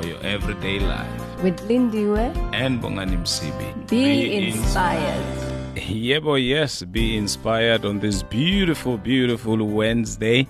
for 0.00 0.06
your 0.08 0.20
everyday 0.24 0.78
life. 0.80 1.42
With 1.42 1.58
Lindiwe, 1.68 2.34
And 2.52 2.80
Bongani 2.82 3.16
Msibi. 3.16 3.88
be, 3.88 4.36
inspired. 4.48 5.24
Yebo, 5.76 6.36
yes, 6.38 6.82
be 6.84 7.16
inspired 7.16 7.84
on 7.84 8.00
this 8.00 8.22
beautiful, 8.22 8.96
beautiful 8.98 9.56
Wednesday. 9.56 10.46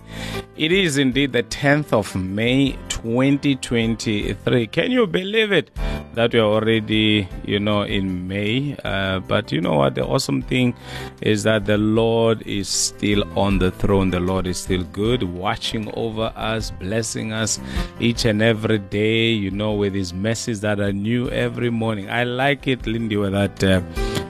It 0.61 0.73
is 0.73 0.99
indeed 0.99 1.33
the 1.33 1.43
10th 1.43 1.95
of 1.95 2.15
May 2.15 2.73
2023. 2.91 4.67
Can 4.67 4.91
you 4.91 5.07
believe 5.07 5.53
it? 5.53 5.71
That 6.13 6.35
we 6.35 6.39
are 6.39 6.53
already, 6.53 7.27
you 7.47 7.59
know, 7.59 7.81
in 7.81 8.29
May. 8.29 8.77
Uh, 8.85 9.21
but 9.21 9.53
you 9.53 9.63
know 9.63 9.77
what? 9.77 9.95
The 9.95 10.05
awesome 10.05 10.43
thing 10.43 10.75
is 11.23 11.45
that 11.45 11.65
the 11.65 11.79
Lord 11.79 12.43
is 12.43 12.69
still 12.69 13.25
on 13.39 13.59
the 13.59 13.71
throne. 13.71 14.11
The 14.11 14.21
Lord 14.21 14.47
is 14.47 14.59
still 14.59 14.83
good, 14.83 15.23
watching 15.23 15.91
over 15.95 16.31
us, 16.37 16.73
blessing 16.73 17.33
us 17.33 17.59
each 17.99 18.27
and 18.27 18.43
every 18.43 18.81
day, 18.81 19.31
you 19.31 19.51
know, 19.51 19.73
with 19.73 19.95
His 19.95 20.13
messages 20.13 20.61
that 20.61 20.79
are 20.79 20.93
new 20.93 21.31
every 21.31 21.71
morning. 21.71 22.11
I 22.11 22.25
like 22.25 22.67
it, 22.67 22.87
Lindy, 22.87 23.17
with 23.17 23.33
that. 23.33 23.65
Uh, 23.65 23.81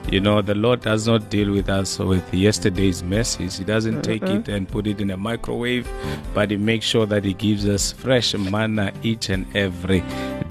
you 0.09 0.21
know, 0.21 0.43
the 0.43 0.55
Lord 0.55 0.81
does 0.81 1.07
not 1.07 1.31
deal 1.31 1.51
with 1.53 1.69
us 1.69 1.99
with 1.99 2.33
yesterday's 2.33 3.03
message. 3.03 3.59
He 3.59 3.65
doesn't 3.65 4.03
take 4.03 4.23
it 4.23 4.49
and 4.49 4.69
put 4.69 4.87
it 4.87 5.01
in 5.01 5.11
a 5.11 5.17
microwave, 5.17 5.89
but 6.35 6.51
He 6.51 6.57
makes 6.57 6.87
sure 6.87 7.07
that 7.07 7.25
He 7.25 7.35
gives 7.35 7.67
us 7.69 7.93
fresh 7.93 8.35
manna 8.35 8.93
each 9.03 9.29
and 9.31 9.47
every 9.57 10.03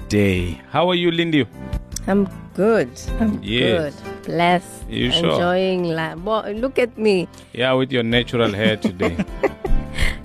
day. 0.07 0.61
How 0.71 0.89
are 0.89 0.95
you, 0.95 1.11
Lindy? 1.11 1.47
I'm 2.07 2.27
good. 2.53 2.89
I'm 3.19 3.39
Yes. 3.43 3.93
good. 3.95 4.25
Blessed. 4.25 4.89
You 4.89 5.11
sure? 5.11 5.31
Enjoying 5.31 5.83
life. 5.83 6.17
Well, 6.19 6.49
look 6.53 6.79
at 6.79 6.97
me. 6.97 7.27
Yeah, 7.53 7.73
with 7.73 7.91
your 7.91 8.03
natural 8.03 8.51
hair 8.53 8.77
today. 8.77 9.17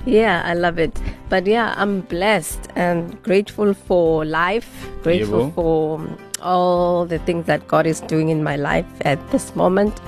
Yeah, 0.07 0.43
I 0.45 0.53
love 0.53 0.79
it. 0.79 1.01
But 1.31 1.47
yeah, 1.47 1.73
I'm 1.79 2.03
blessed 2.03 2.69
and 2.77 3.21
grateful 3.23 3.73
for 3.73 4.25
life, 4.27 4.69
grateful 5.03 5.51
for 5.53 5.99
all 6.45 7.07
the 7.07 7.19
things 7.21 7.47
that 7.47 7.67
God 7.69 7.87
is 7.87 8.01
doing 8.03 8.29
in 8.29 8.43
my 8.45 8.57
life 8.57 8.87
at 9.03 9.19
this 9.31 9.55
moment. 9.57 10.01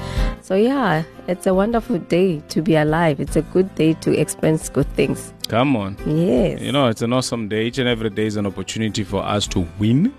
So 0.42 0.54
yeah, 0.54 1.02
it's 1.26 1.46
a 1.46 1.54
wonderful 1.54 1.98
day 1.98 2.40
to 2.50 2.62
be 2.62 2.76
alive. 2.76 3.18
It's 3.18 3.34
a 3.36 3.42
good 3.42 3.74
day 3.74 3.94
to 3.94 4.12
experience 4.18 4.68
good 4.68 4.86
things. 4.94 5.32
Come 5.48 5.76
on. 5.76 5.96
Yes. 6.06 6.60
You 6.60 6.72
know, 6.72 6.86
it's 6.88 7.02
an 7.02 7.12
awesome 7.12 7.48
day. 7.48 7.66
Each 7.66 7.78
and 7.78 7.88
every 7.88 8.10
day 8.10 8.26
is 8.26 8.36
an 8.36 8.46
opportunity 8.46 9.02
for 9.04 9.22
us 9.24 9.46
to 9.48 9.66
win. 9.78 10.12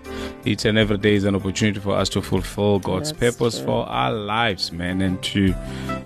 Each 0.45 0.63
and 0.65 0.77
every 0.77 0.97
day 0.97 1.15
is 1.15 1.23
an 1.25 1.35
opportunity 1.35 1.79
for 1.79 1.95
us 1.95 2.07
to 2.09 2.21
fulfill 2.21 2.79
God's 2.79 3.11
That's 3.13 3.35
purpose 3.37 3.57
true. 3.57 3.65
for 3.67 3.85
our 3.89 4.11
lives, 4.13 4.71
man, 4.71 5.01
and 5.01 5.21
to 5.23 5.53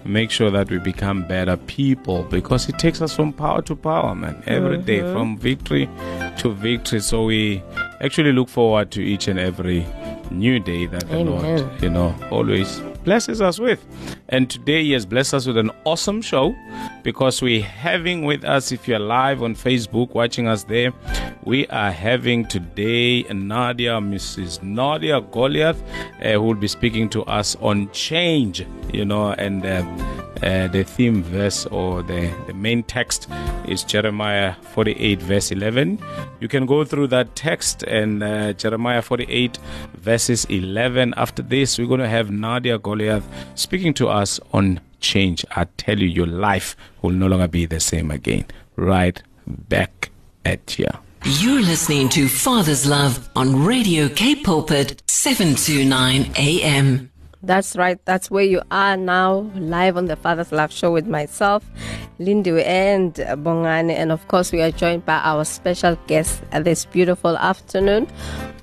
make 0.06 0.32
sure 0.32 0.50
that 0.52 0.70
we 0.72 0.80
become 0.80 1.24
better 1.28 1.56
people 1.58 2.24
because 2.24 2.68
it 2.68 2.78
takes 2.80 3.02
us 3.02 3.16
from 3.16 3.32
power 3.34 3.62
to 3.64 3.76
power, 3.76 4.14
man, 4.16 4.42
every 4.48 4.78
day, 4.80 5.00
Mm-hmm. 5.00 5.14
from 5.14 5.38
victory 5.38 5.88
to 6.38 6.52
victory. 6.54 7.00
So 7.00 7.26
we 7.26 7.64
actually 8.02 8.34
look 8.34 8.50
forward 8.50 8.90
to 8.92 9.02
each 9.04 9.28
and 9.28 9.40
every 9.40 9.86
new 10.32 10.60
day 10.60 10.86
that 10.88 11.08
the 11.10 11.24
Lord, 11.24 11.82
you 11.82 11.90
know, 11.90 12.16
always 12.32 12.82
blesses 13.04 13.42
us 13.42 13.60
with. 13.60 13.86
And 14.30 14.50
today 14.50 14.84
He 14.84 14.92
has 14.92 15.06
blessed 15.06 15.34
us 15.34 15.48
with 15.48 15.58
an 15.58 15.72
awesome 15.86 16.22
show 16.22 16.56
because 17.04 17.42
we're 17.42 17.64
having 17.64 18.24
with 18.26 18.44
us, 18.44 18.72
if 18.72 18.88
you're 18.88 19.00
live 19.00 19.44
on 19.44 19.56
Facebook 19.56 20.14
watching 20.14 20.48
us 20.48 20.64
there, 20.64 20.94
we 21.44 21.68
are 21.68 21.92
having 21.92 22.46
today 22.46 23.24
Nadia, 23.24 23.94
Mrs. 23.94 24.62
Nadia 24.62 25.22
Goliath, 25.22 25.82
uh, 26.22 26.34
who 26.34 26.42
will 26.42 26.56
be 26.56 26.68
speaking 26.68 27.10
to 27.10 27.24
us 27.24 27.56
on 27.62 27.90
change, 27.92 28.66
you 28.94 29.06
know, 29.06 29.32
and 29.32 29.66
uh, 29.66 29.84
uh, 30.44 30.68
the 30.70 30.84
theme 30.84 31.22
verse 31.24 31.66
or 31.68 32.02
the, 32.02 32.34
the 32.48 32.54
main 32.54 32.84
text 32.84 33.28
is 33.68 33.84
Jeremiah 33.84 34.56
48, 34.74 35.22
verse 35.22 35.52
11. 35.52 36.00
You 36.40 36.48
can 36.48 36.66
go 36.66 36.84
through 36.84 37.08
that 37.08 37.36
text 37.36 37.84
and 37.84 38.24
uh, 38.24 38.54
Jeremiah 38.54 39.02
48, 39.02 39.58
verses 39.96 40.46
11. 40.46 41.14
After 41.18 41.42
this, 41.44 41.78
we're 41.78 41.88
going 41.88 42.00
to 42.00 42.10
have 42.10 42.32
Nadia 42.32 42.80
speaking 43.56 43.94
to 43.96 44.08
us 44.10 44.40
on 44.54 44.80
change. 45.00 45.46
I 45.56 45.66
tell 45.78 46.00
you, 46.00 46.08
your 46.08 46.28
life 46.28 46.76
will 47.02 47.12
no 47.12 47.28
longer 47.28 47.48
be 47.48 47.66
the 47.66 47.80
same 47.80 48.12
again. 48.12 48.46
Right 48.76 49.22
back 49.48 50.12
at 50.46 50.80
you. 50.80 50.88
You're 51.24 51.62
listening 51.62 52.10
to 52.10 52.28
Father's 52.28 52.88
Love 52.88 53.30
on 53.36 53.64
Radio 53.64 54.10
K 54.10 54.36
Pulpit 54.36 55.04
729 55.08 56.32
AM. 56.36 57.11
That's 57.44 57.76
right. 57.76 57.98
That's 58.06 58.30
where 58.30 58.44
you 58.44 58.62
are 58.70 58.96
now, 58.96 59.50
live 59.56 59.98
on 59.98 60.06
the 60.06 60.16
Father's 60.16 60.52
Love 60.52 60.72
Show 60.72 60.92
with 60.92 61.08
myself, 61.08 61.66
Lindu 62.20 62.64
and 62.64 63.16
Bongani. 63.16 63.94
And 63.94 64.12
of 64.12 64.28
course, 64.28 64.52
we 64.52 64.62
are 64.62 64.70
joined 64.70 65.06
by 65.08 65.18
our 65.18 65.44
special 65.44 65.98
guest 66.06 66.44
at 66.52 66.66
this 66.66 66.86
beautiful 66.86 67.36
afternoon 67.38 68.08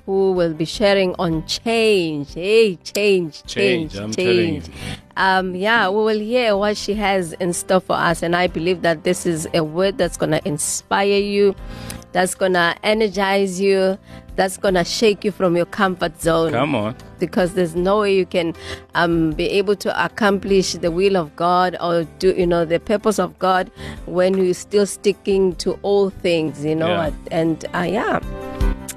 who 0.05 0.31
will 0.31 0.53
be 0.53 0.63
sharing 0.63 1.13
on 1.19 1.45
change. 1.45 2.33
Hey, 2.33 2.77
change, 2.77 3.43
Change, 3.43 3.91
change, 3.91 3.97
I'm 3.97 4.11
change. 4.13 4.69
Um, 5.17 5.55
yeah, 5.55 5.89
we 5.89 5.97
will 5.97 6.19
hear 6.19 6.55
what 6.55 6.77
she 6.77 6.93
has 6.93 7.33
in 7.33 7.51
store 7.51 7.81
for 7.81 7.97
us. 7.97 8.23
And 8.23 8.33
I 8.33 8.47
believe 8.47 8.81
that 8.83 9.03
this 9.03 9.25
is 9.25 9.45
a 9.53 9.61
word 9.61 9.97
that's 9.97 10.15
going 10.15 10.31
to 10.31 10.47
inspire 10.47 11.19
you, 11.19 11.53
that's 12.13 12.33
going 12.33 12.53
to 12.53 12.75
energize 12.81 13.59
you, 13.59 13.99
that's 14.39 14.55
going 14.55 14.73
to 14.75 14.85
shake 14.85 15.25
you 15.25 15.31
from 15.31 15.57
your 15.57 15.65
comfort 15.65 16.21
zone 16.21 16.53
Come 16.53 16.73
on. 16.73 16.95
because 17.19 17.55
there's 17.55 17.75
no 17.75 17.99
way 17.99 18.15
you 18.15 18.25
can 18.25 18.55
um, 18.95 19.31
be 19.31 19.49
able 19.49 19.75
to 19.75 20.05
accomplish 20.05 20.73
the 20.73 20.91
will 20.91 21.17
of 21.17 21.35
God 21.35 21.75
or 21.81 22.05
do 22.19 22.33
you 22.33 22.47
know 22.47 22.63
the 22.63 22.79
purpose 22.79 23.19
of 23.19 23.37
God 23.37 23.69
when 24.05 24.37
you're 24.37 24.53
still 24.53 24.85
sticking 24.85 25.55
to 25.57 25.73
all 25.81 26.09
things, 26.09 26.63
you 26.63 26.73
know. 26.73 26.87
Yeah. 26.87 27.11
And 27.31 27.65
uh, 27.75 27.79
yeah. 27.79 28.19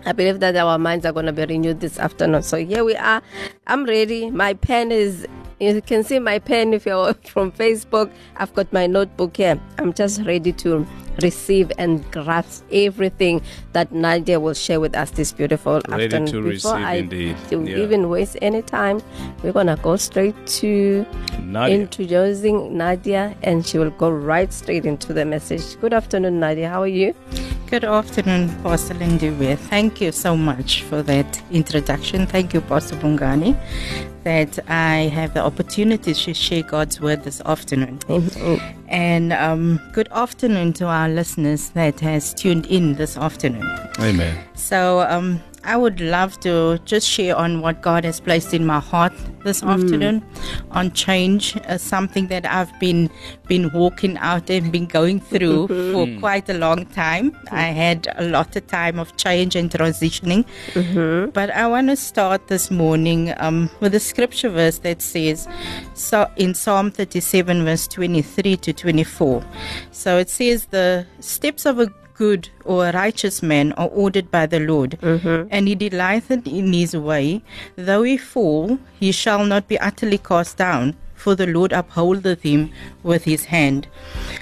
I 0.06 0.12
believe 0.12 0.38
that 0.40 0.54
our 0.56 0.78
minds 0.78 1.04
are 1.06 1.12
going 1.12 1.26
to 1.26 1.32
be 1.32 1.44
renewed 1.44 1.80
this 1.80 1.98
afternoon. 1.98 2.42
So 2.42 2.56
here 2.64 2.84
we 2.84 2.94
are. 2.94 3.20
I'm 3.66 3.84
ready. 3.84 4.30
My 4.30 4.54
pen 4.54 4.92
is. 4.92 5.26
You 5.62 5.80
can 5.80 6.02
see 6.02 6.18
my 6.18 6.40
pen 6.40 6.74
if 6.74 6.84
you're 6.86 7.14
from 7.34 7.52
Facebook. 7.52 8.10
I've 8.36 8.52
got 8.52 8.72
my 8.72 8.88
notebook 8.88 9.36
here. 9.36 9.60
I'm 9.78 9.92
just 9.92 10.20
ready 10.22 10.52
to 10.54 10.84
receive 11.22 11.70
and 11.78 12.02
grasp 12.10 12.64
everything 12.72 13.40
that 13.72 13.92
Nadia 13.92 14.40
will 14.40 14.54
share 14.54 14.80
with 14.80 14.96
us 14.96 15.12
this 15.12 15.30
beautiful 15.30 15.80
Ready 15.88 16.04
afternoon. 16.06 16.26
to 16.26 16.42
Before 16.42 16.50
receive 16.50 16.72
I 16.72 16.94
indeed. 16.94 17.36
Yeah. 17.50 17.76
even 17.84 18.08
waste 18.08 18.36
any 18.42 18.62
time, 18.62 19.00
we're 19.44 19.52
gonna 19.52 19.76
go 19.76 19.94
straight 19.94 20.34
to 20.58 21.06
Nadia. 21.40 21.76
introducing 21.76 22.76
Nadia, 22.76 23.36
and 23.42 23.64
she 23.64 23.78
will 23.78 23.90
go 23.90 24.10
right 24.10 24.52
straight 24.52 24.84
into 24.84 25.12
the 25.12 25.24
message. 25.24 25.78
Good 25.80 25.92
afternoon, 25.94 26.40
Nadia. 26.40 26.68
How 26.70 26.82
are 26.82 26.88
you? 26.88 27.14
Good 27.72 27.84
afternoon, 27.84 28.50
Pastor 28.62 28.92
Lindiwe. 28.92 29.56
Thank 29.56 30.02
you 30.02 30.12
so 30.12 30.36
much 30.36 30.82
for 30.82 31.02
that 31.04 31.42
introduction. 31.50 32.26
Thank 32.26 32.52
you, 32.52 32.60
Pastor 32.60 32.96
Bongani, 32.96 33.56
that 34.24 34.58
I 34.68 35.08
have 35.14 35.32
the 35.32 35.40
opportunity 35.40 36.12
to 36.12 36.34
share 36.34 36.62
God's 36.64 37.00
word 37.00 37.24
this 37.24 37.40
afternoon. 37.46 37.98
And 38.88 39.32
um, 39.32 39.80
good 39.94 40.08
afternoon 40.12 40.74
to 40.74 40.84
our 40.84 41.08
listeners 41.08 41.70
that 41.70 41.98
has 42.00 42.34
tuned 42.34 42.66
in 42.66 42.96
this 42.96 43.16
afternoon. 43.16 43.66
Amen. 44.00 44.36
So 44.52 45.00
um, 45.08 45.40
I 45.64 45.76
would 45.76 46.00
love 46.00 46.40
to 46.40 46.78
just 46.84 47.08
share 47.08 47.36
on 47.36 47.60
what 47.60 47.82
God 47.82 48.04
has 48.04 48.18
placed 48.20 48.52
in 48.52 48.66
my 48.66 48.80
heart 48.80 49.12
this 49.44 49.62
afternoon 49.62 50.22
on 50.70 50.92
change, 50.92 51.56
uh, 51.68 51.78
something 51.78 52.26
that 52.28 52.44
I've 52.46 52.72
been 52.80 53.10
been 53.48 53.70
walking 53.72 54.16
out 54.18 54.50
and 54.50 54.70
been 54.72 54.86
going 54.86 55.20
through 55.20 55.68
for 55.92 56.06
quite 56.20 56.48
a 56.48 56.54
long 56.54 56.86
time. 56.86 57.36
I 57.50 57.62
had 57.82 58.08
a 58.16 58.24
lot 58.28 58.54
of 58.56 58.66
time 58.66 58.98
of 58.98 59.16
change 59.16 59.54
and 59.56 59.70
transitioning, 59.70 60.44
but 61.32 61.50
I 61.50 61.66
want 61.68 61.88
to 61.88 61.96
start 61.96 62.48
this 62.48 62.70
morning 62.70 63.32
um, 63.38 63.70
with 63.80 63.94
a 63.94 64.00
scripture 64.00 64.48
verse 64.48 64.78
that 64.78 65.00
says, 65.02 65.48
so 65.94 66.28
in 66.36 66.54
Psalm 66.54 66.90
37, 66.90 67.64
verse 67.64 67.86
23 67.88 68.56
to 68.56 68.72
24. 68.72 69.44
So 69.90 70.18
it 70.18 70.28
says, 70.30 70.66
"The 70.66 71.06
steps 71.20 71.66
of 71.66 71.78
a 71.78 71.86
good 72.14 72.48
or 72.64 72.86
a 72.86 72.92
righteous 72.92 73.42
man 73.42 73.72
are 73.72 73.88
ordered 73.88 74.30
by 74.30 74.46
the 74.46 74.60
Lord, 74.60 74.98
mm-hmm. 75.00 75.48
and 75.50 75.68
he 75.68 75.74
delighteth 75.74 76.46
in 76.46 76.72
his 76.72 76.96
way. 76.96 77.42
Though 77.76 78.02
he 78.02 78.16
fall, 78.16 78.78
he 78.98 79.12
shall 79.12 79.44
not 79.44 79.68
be 79.68 79.78
utterly 79.78 80.18
cast 80.18 80.56
down, 80.56 80.96
for 81.14 81.34
the 81.34 81.46
Lord 81.46 81.72
upholdeth 81.72 82.42
him 82.42 82.70
with 83.02 83.24
his 83.24 83.46
hand. 83.46 83.86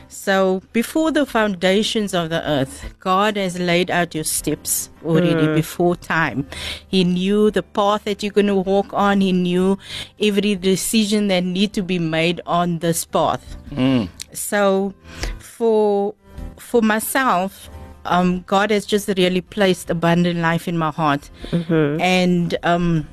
So, 0.09 0.63
before 0.73 1.11
the 1.13 1.25
foundations 1.25 2.15
of 2.15 2.31
the 2.31 2.47
earth, 2.49 2.95
God 3.01 3.37
has 3.37 3.59
laid 3.59 3.91
out 3.91 4.15
your 4.15 4.25
steps 4.25 4.91
already 5.05 5.47
mm. 5.47 5.55
before 5.55 5.97
time. 5.97 6.47
He 6.89 7.05
knew 7.05 7.51
the 7.51 7.63
path 7.63 8.05
that 8.05 8.23
you're 8.23 8.33
going 8.33 8.47
to 8.47 8.55
walk 8.55 8.93
on. 8.93 9.21
He 9.21 9.33
knew 9.33 9.79
every 10.21 10.57
decision 10.57 11.29
that 11.29 11.45
need 11.45 11.73
to 11.75 11.83
be 11.83 11.99
made 11.99 12.41
on 12.45 12.81
this 12.81 13.05
path. 13.05 13.57
Mm. 13.71 14.09
So, 14.33 14.95
for 15.39 16.15
for 16.61 16.83
myself, 16.83 17.71
um, 18.05 18.43
God 18.47 18.71
has 18.71 18.87
just 18.87 19.09
really 19.17 19.41
placed 19.41 19.91
abundant 19.91 20.39
life 20.41 20.69
in 20.69 20.79
my 20.79 20.91
heart, 20.91 21.31
mm-hmm. 21.51 22.01
and 22.01 22.57
um, 22.63 23.09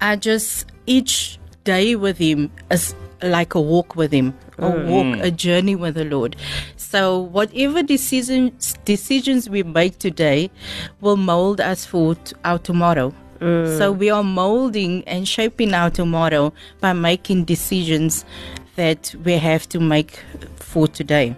I 0.00 0.16
just 0.16 0.66
each 0.86 1.38
day 1.64 1.94
with 1.96 2.18
Him 2.18 2.50
is 2.70 2.94
like 3.22 3.54
a 3.54 3.60
walk 3.60 3.96
with 3.96 4.12
Him, 4.12 4.34
a 4.58 4.62
mm. 4.62 4.86
walk, 4.86 5.06
mm. 5.06 5.22
a 5.22 5.30
journey 5.30 5.74
with 5.74 5.94
the 5.94 6.04
Lord. 6.04 6.36
So 6.76 7.20
whatever 7.20 7.82
decisions 7.82 8.74
decisions 8.84 9.48
we 9.48 9.62
make 9.62 9.98
today 9.98 10.50
will 11.00 11.16
mold 11.16 11.60
us 11.60 11.84
for 11.84 12.14
t- 12.14 12.36
our 12.44 12.58
tomorrow. 12.58 13.14
Mm. 13.40 13.78
So 13.78 13.92
we 13.92 14.10
are 14.10 14.22
molding 14.22 15.02
and 15.08 15.26
shaping 15.26 15.74
our 15.74 15.90
tomorrow 15.90 16.52
by 16.80 16.92
making 16.92 17.44
decisions 17.44 18.24
that 18.76 19.14
we 19.24 19.32
have 19.34 19.68
to 19.70 19.80
make 19.80 20.20
for 20.56 20.86
today. 20.88 21.36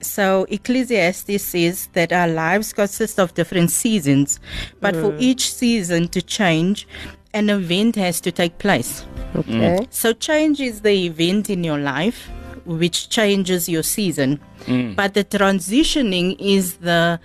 So 0.00 0.46
Ecclesiastes 0.48 1.42
says 1.42 1.88
that 1.92 2.12
our 2.12 2.28
lives 2.28 2.72
consist 2.72 3.18
of 3.18 3.34
different 3.34 3.70
seasons, 3.70 4.40
but 4.80 4.94
for 4.94 5.12
mm. 5.12 5.20
each 5.20 5.52
season 5.52 6.08
to 6.08 6.22
change, 6.22 6.86
an 7.34 7.50
event 7.50 7.96
has 7.96 8.20
to 8.22 8.32
take 8.32 8.58
place. 8.58 9.04
Okay. 9.36 9.78
Mm. 9.78 9.86
So 9.90 10.12
change 10.12 10.60
is 10.60 10.80
the 10.80 11.06
event 11.06 11.50
in 11.50 11.64
your 11.64 11.78
life 11.78 12.30
which 12.64 13.08
changes 13.08 13.68
your 13.68 13.82
season. 13.82 14.40
Mm. 14.66 14.96
But 14.96 15.14
the 15.14 15.24
transitioning 15.24 16.36
is 16.38 16.76
the 16.76 17.20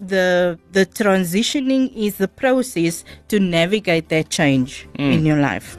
the 0.00 0.58
the 0.72 0.84
transitioning 0.84 1.92
is 1.94 2.16
the 2.16 2.28
process 2.28 3.04
to 3.28 3.38
navigate 3.38 4.08
that 4.08 4.30
change 4.30 4.88
in 4.94 5.24
your 5.24 5.38
life. 5.38 5.78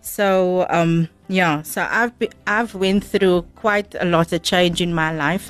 So 0.00 0.66
um 0.70 1.08
yeah, 1.30 1.62
so 1.62 1.86
I've 1.88 2.18
be, 2.18 2.28
I've 2.48 2.74
went 2.74 3.04
through 3.04 3.42
quite 3.54 3.94
a 4.00 4.04
lot 4.04 4.32
of 4.32 4.42
change 4.42 4.80
in 4.80 4.92
my 4.92 5.14
life, 5.14 5.48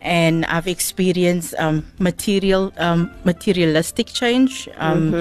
and 0.00 0.46
I've 0.46 0.66
experienced 0.66 1.54
um, 1.58 1.84
material 1.98 2.72
um, 2.78 3.10
materialistic 3.24 4.06
change, 4.06 4.70
um, 4.78 5.12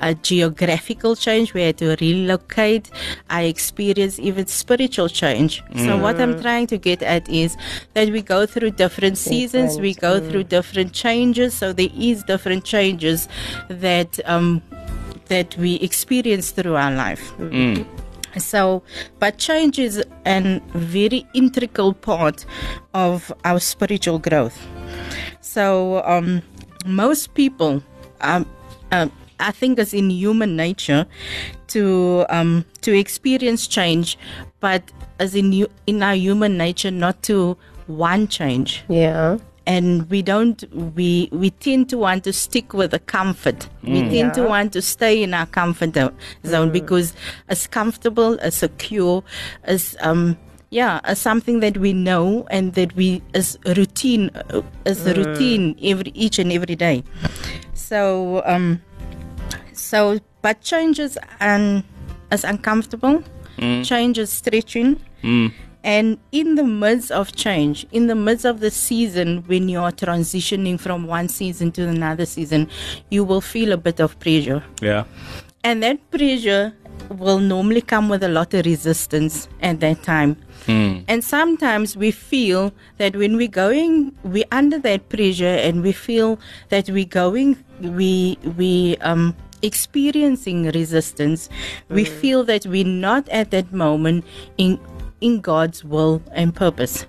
a 0.00 0.14
geographical 0.14 1.14
change. 1.14 1.52
We 1.52 1.60
had 1.60 1.76
to 1.78 1.94
relocate. 2.00 2.90
I 3.28 3.42
experienced 3.42 4.18
even 4.18 4.46
spiritual 4.46 5.08
change. 5.08 5.62
So 5.76 5.98
what 5.98 6.18
I'm 6.18 6.40
trying 6.40 6.66
to 6.68 6.78
get 6.78 7.02
at 7.02 7.28
is 7.28 7.54
that 7.92 8.08
we 8.08 8.22
go 8.22 8.46
through 8.46 8.70
different 8.70 9.18
seasons, 9.18 9.78
we 9.78 9.92
go 9.92 10.20
through 10.20 10.44
different 10.44 10.94
changes. 10.94 11.52
So 11.52 11.74
there 11.74 11.90
is 11.94 12.24
different 12.24 12.64
changes 12.64 13.28
that 13.68 14.18
um, 14.24 14.62
that 15.26 15.54
we 15.58 15.74
experience 15.76 16.50
through 16.50 16.76
our 16.76 16.92
life. 16.92 17.32
So, 18.38 18.82
but 19.18 19.38
change 19.38 19.78
is 19.78 20.04
a 20.26 20.60
very 20.74 21.26
integral 21.34 21.94
part 21.94 22.46
of 22.94 23.32
our 23.44 23.60
spiritual 23.60 24.18
growth. 24.18 24.58
So, 25.40 26.02
um, 26.04 26.42
most 26.86 27.34
people, 27.34 27.82
um, 28.20 28.46
um, 28.92 29.10
I 29.38 29.50
think, 29.50 29.78
it's 29.78 29.92
in 29.94 30.10
human 30.10 30.56
nature 30.56 31.06
to 31.68 32.24
um, 32.28 32.64
to 32.82 32.96
experience 32.96 33.66
change, 33.66 34.18
but 34.60 34.82
as 35.18 35.34
in 35.34 35.66
in 35.86 36.02
our 36.02 36.14
human 36.14 36.56
nature 36.56 36.90
not 36.90 37.22
to 37.24 37.56
want 37.88 38.30
change 38.30 38.84
Yeah. 38.88 39.38
And 39.70 40.10
we 40.10 40.20
don't 40.20 40.64
we 40.96 41.28
we 41.30 41.50
tend 41.50 41.88
to 41.88 41.96
want 41.96 42.24
to 42.24 42.32
stick 42.32 42.74
with 42.74 42.90
the 42.90 42.98
comfort. 42.98 43.68
We 43.84 44.02
mm. 44.02 44.10
tend 44.10 44.34
to 44.34 44.42
want 44.42 44.72
to 44.72 44.82
stay 44.82 45.22
in 45.22 45.32
our 45.32 45.46
comfort 45.46 45.94
zo- 45.94 46.12
zone 46.44 46.66
mm-hmm. 46.66 46.72
because 46.72 47.14
it's 47.48 47.68
comfortable 47.68 48.32
it's 48.42 48.56
secure 48.56 49.22
it's 49.64 49.96
um 50.00 50.36
yeah 50.70 51.00
it's 51.04 51.20
something 51.20 51.60
that 51.60 51.78
we 51.78 51.92
know 51.92 52.48
and 52.50 52.74
that 52.74 52.96
we 52.96 53.22
is 53.32 53.58
routine 53.76 54.30
uh, 54.34 54.62
as 54.86 55.06
is 55.06 55.06
a 55.06 55.14
routine 55.14 55.78
every 55.84 56.10
each 56.16 56.40
and 56.40 56.50
every 56.50 56.74
day. 56.74 57.04
So 57.74 58.42
um 58.46 58.82
so 59.72 60.18
but 60.42 60.60
changes 60.62 61.16
and 61.38 61.84
as 62.32 62.42
uncomfortable 62.42 63.22
mm. 63.56 63.84
change 63.84 64.18
is 64.18 64.30
stretching 64.30 65.00
and 65.82 66.18
in 66.32 66.56
the 66.56 66.64
midst 66.64 67.10
of 67.10 67.34
change, 67.34 67.86
in 67.92 68.06
the 68.06 68.14
midst 68.14 68.44
of 68.44 68.60
the 68.60 68.70
season, 68.70 69.44
when 69.46 69.68
you 69.68 69.80
are 69.80 69.92
transitioning 69.92 70.78
from 70.78 71.06
one 71.06 71.28
season 71.28 71.72
to 71.72 71.88
another 71.88 72.26
season, 72.26 72.68
you 73.10 73.24
will 73.24 73.40
feel 73.40 73.72
a 73.72 73.76
bit 73.76 74.00
of 74.00 74.18
pressure. 74.20 74.62
Yeah. 74.82 75.04
And 75.64 75.82
that 75.82 76.10
pressure 76.10 76.74
will 77.08 77.38
normally 77.38 77.80
come 77.80 78.08
with 78.08 78.22
a 78.22 78.28
lot 78.28 78.52
of 78.54 78.66
resistance 78.66 79.48
at 79.62 79.80
that 79.80 80.02
time. 80.02 80.36
And 81.08 81.24
sometimes 81.24 81.96
we 81.96 82.10
feel 82.10 82.72
that 82.98 83.16
when 83.16 83.36
we're 83.36 83.48
going, 83.48 84.14
we're 84.22 84.44
under 84.52 84.78
that 84.80 85.08
pressure 85.08 85.46
and 85.46 85.82
we 85.82 85.92
feel 85.92 86.38
that 86.68 86.88
we're 86.90 87.06
going, 87.06 87.56
we, 87.80 88.38
we, 88.56 88.96
um, 88.98 89.34
experiencing 89.62 90.70
resistance 90.70 91.50
we 91.90 92.02
feel 92.02 92.44
that 92.44 92.64
we're 92.64 92.82
not 92.82 93.28
at 93.28 93.50
that 93.50 93.70
moment 93.74 94.24
in 94.56 94.80
in 95.20 95.40
God's 95.40 95.84
will 95.84 96.22
and 96.32 96.54
purpose. 96.54 97.06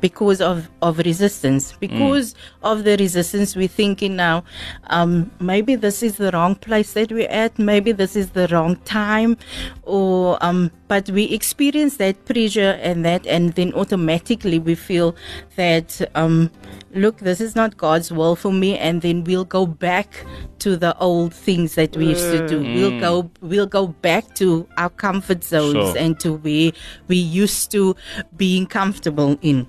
Because 0.00 0.40
of, 0.40 0.68
of 0.80 0.98
resistance. 0.98 1.72
Because 1.80 2.34
of 2.62 2.84
the 2.84 2.96
resistance, 2.96 3.56
we're 3.56 3.68
thinking 3.68 4.14
now, 4.16 4.44
um, 4.88 5.30
maybe 5.40 5.74
this 5.74 6.02
is 6.02 6.16
the 6.18 6.30
wrong 6.30 6.54
place 6.54 6.92
that 6.92 7.10
we're 7.10 7.28
at, 7.28 7.58
maybe 7.58 7.90
this 7.92 8.14
is 8.14 8.30
the 8.30 8.46
wrong 8.48 8.76
time, 8.84 9.36
or 9.82 10.38
um, 10.40 10.70
but 10.86 11.10
we 11.10 11.24
experience 11.24 11.96
that 11.98 12.24
pressure 12.24 12.78
and 12.80 13.04
that, 13.04 13.26
and 13.26 13.52
then 13.54 13.72
automatically 13.74 14.58
we 14.58 14.74
feel 14.74 15.14
that, 15.56 16.00
um, 16.14 16.50
look, 16.94 17.18
this 17.18 17.40
is 17.40 17.54
not 17.56 17.76
God's 17.76 18.10
will 18.12 18.36
for 18.36 18.52
me, 18.52 18.78
and 18.78 19.02
then 19.02 19.24
we'll 19.24 19.44
go 19.44 19.66
back 19.66 20.24
to 20.60 20.76
the 20.76 20.96
old 20.98 21.34
things 21.34 21.74
that 21.74 21.96
we 21.96 22.06
used 22.06 22.30
to 22.32 22.46
do. 22.48 22.60
We'll 22.60 23.00
go, 23.00 23.30
we'll 23.40 23.66
go 23.66 23.88
back 23.88 24.34
to 24.36 24.66
our 24.76 24.90
comfort 24.90 25.42
zones 25.44 25.74
Sure. 25.74 25.98
and 25.98 26.18
to 26.20 26.34
where 26.34 26.72
we 27.08 27.16
used 27.16 27.47
to 27.68 27.96
being 28.36 28.66
comfortable 28.66 29.38
in. 29.42 29.66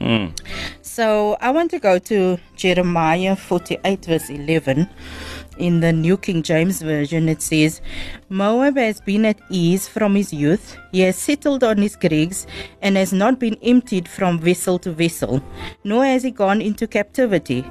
Hmm. 0.00 0.26
So 0.82 1.36
I 1.40 1.50
want 1.50 1.70
to 1.72 1.78
go 1.78 1.98
to 1.98 2.38
Jeremiah 2.56 3.36
48, 3.36 4.04
verse 4.04 4.30
11. 4.30 4.88
In 5.58 5.80
the 5.80 5.92
New 5.92 6.16
King 6.16 6.42
James 6.42 6.80
Version, 6.80 7.28
it 7.28 7.42
says, 7.42 7.82
Moab 8.32 8.76
has 8.76 9.00
been 9.00 9.24
at 9.24 9.40
ease 9.50 9.88
from 9.88 10.14
his 10.14 10.32
youth. 10.32 10.76
He 10.92 11.00
has 11.00 11.16
settled 11.16 11.64
on 11.64 11.78
his 11.78 11.96
dregs 11.96 12.46
and 12.80 12.96
has 12.96 13.12
not 13.12 13.40
been 13.40 13.56
emptied 13.60 14.06
from 14.06 14.38
vessel 14.38 14.78
to 14.78 14.92
vessel, 14.92 15.42
nor 15.82 16.04
has 16.04 16.22
he 16.22 16.30
gone 16.30 16.62
into 16.62 16.86
captivity. 16.86 17.64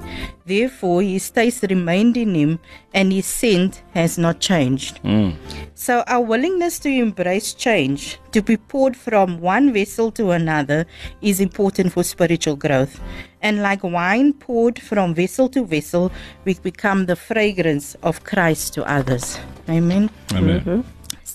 Therefore, 0.44 1.00
his 1.00 1.30
taste 1.30 1.64
remained 1.70 2.18
in 2.18 2.34
him, 2.34 2.58
and 2.92 3.10
his 3.10 3.24
scent 3.24 3.82
has 3.94 4.18
not 4.18 4.40
changed. 4.40 5.00
Mm. 5.02 5.34
So, 5.74 6.04
our 6.06 6.20
willingness 6.20 6.78
to 6.80 6.90
embrace 6.90 7.54
change, 7.54 8.18
to 8.32 8.42
be 8.42 8.58
poured 8.58 8.98
from 8.98 9.40
one 9.40 9.72
vessel 9.72 10.10
to 10.12 10.32
another, 10.32 10.84
is 11.22 11.40
important 11.40 11.94
for 11.94 12.02
spiritual 12.02 12.56
growth. 12.56 13.00
And 13.40 13.62
like 13.62 13.82
wine 13.82 14.34
poured 14.34 14.78
from 14.78 15.14
vessel 15.14 15.48
to 15.50 15.64
vessel, 15.64 16.12
we 16.44 16.52
become 16.52 17.06
the 17.06 17.16
fragrance 17.16 17.94
of 18.02 18.24
Christ 18.24 18.74
to 18.74 18.84
others. 18.84 19.38
Amen. 19.70 20.10
Amen. 20.34 20.84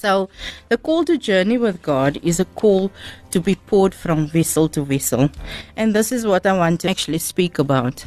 So, 0.06 0.30
the 0.70 0.78
call 0.78 1.06
to 1.06 1.18
journey 1.18 1.58
with 1.58 1.82
God 1.82 2.20
is 2.22 2.40
a 2.40 2.46
call 2.46 2.92
to 3.32 3.40
be 3.40 3.56
poured 3.56 3.96
from 3.96 4.28
vessel 4.28 4.68
to 4.70 4.84
vessel. 4.84 5.32
And 5.76 5.96
this 5.96 6.12
is 6.12 6.28
what 6.28 6.46
I 6.46 6.56
want 6.56 6.82
to 6.82 6.90
actually 6.90 7.20
speak 7.20 7.58
about. 7.58 8.06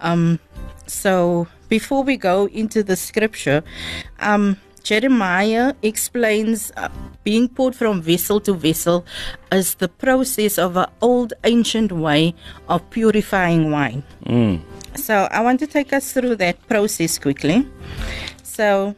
Um, 0.00 0.40
so, 0.86 1.46
before 1.68 2.02
we 2.02 2.16
go 2.16 2.46
into 2.48 2.82
the 2.82 2.96
scripture, 2.96 3.62
um, 4.18 4.58
Jeremiah 4.82 5.74
explains 5.82 6.72
uh, 6.76 6.88
being 7.22 7.48
poured 7.48 7.76
from 7.76 8.02
vessel 8.02 8.40
to 8.40 8.52
vessel 8.52 9.06
as 9.52 9.74
the 9.76 9.88
process 9.88 10.58
of 10.58 10.76
an 10.76 10.88
old 11.00 11.32
ancient 11.44 11.92
way 11.92 12.34
of 12.68 12.88
purifying 12.90 13.70
wine. 13.70 14.02
So, 14.96 15.28
I 15.30 15.40
want 15.40 15.60
to 15.60 15.66
take 15.66 15.92
us 15.92 16.12
through 16.12 16.36
that 16.36 16.66
process 16.68 17.18
quickly. 17.18 17.66
So, 18.60 18.94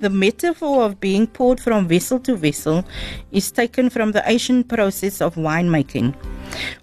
the 0.00 0.08
metaphor 0.08 0.84
of 0.84 0.98
being 0.98 1.26
poured 1.26 1.60
from 1.60 1.86
vessel 1.86 2.18
to 2.20 2.34
vessel 2.34 2.82
is 3.30 3.52
taken 3.52 3.90
from 3.90 4.12
the 4.12 4.22
ancient 4.24 4.68
process 4.68 5.20
of 5.20 5.34
winemaking. 5.34 6.14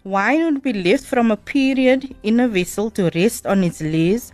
Wine 0.04 0.46
would 0.46 0.62
be 0.62 0.74
left 0.74 1.06
from 1.06 1.32
a 1.32 1.38
period 1.38 2.16
in 2.22 2.40
a 2.40 2.48
vessel 2.48 2.92
to 2.92 3.10
rest 3.16 3.48
on 3.48 3.64
its 3.64 3.82
lees, 3.82 4.32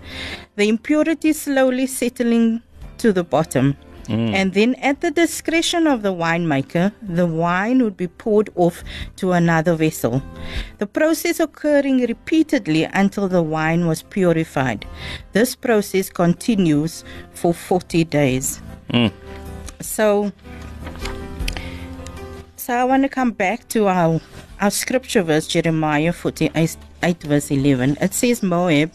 the 0.57 0.67
impurities 0.67 1.43
slowly 1.43 1.87
settling 1.87 2.61
to 2.97 3.13
the 3.13 3.23
bottom. 3.23 3.77
Mm. 4.07 4.33
And 4.33 4.53
then, 4.53 4.75
at 4.75 5.01
the 5.01 5.12
discretion 5.12 5.88
of 5.88 6.01
the 6.01 6.13
winemaker, 6.13 6.91
the 7.01 7.25
wine 7.25 7.83
would 7.83 7.97
be 7.97 8.07
poured 8.07 8.50
off 8.55 8.83
to 9.17 9.31
another 9.31 9.75
vessel. 9.75 10.21
The 10.77 10.88
process 10.88 11.39
occurring 11.39 12.01
repeatedly 12.01 12.83
until 12.83 13.27
the 13.27 13.41
wine 13.41 13.88
was 13.88 14.03
purified. 14.03 14.85
This 15.33 15.55
process 15.55 16.09
continues 16.09 17.03
for 17.33 17.53
40 17.53 18.03
days. 18.05 18.62
Mm. 18.89 19.12
So, 19.81 20.31
so 22.55 22.74
I 22.74 22.83
want 22.83 23.03
to 23.03 23.09
come 23.09 23.31
back 23.31 23.67
to 23.69 23.88
our 23.88 24.21
our 24.62 24.71
scripture 24.71 25.21
verse, 25.21 25.47
Jeremiah 25.47 26.13
48, 26.13 26.77
8 27.03 27.24
verse 27.24 27.51
11. 27.51 27.97
It 28.00 28.13
says 28.13 28.41
Moab 28.41 28.91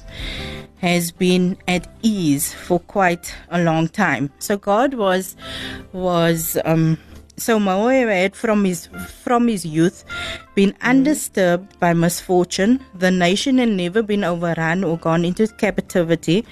has 0.81 1.11
been 1.13 1.57
at 1.69 1.87
ease 2.03 2.53
for 2.55 2.81
quite 2.81 3.35
a 3.51 3.63
long 3.63 3.89
time. 3.89 4.31
So 4.39 4.57
God 4.57 4.95
was 4.95 5.37
was 5.93 6.59
um 6.65 6.99
so 7.41 7.59
Moab 7.59 8.09
had 8.09 8.37
from 8.37 8.65
his 8.65 8.89
from 9.25 9.49
his 9.49 9.65
youth 9.65 10.05
been 10.55 10.73
mm. 10.73 10.81
undisturbed 10.83 11.79
by 11.81 11.95
misfortune. 11.95 12.85
The 12.95 13.11
nation 13.11 13.59
had 13.59 13.71
never 13.71 14.03
been 14.03 14.25
overrun 14.25 14.85
or 14.85 14.99
gone 14.99 15.25
into 15.25 15.47
captivity, 15.49 16.45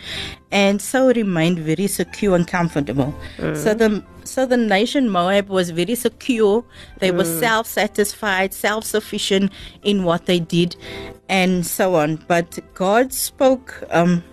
and 0.51 0.81
so 0.81 1.09
remained 1.09 1.59
very 1.59 1.87
secure 1.87 2.35
and 2.35 2.47
comfortable. 2.47 3.15
Mm. 3.37 3.57
So 3.57 3.75
the 3.75 4.03
so 4.25 4.47
the 4.47 4.57
nation 4.57 5.11
Moab 5.11 5.49
was 5.49 5.71
very 5.71 5.95
secure. 5.95 6.65
They 7.01 7.11
were 7.11 7.25
mm. 7.25 7.41
self 7.41 7.67
satisfied, 7.67 8.55
self 8.55 8.85
sufficient 8.85 9.53
in 9.83 10.05
what 10.05 10.25
they 10.25 10.41
did, 10.41 10.75
and 11.29 11.67
so 11.67 11.97
on. 11.97 12.17
But 12.29 12.59
God 12.75 13.13
spoke 13.13 13.83
um, 13.91 14.25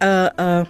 a, 0.00 0.30
a, 0.38 0.66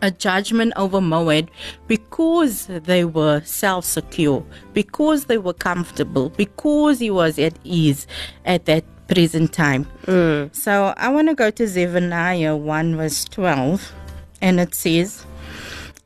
a 0.00 0.10
judgment 0.10 0.72
over 0.76 1.00
Moab 1.00 1.50
because 1.86 2.66
they 2.66 3.04
were 3.04 3.42
self 3.44 3.84
secure, 3.84 4.44
because 4.72 5.26
they 5.26 5.38
were 5.38 5.54
comfortable, 5.54 6.30
because 6.30 6.98
he 6.98 7.10
was 7.10 7.38
at 7.38 7.58
ease 7.64 8.06
at 8.44 8.64
that 8.66 8.84
present 9.08 9.52
time. 9.52 9.86
Mm. 10.06 10.54
So 10.54 10.94
I 10.96 11.08
want 11.08 11.28
to 11.28 11.34
go 11.34 11.50
to 11.50 11.66
Zephaniah 11.66 12.56
1 12.56 12.96
verse 12.96 13.24
12, 13.24 13.92
and 14.40 14.60
it 14.60 14.74
says, 14.74 15.24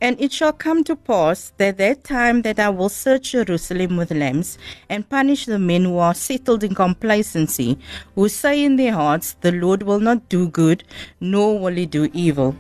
and 0.03 0.21
it 0.21 0.33
shall 0.33 0.53
come 0.53 0.83
to 0.85 0.97
pass 0.97 1.53
that 1.59 1.79
that 1.79 2.03
time 2.03 2.43
that 2.43 2.59
I 2.59 2.71
will 2.71 2.89
search 2.89 3.31
Jerusalem 3.31 3.97
with 3.97 4.11
lamps 4.11 4.59
and 4.89 5.09
punish 5.09 5.47
the 5.47 5.61
men 5.61 5.85
who 5.85 5.99
are 5.99 6.13
settled 6.13 6.65
in 6.65 6.75
complacency, 6.75 7.79
who 8.17 8.29
say 8.29 8.65
in 8.65 8.75
their 8.75 8.95
hearts, 8.95 9.37
The 9.43 9.53
Lord 9.53 9.85
will 9.85 10.01
not 10.01 10.29
do 10.29 10.49
good, 10.49 10.83
nor 11.21 11.57
will 11.57 11.75
he 11.75 11.87
do 11.87 12.11
evil. 12.13 12.57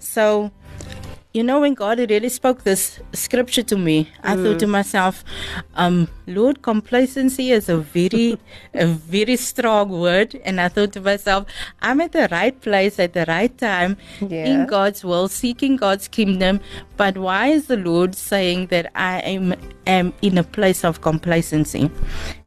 So, 0.00 0.50
you 1.34 1.42
know, 1.42 1.60
when 1.60 1.72
God 1.72 1.98
really 1.98 2.28
spoke 2.28 2.62
this 2.62 3.00
scripture 3.14 3.62
to 3.62 3.76
me, 3.78 4.10
I 4.22 4.36
thought 4.36 4.58
to 4.60 4.66
myself, 4.66 5.24
um, 5.74 6.08
Lord, 6.26 6.60
complacency 6.60 7.52
is 7.52 7.70
a 7.70 7.78
very, 7.78 8.38
a 8.74 8.86
very 8.86 9.36
strong 9.36 9.88
word. 9.88 10.38
And 10.44 10.60
I 10.60 10.68
thought 10.68 10.92
to 10.92 11.00
myself, 11.00 11.46
I'm 11.80 12.02
at 12.02 12.12
the 12.12 12.28
right 12.30 12.58
place 12.60 12.98
at 12.98 13.14
the 13.14 13.24
right 13.26 13.56
time 13.56 13.96
Yeah. 14.20 14.44
in 14.46 14.66
God's 14.66 15.04
will, 15.04 15.28
seeking 15.28 15.76
God's 15.76 16.06
kingdom. 16.06 16.60
But 17.02 17.18
why 17.18 17.48
is 17.48 17.66
the 17.66 17.78
Lord 17.78 18.14
saying 18.14 18.68
that 18.68 18.92
I 18.94 19.18
am, 19.22 19.56
am 19.88 20.14
in 20.22 20.38
a 20.38 20.44
place 20.44 20.84
of 20.84 21.00
complacency? 21.00 21.90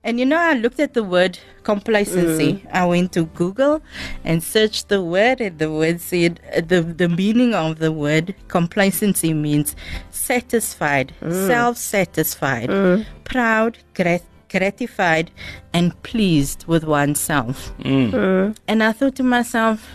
And 0.01 0.17
you 0.17 0.25
know, 0.25 0.37
I 0.37 0.53
looked 0.53 0.79
at 0.79 0.93
the 0.93 1.03
word 1.03 1.37
complacency. 1.63 2.53
Mm. 2.53 2.71
I 2.71 2.85
went 2.85 3.11
to 3.11 3.25
Google 3.25 3.81
and 4.23 4.41
searched 4.41 4.87
the 4.87 5.03
word, 5.03 5.41
and 5.41 5.59
the 5.59 5.69
word 5.69 5.99
said 5.99 6.39
the, 6.69 6.81
the 6.83 7.09
meaning 7.09 7.53
of 7.53 7.79
the 7.79 7.91
word 7.91 8.33
complacency 8.47 9.33
means 9.33 9.75
satisfied, 10.11 11.13
mm. 11.19 11.47
self 11.47 11.75
satisfied, 11.75 12.69
mm. 12.69 13.05
proud, 13.25 13.77
grat- 13.93 14.23
gratified, 14.49 15.31
and 15.73 16.01
pleased 16.03 16.63
with 16.65 16.85
oneself. 16.85 17.73
And 18.69 18.81
I 18.81 18.93
thought 18.93 19.15
to 19.15 19.23
myself, 19.23 19.85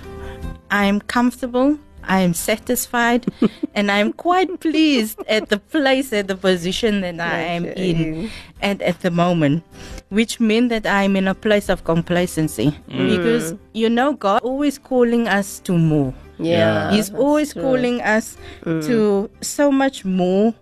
I 0.71 0.85
am 0.85 1.01
comfortable. 1.01 1.79
I 2.05 2.21
am 2.21 2.35
satisfied 2.35 3.27
and 3.75 3.91
I'm 3.91 4.13
quite 4.13 4.61
pleased 4.61 5.21
at 5.29 5.49
the 5.49 5.59
place 5.59 6.13
at 6.13 6.29
the 6.29 6.37
position 6.37 7.01
that 7.03 7.21
I 7.21 7.41
am 7.41 7.65
in 7.65 8.31
and 8.61 8.83
at 8.83 9.01
the 9.01 9.11
moment, 9.11 9.65
which 10.09 10.41
means 10.41 10.71
that 10.71 10.87
I'm 10.87 11.17
in 11.17 11.29
a 11.29 11.35
place 11.35 11.69
of 11.69 11.85
complacency 11.85 12.77
mm. 12.89 13.17
because 13.17 13.55
you 13.73 13.89
know 13.89 14.15
God 14.15 14.43
always 14.43 14.79
calling 14.79 15.29
us 15.29 15.61
to 15.61 15.77
more. 15.77 16.15
Yeah. 16.39 16.93
He's 16.93 17.13
always 17.13 17.53
true. 17.53 17.63
calling 17.63 18.01
us 18.01 18.37
mm. 18.63 18.85
to 18.87 19.31
so 19.41 19.71
much 19.71 20.05
more 20.05 20.55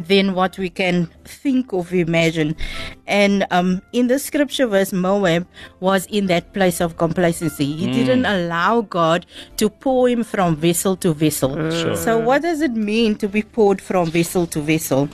than 0.00 0.34
what 0.34 0.58
we 0.58 0.70
can 0.70 1.06
think 1.24 1.72
of, 1.72 1.92
imagine. 1.92 2.56
And 3.06 3.46
um, 3.50 3.82
in 3.92 4.08
the 4.08 4.18
scripture 4.18 4.66
verse, 4.66 4.92
Moab 4.92 5.46
was 5.80 6.06
in 6.06 6.26
that 6.26 6.52
place 6.52 6.80
of 6.80 6.96
complacency. 6.96 7.72
He 7.72 7.86
didn't 7.92 8.26
allow 8.26 8.82
God 8.82 9.26
to 9.56 9.68
pour 9.68 10.08
him 10.08 10.24
from 10.24 10.56
vessel 10.56 10.96
to 10.96 11.12
vessel. 11.14 11.54
Sure. 11.70 11.96
So, 11.96 12.18
what 12.18 12.42
does 12.42 12.60
it 12.60 12.72
mean 12.72 13.16
to 13.16 13.28
be 13.28 13.42
poured 13.42 13.80
from 13.80 14.10
vessel 14.10 14.46
to 14.48 14.60
vessel? 14.60 15.08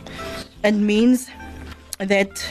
It 0.64 0.72
means 0.72 1.28
that 1.98 2.46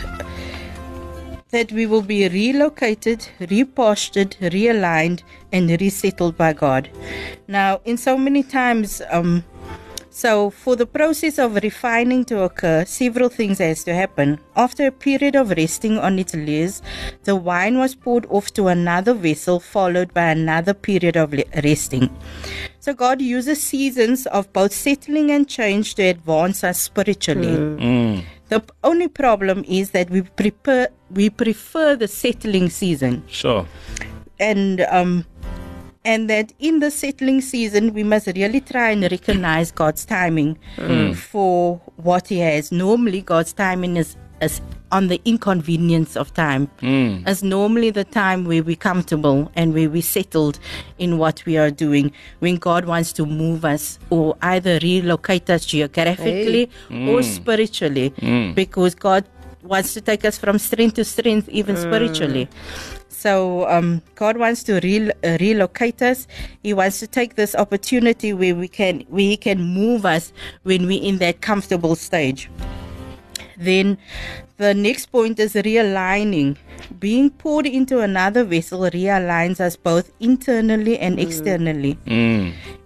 that 1.51 1.71
we 1.73 1.85
will 1.85 2.01
be 2.01 2.27
relocated, 2.29 3.27
repostured, 3.41 4.37
realigned, 4.51 5.21
and 5.51 5.69
resettled 5.81 6.37
by 6.37 6.53
God. 6.53 6.89
Now, 7.47 7.81
in 7.83 7.97
so 7.97 8.17
many 8.17 8.41
times, 8.41 9.01
um, 9.11 9.43
so 10.13 10.49
for 10.49 10.75
the 10.75 10.85
process 10.85 11.39
of 11.39 11.55
refining 11.55 12.25
to 12.25 12.41
occur, 12.43 12.83
several 12.85 13.29
things 13.29 13.59
has 13.59 13.83
to 13.85 13.93
happen. 13.93 14.39
After 14.55 14.87
a 14.87 14.91
period 14.91 15.35
of 15.35 15.51
resting 15.51 15.97
on 15.97 16.19
its 16.19 16.35
layers, 16.35 16.81
the 17.23 17.35
wine 17.35 17.77
was 17.77 17.95
poured 17.95 18.25
off 18.29 18.51
to 18.55 18.67
another 18.67 19.13
vessel, 19.13 19.59
followed 19.61 20.13
by 20.13 20.25
another 20.31 20.73
period 20.73 21.15
of 21.15 21.33
resting. 21.63 22.09
So 22.79 22.93
God 22.93 23.21
uses 23.21 23.63
seasons 23.63 24.25
of 24.27 24.51
both 24.51 24.73
settling 24.73 25.31
and 25.31 25.47
change 25.47 25.95
to 25.95 26.03
advance 26.03 26.63
us 26.63 26.79
spiritually. 26.81 28.25
The 28.49 28.61
only 28.83 29.07
problem 29.07 29.63
is 29.65 29.91
that 29.91 30.09
we 30.09 30.23
prefer 30.23 30.87
we 31.09 31.29
prefer 31.29 31.95
the 31.95 32.07
settling 32.09 32.69
season, 32.69 33.23
Sure. 33.27 33.65
and 34.39 34.81
um, 34.89 35.25
and 36.03 36.29
that 36.29 36.53
in 36.59 36.79
the 36.79 36.89
settling 36.89 37.41
season 37.41 37.93
we 37.93 38.03
must 38.03 38.27
really 38.27 38.61
try 38.61 38.89
and 38.89 39.03
recognize 39.03 39.71
God's 39.71 40.05
timing 40.05 40.57
mm. 40.77 41.15
for 41.15 41.77
what 41.97 42.27
He 42.27 42.39
has. 42.39 42.71
Normally, 42.71 43.21
God's 43.21 43.53
timing 43.53 43.97
is 43.97 44.15
is 44.41 44.59
on 44.91 45.07
the 45.07 45.21
inconvenience 45.23 46.17
of 46.17 46.33
time. 46.33 46.67
Mm. 46.81 47.23
As 47.25 47.43
normally 47.43 47.91
the 47.91 48.03
time 48.03 48.45
where 48.45 48.63
we're 48.63 48.75
comfortable 48.75 49.51
and 49.55 49.73
where 49.73 49.89
we're 49.89 50.01
settled 50.01 50.59
in 50.97 51.19
what 51.19 51.45
we 51.45 51.57
are 51.57 51.69
doing. 51.69 52.11
When 52.39 52.55
God 52.55 52.85
wants 52.85 53.13
to 53.13 53.25
move 53.25 53.63
us 53.63 53.99
or 54.09 54.35
either 54.41 54.79
relocate 54.81 55.49
us 55.49 55.65
geographically 55.65 56.69
or 56.89 57.21
mm. 57.21 57.23
spiritually, 57.23 58.09
because 58.55 58.95
God 58.95 59.25
wants 59.63 59.93
to 59.93 60.01
take 60.01 60.25
us 60.25 60.37
from 60.37 60.57
strength 60.57 60.95
to 60.95 61.05
strength, 61.05 61.47
even 61.49 61.77
spiritually. 61.77 62.49
So 63.21 63.69
um, 63.69 64.01
God 64.15 64.37
wants 64.37 64.63
to 64.63 64.79
re- 64.81 65.11
uh, 65.23 65.37
relocate 65.39 66.01
us. 66.01 66.25
He 66.63 66.73
wants 66.73 66.99
to 67.01 67.07
take 67.07 67.35
this 67.35 67.53
opportunity 67.53 68.33
where 68.33 68.55
we 68.55 68.67
can, 68.67 69.01
where 69.09 69.29
He 69.29 69.37
can 69.37 69.61
move 69.61 70.07
us 70.07 70.33
when 70.63 70.87
we're 70.87 71.03
in 71.03 71.19
that 71.19 71.39
comfortable 71.39 71.95
stage. 71.95 72.49
Then 73.57 73.99
the 74.57 74.73
next 74.73 75.11
point 75.11 75.39
is 75.39 75.53
realigning. 75.53 76.57
Being 76.99 77.29
poured 77.29 77.67
into 77.67 77.99
another 77.99 78.43
vessel 78.43 78.81
realigns 78.89 79.59
us 79.59 79.75
both 79.75 80.11
internally 80.19 80.97
and 80.97 81.19
externally. 81.19 81.99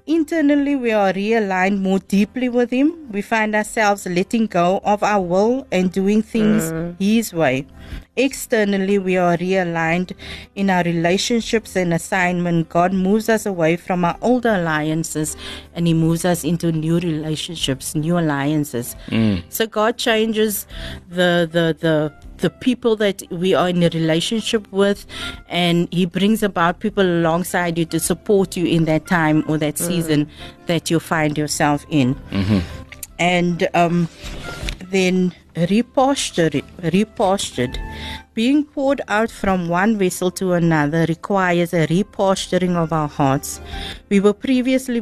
Internally, 0.06 0.76
we 0.76 0.92
are 0.92 1.14
realigned 1.14 1.80
more 1.80 2.00
deeply 2.00 2.50
with 2.50 2.72
Him. 2.72 3.08
We 3.10 3.22
find 3.22 3.56
ourselves 3.56 4.06
letting 4.06 4.48
go 4.48 4.82
of 4.84 5.02
our 5.02 5.22
will 5.22 5.66
and 5.72 5.92
doing 5.92 6.22
things 6.22 6.74
His 7.00 7.34
way. 7.34 7.66
Externally, 8.18 8.98
we 8.98 9.18
are 9.18 9.36
realigned 9.38 10.14
in 10.56 10.70
our 10.70 10.84
relationships 10.84 11.76
and 11.76 11.94
assignment. 11.94 12.70
God 12.70 12.94
moves 12.94 13.28
us 13.28 13.46
away 13.46 13.76
from 13.76 14.06
our 14.06 14.18
older 14.22 14.56
alliances 14.56 15.36
and 15.74 15.86
He 15.86 15.94
moves 15.94 16.24
us 16.24 16.44
into 16.46 16.72
new 16.72 17.00
relationships, 17.00 17.94
new 17.94 18.18
alliances. 18.18 18.96
Mm. 19.08 19.44
So 19.50 19.68
God 19.68 19.98
changes 19.98 20.66
the 21.10 21.50
the 21.52 21.76
the 21.80 22.14
the 22.38 22.50
people 22.50 22.96
that 22.98 23.24
we 23.32 23.54
are 23.54 23.70
in 23.70 23.84
a 23.84 23.90
relationship 23.90 24.72
with, 24.72 25.06
and 25.50 25.88
He 25.92 26.06
brings 26.06 26.42
about 26.42 26.80
people 26.80 27.04
alongside 27.04 27.78
you 27.78 27.86
to 27.86 28.00
support 28.00 28.56
you 28.56 28.66
in 28.66 28.86
that 28.86 29.08
time 29.08 29.44
or 29.48 29.58
that 29.58 29.76
mm. 29.76 29.88
season 29.88 30.30
that 30.68 30.90
you 30.90 31.00
find 31.00 31.38
yourself 31.38 31.86
in. 31.90 32.16
Mm-hmm. 32.32 32.60
And 33.20 33.68
um, 33.74 34.10
then 34.90 35.34
repostured. 35.56 36.64
Being 38.34 38.66
poured 38.66 39.02
out 39.08 39.32
from 39.32 39.70
one 39.70 39.98
vessel 39.98 40.30
to 40.32 40.54
another 40.54 41.06
requires 41.08 41.74
a 41.74 41.88
reposturing 41.88 42.76
of 42.76 42.92
our 42.92 43.08
hearts. 43.08 43.62
We 44.10 44.20
were 44.20 44.34
previously 44.34 45.00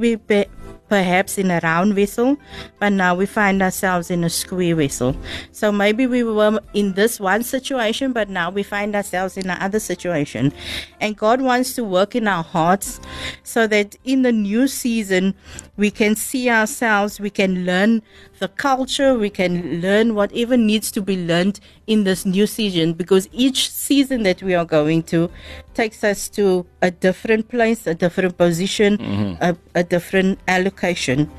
perhaps 0.90 1.40
in 1.40 1.50
a 1.50 1.60
round 1.64 1.96
vessel, 1.96 2.38
but 2.80 2.94
now 2.94 3.16
we 3.16 3.26
find 3.26 3.64
ourselves 3.64 4.12
in 4.12 4.24
a 4.24 4.30
square 4.30 4.76
vessel. 4.76 5.16
So 5.52 5.72
maybe 5.72 6.06
we 6.06 6.24
were 6.24 6.60
in 6.76 6.94
this 6.94 7.20
one 7.20 7.42
situation, 7.42 8.14
but 8.14 8.30
now 8.30 8.52
we 8.52 8.62
find 8.62 8.96
ourselves 8.96 9.36
in 9.36 9.50
another 9.50 9.80
situation. 9.80 10.54
And 11.02 11.18
God 11.18 11.42
wants 11.42 11.74
to 11.76 11.84
work 11.84 12.16
in 12.16 12.28
our 12.28 12.44
hearts 12.44 13.00
so 13.42 13.66
that 13.68 13.96
in 14.04 14.22
the 14.22 14.32
new 14.32 14.68
season, 14.68 15.34
we 15.76 15.90
can 15.90 16.16
see 16.16 16.50
ourselves, 16.50 17.20
we 17.20 17.30
can 17.30 17.66
learn 17.66 18.02
the 18.40 18.48
culture, 18.48 19.18
we 19.18 19.30
can 19.30 19.82
learn 19.82 20.14
whatever 20.14 20.56
needs 20.56 20.92
to 20.92 21.02
be 21.02 21.26
learned 21.26 21.60
in 21.88 22.04
this 22.04 22.26
new 22.26 22.46
season 22.46 22.94
because 22.94 23.28
each 23.32 23.72
season 23.72 24.24
that 24.24 24.44
we 24.44 24.54
are 24.54 24.66
going 24.66 25.02
to 25.04 25.30
takes 25.74 26.04
us 26.04 26.30
to 26.30 26.66
a 26.82 26.92
different 26.92 27.50
place, 27.50 27.88
a 27.88 27.96
different 27.96 28.38
position, 28.38 28.98
mm-hmm. 28.98 29.44
a, 29.44 29.56
a 29.74 29.84
different 29.84 30.40
allocation. 30.48 31.30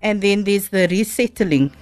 And 0.00 0.22
then 0.22 0.44
there's 0.44 0.70
the 0.70 0.88
resettling. 0.88 1.72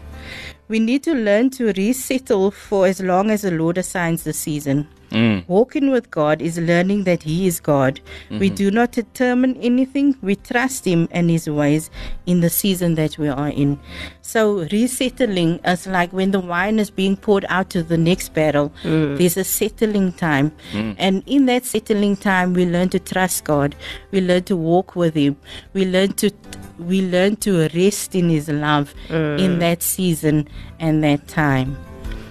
We 0.68 0.78
need 0.80 1.02
to 1.04 1.14
learn 1.14 1.50
to 1.50 1.72
resettle 1.72 2.50
for 2.50 2.86
as 2.86 3.00
long 3.00 3.30
as 3.30 3.42
the 3.42 3.50
Lord 3.50 3.78
assigns 3.78 4.24
the 4.24 4.32
season. 4.32 4.88
Mm. 5.10 5.44
Walking 5.46 5.90
with 5.90 6.10
God 6.10 6.42
is 6.42 6.58
learning 6.58 7.04
that 7.04 7.22
He 7.22 7.46
is 7.46 7.60
God. 7.60 8.00
We 8.30 8.48
mm-hmm. 8.48 8.54
do 8.54 8.70
not 8.70 8.92
determine 8.92 9.56
anything, 9.58 10.16
we 10.20 10.36
trust 10.36 10.84
Him 10.84 11.08
and 11.10 11.30
His 11.30 11.48
ways 11.48 11.90
in 12.26 12.40
the 12.40 12.50
season 12.50 12.96
that 12.96 13.16
we 13.18 13.28
are 13.28 13.48
in. 13.48 13.78
So, 14.22 14.66
resettling 14.72 15.60
is 15.64 15.86
like 15.86 16.12
when 16.12 16.32
the 16.32 16.40
wine 16.40 16.78
is 16.78 16.90
being 16.90 17.16
poured 17.16 17.46
out 17.48 17.70
to 17.70 17.82
the 17.82 17.96
next 17.96 18.34
barrel, 18.34 18.72
mm. 18.82 19.16
there's 19.16 19.36
a 19.36 19.44
settling 19.44 20.12
time. 20.12 20.52
Mm. 20.72 20.96
And 20.98 21.22
in 21.26 21.46
that 21.46 21.64
settling 21.64 22.16
time, 22.16 22.52
we 22.52 22.66
learn 22.66 22.88
to 22.90 22.98
trust 22.98 23.44
God, 23.44 23.76
we 24.10 24.20
learn 24.20 24.42
to 24.44 24.56
walk 24.56 24.96
with 24.96 25.14
Him, 25.14 25.36
we 25.72 25.86
learn 25.86 26.14
to 26.14 26.30
we 26.78 27.02
learn 27.02 27.36
to 27.36 27.68
rest 27.74 28.14
in 28.14 28.28
His 28.28 28.48
love 28.48 28.94
mm. 29.08 29.38
in 29.38 29.58
that 29.60 29.82
season 29.82 30.48
and 30.78 31.02
that 31.04 31.26
time. 31.28 31.74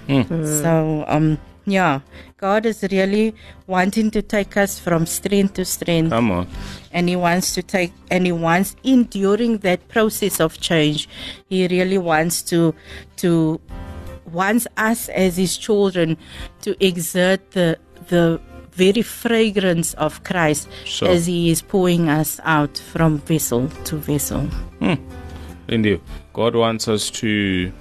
Hmm. 0.06 0.20
Mm. 0.22 0.62
So, 0.62 1.04
um, 1.08 1.38
yeah, 1.64 2.00
God 2.36 2.64
is 2.64 2.86
really 2.92 3.34
wanting 3.66 4.10
to 4.12 4.22
take 4.22 4.56
us 4.56 4.78
from 4.78 5.04
strength 5.04 5.54
to 5.54 5.64
strength, 5.64 6.10
Come 6.10 6.30
on. 6.30 6.46
and 6.92 7.08
He 7.08 7.16
wants 7.16 7.54
to 7.54 7.62
take, 7.62 7.92
and 8.10 8.24
He 8.24 8.32
wants 8.32 8.76
in 8.84 9.04
during 9.04 9.58
that 9.58 9.88
process 9.88 10.40
of 10.40 10.60
change, 10.60 11.08
He 11.48 11.66
really 11.66 11.98
wants 11.98 12.42
to, 12.42 12.74
to, 13.16 13.60
wants 14.30 14.66
us 14.76 15.08
as 15.08 15.36
His 15.36 15.56
children 15.56 16.16
to 16.62 16.76
exert 16.84 17.50
the 17.50 17.78
the 18.08 18.40
very 18.76 19.02
fragrance 19.02 19.94
of 19.94 20.22
Christ 20.24 20.68
Sure. 20.84 21.08
as 21.08 21.26
He 21.26 21.50
is 21.50 21.62
pouring 21.62 22.08
us 22.08 22.40
out 22.44 22.76
from 22.78 23.18
vessel 23.18 23.68
to 23.84 23.96
vessel. 23.96 24.42
Hmm. 24.80 24.94
Indeed. 25.68 26.00
God 26.32 26.54
wants 26.54 26.86
us 26.86 27.10
to 27.22 27.72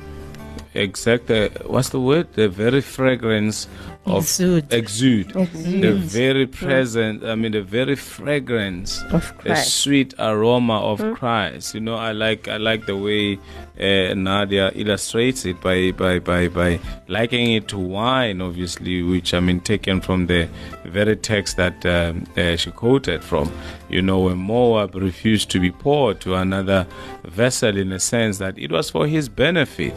exact 0.73 1.27
the 1.27 1.51
what's 1.65 1.89
the 1.89 1.99
word? 1.99 2.33
The 2.33 2.47
very 2.47 2.81
fragrance 2.81 3.67
of 4.05 4.23
Exude. 4.23 4.71
exude. 4.71 5.35
Exude. 5.35 5.81
The 5.81 5.93
very 5.93 6.47
present 6.47 7.23
I 7.23 7.35
mean 7.35 7.51
the 7.51 7.63
very 7.63 7.95
fragrance 7.95 9.01
Of 9.11 9.33
the 9.43 9.55
sweet 9.55 10.13
aroma 10.19 10.79
of 10.79 10.99
hmm. 10.99 11.13
Christ. 11.13 11.75
You 11.75 11.81
know, 11.81 11.95
I 11.95 12.11
like 12.11 12.47
I 12.47 12.57
like 12.57 12.85
the 12.85 12.95
way 12.97 13.39
uh, 13.79 14.13
Nadia 14.13 14.71
illustrates 14.73 15.45
it 15.45 15.59
by 15.61 15.91
by 15.91 16.19
by 16.19 16.47
by 16.47 16.79
likening 17.07 17.53
it 17.53 17.67
to 17.69 17.77
wine, 17.77 18.41
obviously, 18.41 19.03
which 19.03 19.33
I 19.33 19.39
mean 19.39 19.59
taken 19.59 20.01
from 20.01 20.27
the 20.27 20.49
very 20.85 21.15
text 21.15 21.57
that 21.57 21.85
um, 21.85 22.25
uh, 22.37 22.55
she 22.55 22.71
quoted 22.71 23.23
from. 23.23 23.51
You 23.89 24.01
know, 24.01 24.21
when 24.21 24.37
Moab 24.37 24.95
refused 24.95 25.51
to 25.51 25.59
be 25.59 25.71
poured 25.71 26.19
to 26.21 26.35
another 26.35 26.87
vessel, 27.23 27.77
in 27.77 27.91
a 27.91 27.99
sense 27.99 28.37
that 28.39 28.57
it 28.57 28.71
was 28.71 28.89
for 28.89 29.07
his 29.07 29.29
benefit, 29.29 29.93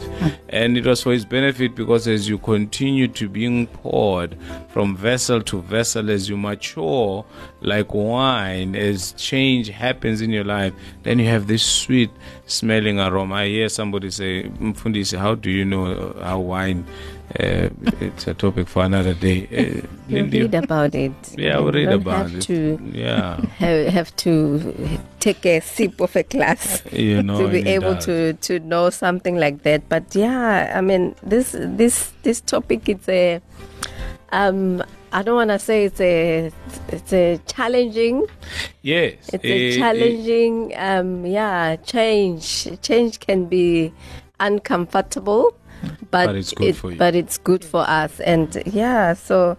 and 0.49 0.77
it 0.77 0.85
was 0.85 1.01
for 1.01 1.13
his 1.13 1.25
benefit 1.25 1.75
because 1.75 2.07
as 2.07 2.27
you 2.27 2.37
continue 2.37 3.07
to 3.07 3.29
being 3.29 3.67
poured 3.67 4.37
from 4.69 4.95
vessel 4.95 5.41
to 5.43 5.61
vessel, 5.61 6.09
as 6.09 6.29
you 6.29 6.37
mature 6.37 7.25
like 7.61 7.93
wine, 7.93 8.75
as 8.75 9.13
change 9.13 9.69
happens 9.69 10.21
in 10.21 10.29
your 10.31 10.43
life, 10.45 10.73
then 11.03 11.19
you 11.19 11.25
have 11.27 11.47
this 11.47 11.63
sweet 11.63 12.09
smelling 12.45 12.99
aroma. 12.99 13.35
I 13.35 13.47
hear 13.47 13.69
somebody 13.69 14.09
say, 14.11 14.43
Mfundisi, 14.43 15.17
how 15.17 15.35
do 15.35 15.51
you 15.51 15.65
know 15.65 15.85
uh, 15.87 16.23
how 16.23 16.39
wine? 16.39 16.85
Uh, 17.39 17.69
it's 18.01 18.25
a 18.25 18.33
topic 18.33 18.67
for 18.67 18.83
another 18.83 19.13
day. 19.13 19.45
Uh, 19.51 19.87
You 20.07 20.23
read 20.25 20.55
about 20.55 20.95
it. 20.95 21.11
yeah, 21.37 21.59
You 21.59 21.65
we 21.65 21.71
read 21.71 21.89
don't 21.89 22.01
about 22.01 22.31
have 22.31 22.35
it. 22.35 22.41
To 22.41 22.79
Yeah, 22.91 23.39
have, 23.91 24.15
to 24.15 24.99
take 25.19 25.45
a 25.45 25.59
sip 25.59 26.01
of 26.01 26.15
a 26.15 26.23
glass 26.23 26.81
you 26.91 27.21
know, 27.27 27.37
to 27.37 27.47
be 27.49 27.59
able 27.67 27.93
does. 27.93 28.05
to 28.05 28.33
to 28.33 28.59
know 28.65 28.89
something 28.89 29.35
like 29.37 29.61
that. 29.61 29.87
But 29.89 30.15
yeah, 30.15 30.73
I 30.75 30.81
mean 30.81 31.13
this 31.21 31.51
this 31.55 32.11
this 32.23 32.41
topic 32.41 32.89
it's 32.89 33.07
a 33.07 33.41
um 34.31 34.81
I 35.11 35.23
don't 35.23 35.35
want 35.35 35.49
to 35.49 35.59
say 35.59 35.85
it's 35.85 35.99
a 36.01 36.51
it's 36.89 37.13
a 37.13 37.39
challenging 37.47 38.27
Yes, 38.81 39.29
it's 39.33 39.43
a 39.45 39.77
challenging 39.79 40.73
um 40.77 41.25
yeah 41.25 41.75
change 41.77 42.67
change 42.81 43.19
can 43.19 43.45
be 43.45 43.91
uncomfortable 44.39 45.53
but, 46.11 46.27
But 46.27 46.35
it's 46.35 46.53
good 46.53 46.67
it- 46.69 46.75
for 46.75 46.91
you. 46.91 46.97
but 46.97 47.15
it's 47.15 47.37
good 47.37 47.63
for 47.65 47.81
us 47.89 48.19
and 48.19 48.61
yeah 48.65 49.13
so 49.13 49.57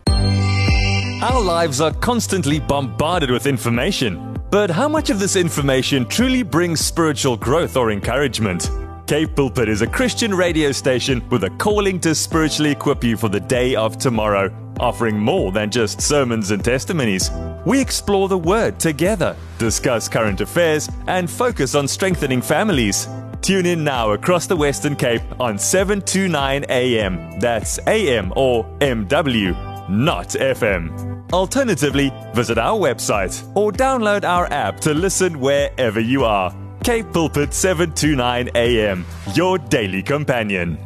Our 1.22 1.40
lives 1.42 1.80
are 1.80 1.92
constantly 1.92 2.60
bombarded 2.60 3.30
with 3.30 3.46
information. 3.46 4.12
But 4.50 4.70
how 4.70 4.88
much 4.88 5.10
of 5.10 5.18
this 5.18 5.36
information 5.36 6.06
truly 6.06 6.42
brings 6.42 6.80
spiritual 6.80 7.36
growth 7.36 7.76
or 7.76 7.90
encouragement? 7.90 8.70
K 9.10 9.26
Pulpit 9.26 9.68
is 9.68 9.82
a 9.82 9.88
Christian 9.88 10.32
radio 10.32 10.70
station 10.70 11.28
with 11.30 11.42
a 11.42 11.50
calling 11.58 11.98
to 11.98 12.14
spiritually 12.14 12.70
equip 12.70 13.02
you 13.02 13.16
for 13.16 13.28
the 13.28 13.40
day 13.40 13.74
of 13.74 13.98
tomorrow, 13.98 14.54
offering 14.78 15.18
more 15.18 15.50
than 15.50 15.68
just 15.68 16.00
sermons 16.00 16.52
and 16.52 16.64
testimonies. 16.64 17.28
We 17.66 17.80
explore 17.80 18.28
the 18.28 18.38
Word 18.38 18.78
together, 18.78 19.34
discuss 19.58 20.08
current 20.08 20.40
affairs, 20.40 20.88
and 21.08 21.28
focus 21.28 21.74
on 21.74 21.88
strengthening 21.88 22.40
families. 22.40 23.08
Tune 23.42 23.66
in 23.66 23.82
now 23.82 24.12
across 24.12 24.46
the 24.46 24.54
Western 24.54 24.94
Cape 24.94 25.22
on 25.40 25.58
729 25.58 26.66
AM. 26.68 27.40
That's 27.40 27.80
AM 27.88 28.32
or 28.36 28.62
MW, 28.78 29.88
not 29.90 30.28
FM. 30.28 31.32
Alternatively, 31.32 32.12
visit 32.32 32.58
our 32.58 32.78
website 32.78 33.44
or 33.56 33.72
download 33.72 34.22
our 34.22 34.46
app 34.52 34.78
to 34.82 34.94
listen 34.94 35.40
wherever 35.40 35.98
you 35.98 36.24
are. 36.24 36.54
K 36.82 37.02
Pulpit 37.02 37.52
729 37.52 38.50
AM, 38.54 39.04
your 39.34 39.58
daily 39.58 40.02
companion. 40.02 40.78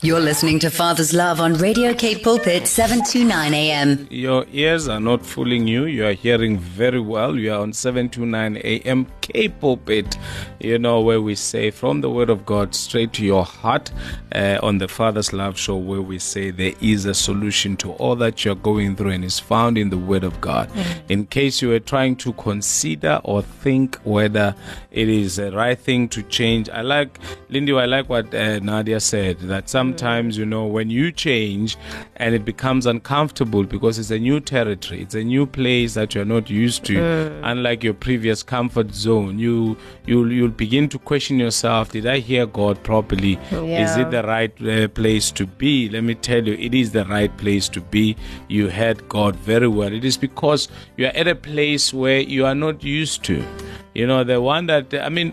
You're 0.00 0.20
listening 0.20 0.60
to 0.60 0.70
Father's 0.70 1.12
Love 1.12 1.40
on 1.40 1.54
Radio 1.54 1.92
K 1.92 2.16
Pulpit 2.16 2.68
729 2.68 3.52
AM. 3.52 4.06
Your 4.10 4.46
ears 4.52 4.86
are 4.86 5.00
not 5.00 5.26
fooling 5.26 5.66
you. 5.66 5.86
You 5.86 6.06
are 6.06 6.12
hearing 6.12 6.58
very 6.58 7.00
well. 7.00 7.36
You 7.36 7.52
are 7.52 7.60
on 7.62 7.72
729 7.72 8.58
AM 8.58 9.06
K 9.24 9.48
Pulpit, 9.48 10.18
you 10.60 10.78
know, 10.78 11.00
where 11.00 11.22
we 11.22 11.34
say 11.34 11.70
from 11.70 12.02
the 12.02 12.10
Word 12.10 12.28
of 12.28 12.44
God 12.44 12.74
straight 12.74 13.14
to 13.14 13.24
your 13.24 13.44
heart 13.44 13.90
uh, 14.34 14.58
on 14.62 14.76
the 14.76 14.86
Father's 14.86 15.32
Love 15.32 15.58
Show, 15.58 15.76
where 15.76 16.02
we 16.02 16.18
say 16.18 16.50
there 16.50 16.74
is 16.82 17.06
a 17.06 17.14
solution 17.14 17.74
to 17.78 17.92
all 17.92 18.16
that 18.16 18.44
you're 18.44 18.54
going 18.54 18.96
through 18.96 19.12
and 19.12 19.24
is 19.24 19.40
found 19.40 19.78
in 19.78 19.88
the 19.88 19.96
Word 19.96 20.24
of 20.24 20.38
God. 20.42 20.70
In 21.08 21.24
case 21.24 21.62
you 21.62 21.70
were 21.70 21.80
trying 21.80 22.16
to 22.16 22.34
consider 22.34 23.18
or 23.24 23.40
think 23.40 23.96
whether 24.04 24.54
it 24.90 25.08
is 25.08 25.36
the 25.36 25.52
right 25.52 25.78
thing 25.78 26.06
to 26.10 26.22
change, 26.24 26.68
I 26.68 26.82
like, 26.82 27.18
Lindy, 27.48 27.72
I 27.72 27.86
like 27.86 28.10
what 28.10 28.34
uh, 28.34 28.58
Nadia 28.58 29.00
said 29.00 29.38
that 29.40 29.70
sometimes, 29.70 30.36
you 30.36 30.44
know, 30.44 30.66
when 30.66 30.90
you 30.90 31.10
change 31.10 31.78
and 32.16 32.34
it 32.34 32.44
becomes 32.44 32.84
uncomfortable 32.84 33.64
because 33.64 33.98
it's 33.98 34.10
a 34.10 34.18
new 34.18 34.38
territory, 34.38 35.00
it's 35.00 35.14
a 35.14 35.24
new 35.24 35.46
place 35.46 35.94
that 35.94 36.14
you're 36.14 36.26
not 36.26 36.50
used 36.50 36.84
to, 36.84 37.40
unlike 37.42 37.82
your 37.82 37.94
previous 37.94 38.42
comfort 38.42 38.92
zone, 38.92 39.13
you 39.22 39.76
you'll 40.06 40.32
you'll 40.32 40.56
begin 40.62 40.88
to 40.90 40.98
question 40.98 41.38
yourself: 41.38 41.92
Did 41.92 42.06
I 42.06 42.18
hear 42.18 42.46
God 42.46 42.82
properly? 42.82 43.38
Is 43.82 43.96
it 43.96 44.10
the 44.10 44.22
right 44.22 44.62
uh, 44.62 44.88
place 44.88 45.30
to 45.32 45.46
be? 45.46 45.88
Let 45.88 46.04
me 46.04 46.14
tell 46.14 46.46
you, 46.46 46.54
it 46.54 46.74
is 46.74 46.92
the 46.92 47.04
right 47.06 47.36
place 47.36 47.68
to 47.70 47.80
be. 47.80 48.16
You 48.48 48.68
heard 48.70 49.08
God 49.08 49.36
very 49.36 49.68
well. 49.68 49.92
It 49.92 50.04
is 50.04 50.16
because 50.16 50.68
you 50.96 51.06
are 51.06 51.16
at 51.24 51.28
a 51.28 51.34
place 51.34 51.92
where 51.92 52.20
you 52.20 52.46
are 52.46 52.54
not 52.54 52.82
used 52.82 53.22
to. 53.24 53.42
You 53.94 54.06
know, 54.08 54.24
the 54.24 54.40
one 54.40 54.66
that, 54.66 54.92
I 54.92 55.08
mean, 55.08 55.32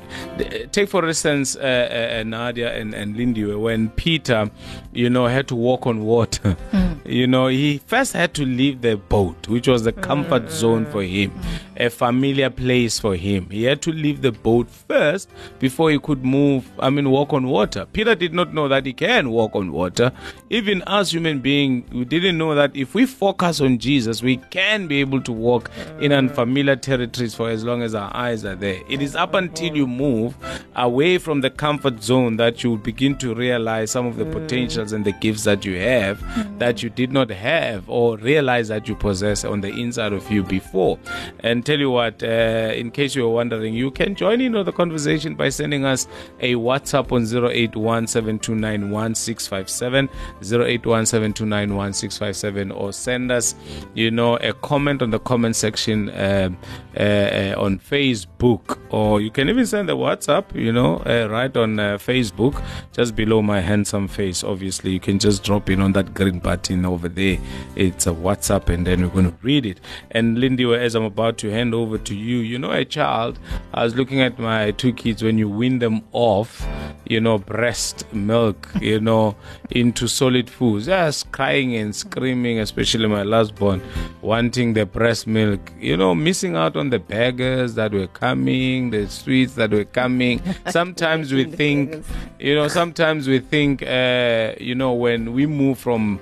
take 0.71 0.87
for 0.89 1.05
instance, 1.07 1.55
uh, 1.55 1.59
uh, 1.59 2.19
uh, 2.19 2.23
Nadia 2.23 2.73
and, 2.73 2.93
and 2.93 3.17
Lindy, 3.17 3.43
when 3.45 3.89
Peter, 3.89 4.51
you 4.93 5.09
know, 5.09 5.25
had 5.27 5.47
to 5.47 5.55
walk 5.55 5.87
on 5.87 6.03
water. 6.05 6.55
You 7.03 7.25
know, 7.27 7.47
he 7.47 7.79
first 7.79 8.13
had 8.13 8.33
to 8.35 8.45
leave 8.45 8.81
the 8.81 8.95
boat, 8.95 9.47
which 9.47 9.67
was 9.67 9.83
the 9.83 9.91
comfort 9.91 10.51
zone 10.51 10.85
for 10.85 11.01
him, 11.03 11.33
a 11.75 11.89
familiar 11.89 12.49
place 12.51 12.99
for 12.99 13.15
him. 13.15 13.49
He 13.49 13.63
had 13.63 13.81
to 13.81 13.91
leave 13.91 14.21
the 14.21 14.31
boat 14.31 14.69
first 14.69 15.27
before 15.59 15.89
he 15.89 15.97
could 15.99 16.23
move, 16.23 16.71
I 16.79 16.89
mean, 16.91 17.09
walk 17.09 17.33
on 17.33 17.47
water. 17.47 17.85
Peter 17.91 18.13
did 18.13 18.33
not 18.33 18.53
know 18.53 18.67
that 18.67 18.85
he 18.85 18.93
can 18.93 19.31
walk 19.31 19.55
on 19.55 19.71
water. 19.71 20.11
Even 20.51 20.83
us 20.83 21.11
human 21.11 21.39
beings, 21.39 21.91
we 21.91 22.05
didn't 22.05 22.37
know 22.37 22.53
that 22.55 22.75
if 22.75 22.93
we 22.93 23.05
focus 23.07 23.59
on 23.61 23.79
Jesus, 23.79 24.21
we 24.21 24.37
can 24.37 24.87
be 24.87 24.99
able 25.01 25.21
to 25.21 25.31
walk 25.31 25.71
in 25.99 26.11
unfamiliar 26.13 26.75
territories 26.75 27.33
for 27.33 27.49
as 27.49 27.63
long 27.63 27.81
as 27.81 27.95
our 27.95 28.15
eyes 28.15 28.45
are 28.45 28.50
there. 28.55 28.81
It 28.89 29.01
is 29.01 29.15
up 29.15 29.33
until 29.33 29.75
you 29.75 29.87
move 29.87 30.35
away 30.75 31.17
from 31.17 31.41
the 31.41 31.49
comfort 31.49 32.01
zone 32.01 32.37
that 32.37 32.63
you 32.63 32.77
begin 32.77 33.17
to 33.17 33.33
realize 33.33 33.91
some 33.91 34.05
of 34.05 34.15
the 34.17 34.25
potentials 34.25 34.93
and 34.93 35.03
the 35.05 35.11
gifts 35.13 35.43
that 35.43 35.65
you 35.65 35.77
have 35.77 36.21
that 36.59 36.83
you 36.83 36.89
did 36.89 37.11
not 37.11 37.29
have 37.29 37.89
or 37.89 38.17
realize 38.17 38.69
that 38.69 38.87
you 38.87 38.95
possess 38.95 39.43
on 39.43 39.61
the 39.61 39.69
inside 39.69 40.13
of 40.13 40.29
you 40.31 40.43
before. 40.43 40.97
And 41.39 41.65
tell 41.65 41.79
you 41.79 41.89
what, 41.91 42.23
uh, 42.23 42.71
in 42.75 42.91
case 42.91 43.15
you 43.15 43.23
were 43.23 43.33
wondering, 43.33 43.73
you 43.73 43.91
can 43.91 44.15
join 44.15 44.41
in 44.41 44.55
on 44.55 44.65
the 44.65 44.71
conversation 44.71 45.35
by 45.35 45.49
sending 45.49 45.85
us 45.85 46.07
a 46.39 46.55
WhatsApp 46.55 47.11
on 47.11 47.23
0817291657, 47.23 50.09
0817291657, 50.41 52.75
or 52.75 52.91
send 52.93 53.31
us, 53.31 53.55
you 53.93 54.11
know, 54.11 54.37
a 54.37 54.53
comment 54.53 55.01
on 55.01 55.09
the 55.09 55.19
comment 55.19 55.55
section 55.55 56.09
um, 56.09 56.57
uh, 56.97 56.99
uh, 56.99 57.55
on 57.57 57.79
Facebook, 57.79 58.27
or 58.41 59.21
you 59.21 59.29
can 59.29 59.49
even 59.49 59.65
send 59.65 59.89
a 59.89 59.93
WhatsApp, 59.93 60.53
you 60.55 60.71
know, 60.71 60.97
uh, 61.05 61.27
right 61.29 61.55
on 61.55 61.79
uh, 61.79 61.97
Facebook, 61.97 62.61
just 62.91 63.15
below 63.15 63.41
my 63.41 63.61
handsome 63.61 64.07
face. 64.07 64.43
Obviously, 64.43 64.91
you 64.91 64.99
can 64.99 65.19
just 65.19 65.43
drop 65.43 65.69
in 65.69 65.79
on 65.79 65.91
that 65.93 66.13
green 66.13 66.39
button 66.39 66.85
over 66.85 67.07
there. 67.07 67.37
It's 67.75 68.07
a 68.07 68.11
WhatsApp, 68.11 68.69
and 68.69 68.85
then 68.85 69.01
we're 69.01 69.09
going 69.09 69.31
to 69.31 69.37
read 69.43 69.65
it. 69.65 69.79
And 70.11 70.39
Lindy, 70.39 70.65
as 70.73 70.95
I'm 70.95 71.03
about 71.03 71.37
to 71.39 71.51
hand 71.51 71.73
over 71.73 71.97
to 71.99 72.15
you, 72.15 72.37
you 72.37 72.57
know, 72.57 72.71
a 72.71 72.83
child, 72.83 73.39
I 73.73 73.83
was 73.83 73.95
looking 73.95 74.21
at 74.21 74.39
my 74.39 74.71
two 74.71 74.93
kids 74.93 75.23
when 75.23 75.37
you 75.37 75.47
win 75.47 75.79
them 75.79 76.01
off, 76.11 76.67
you 77.05 77.21
know, 77.21 77.37
breast 77.37 78.11
milk, 78.13 78.69
you 78.81 78.99
know, 78.99 79.35
into 79.69 80.07
solid 80.07 80.49
foods, 80.49 80.87
just 80.87 81.31
crying 81.31 81.75
and 81.75 81.95
screaming, 81.95 82.59
especially 82.59 83.07
my 83.07 83.23
last 83.23 83.55
born, 83.55 83.81
wanting 84.21 84.73
the 84.73 84.85
breast 84.85 85.27
milk, 85.27 85.71
you 85.79 85.95
know, 85.95 86.15
missing 86.15 86.55
out 86.55 86.75
on 86.75 86.89
the 86.89 86.99
burgers 86.99 87.75
that 87.75 87.91
were 87.91 88.07
coming, 88.07 88.30
the 88.35 89.07
streets 89.09 89.55
that 89.55 89.71
were 89.71 89.85
coming. 89.85 90.41
Sometimes 90.69 91.33
we 91.33 91.45
think, 91.45 92.03
you 92.39 92.55
know, 92.55 92.67
sometimes 92.67 93.27
we 93.27 93.39
think, 93.39 93.83
uh, 93.83 94.53
you 94.59 94.75
know, 94.75 94.93
when 94.93 95.33
we 95.33 95.45
move 95.45 95.77
from 95.79 96.19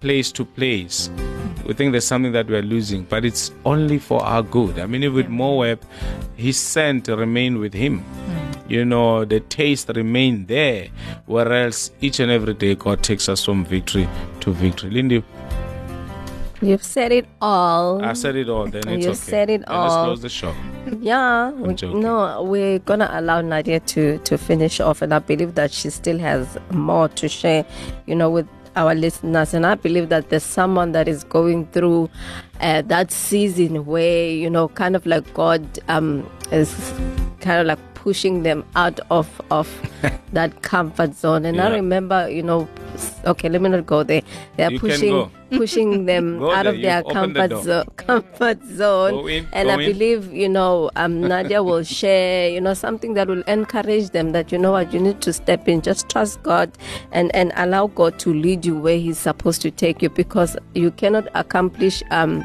place 0.00 0.32
to 0.32 0.44
place, 0.44 1.10
we 1.66 1.74
think 1.74 1.92
there's 1.92 2.06
something 2.06 2.32
that 2.32 2.46
we're 2.48 2.62
losing, 2.62 3.02
but 3.04 3.24
it's 3.24 3.52
only 3.64 3.98
for 3.98 4.22
our 4.24 4.42
good. 4.42 4.78
I 4.78 4.86
mean, 4.86 5.12
with 5.12 5.28
Moab, 5.28 5.82
his 6.36 6.56
scent 6.58 7.08
remained 7.08 7.58
with 7.58 7.74
him. 7.74 8.04
You 8.68 8.84
know, 8.84 9.24
the 9.24 9.40
taste 9.40 9.90
remained 9.94 10.48
there, 10.48 10.88
whereas 11.26 11.90
each 12.00 12.20
and 12.20 12.30
every 12.30 12.54
day 12.54 12.74
God 12.76 13.02
takes 13.02 13.28
us 13.28 13.44
from 13.44 13.64
victory 13.64 14.08
to 14.40 14.52
victory. 14.52 14.90
Lindy, 14.90 15.24
You've 16.62 16.82
said 16.84 17.10
it 17.10 17.26
all. 17.40 18.04
I 18.04 18.12
said 18.12 18.36
it 18.36 18.48
all, 18.50 18.66
then 18.66 18.86
it's 18.86 19.04
You 19.04 19.10
okay. 19.12 19.18
said 19.18 19.50
it 19.50 19.64
Then 19.66 19.80
Let's 19.80 19.94
all. 19.94 20.04
close 20.04 20.20
the 20.20 20.28
show. 20.28 20.54
Yeah, 21.00 21.50
we, 21.50 21.74
no, 21.92 22.42
we're 22.42 22.78
gonna 22.80 23.08
allow 23.12 23.40
Nadia 23.40 23.80
to 23.80 24.18
to 24.18 24.38
finish 24.38 24.80
off, 24.80 25.02
and 25.02 25.12
I 25.14 25.18
believe 25.18 25.54
that 25.54 25.72
she 25.72 25.90
still 25.90 26.18
has 26.18 26.58
more 26.70 27.08
to 27.08 27.28
share, 27.28 27.64
you 28.06 28.14
know, 28.14 28.30
with 28.30 28.48
our 28.76 28.94
listeners. 28.94 29.54
And 29.54 29.66
I 29.66 29.74
believe 29.74 30.08
that 30.08 30.30
there's 30.30 30.42
someone 30.42 30.92
that 30.92 31.08
is 31.08 31.24
going 31.24 31.66
through 31.68 32.08
uh, 32.60 32.82
that 32.82 33.10
season 33.12 33.84
where 33.86 34.30
you 34.30 34.48
know, 34.50 34.68
kind 34.68 34.96
of 34.96 35.06
like 35.06 35.32
God 35.34 35.64
um 35.88 36.28
is 36.50 36.92
kind 37.40 37.60
of 37.60 37.66
like 37.66 37.89
pushing 38.00 38.42
them 38.42 38.64
out 38.76 38.98
of 39.10 39.28
of 39.50 39.68
that 40.32 40.62
comfort 40.62 41.14
zone. 41.14 41.44
And 41.44 41.60
I 41.60 41.68
remember, 41.74 42.28
you 42.30 42.42
know, 42.42 42.66
okay, 43.26 43.48
let 43.50 43.60
me 43.60 43.68
not 43.68 43.84
go 43.86 44.02
there. 44.02 44.22
They're 44.56 44.72
You 44.72 44.80
pushing 44.80 45.30
pushing 45.50 46.06
them 46.06 46.40
out 46.42 46.62
there, 46.64 46.74
of 46.74 46.80
their 46.80 47.02
the 47.02 47.10
comfort 47.12 47.48
door. 47.50 47.62
zone 47.62 47.84
comfort 47.96 48.64
zone. 48.64 49.28
In, 49.28 49.46
and 49.52 49.70
I 49.70 49.74
in. 49.82 49.92
believe, 49.92 50.32
you 50.32 50.48
know, 50.48 50.90
um, 50.96 51.20
Nadia 51.20 51.62
will 51.62 51.82
share, 51.98 52.48
you 52.48 52.60
know, 52.60 52.72
something 52.74 53.14
that 53.14 53.28
will 53.28 53.42
encourage 53.42 54.10
them 54.10 54.32
that, 54.32 54.50
you 54.52 54.58
know 54.58 54.72
what, 54.72 54.92
you 54.94 55.00
need 55.00 55.20
to 55.22 55.32
step 55.32 55.68
in, 55.68 55.82
just 55.82 56.08
trust 56.08 56.42
God 56.42 56.70
and, 57.12 57.34
and 57.34 57.52
allow 57.56 57.88
God 57.88 58.18
to 58.20 58.32
lead 58.32 58.64
you 58.64 58.78
where 58.78 58.96
He's 58.96 59.18
supposed 59.18 59.60
to 59.62 59.70
take 59.70 60.00
you 60.02 60.08
because 60.08 60.56
you 60.74 60.90
cannot 60.92 61.26
accomplish, 61.34 62.02
um, 62.10 62.44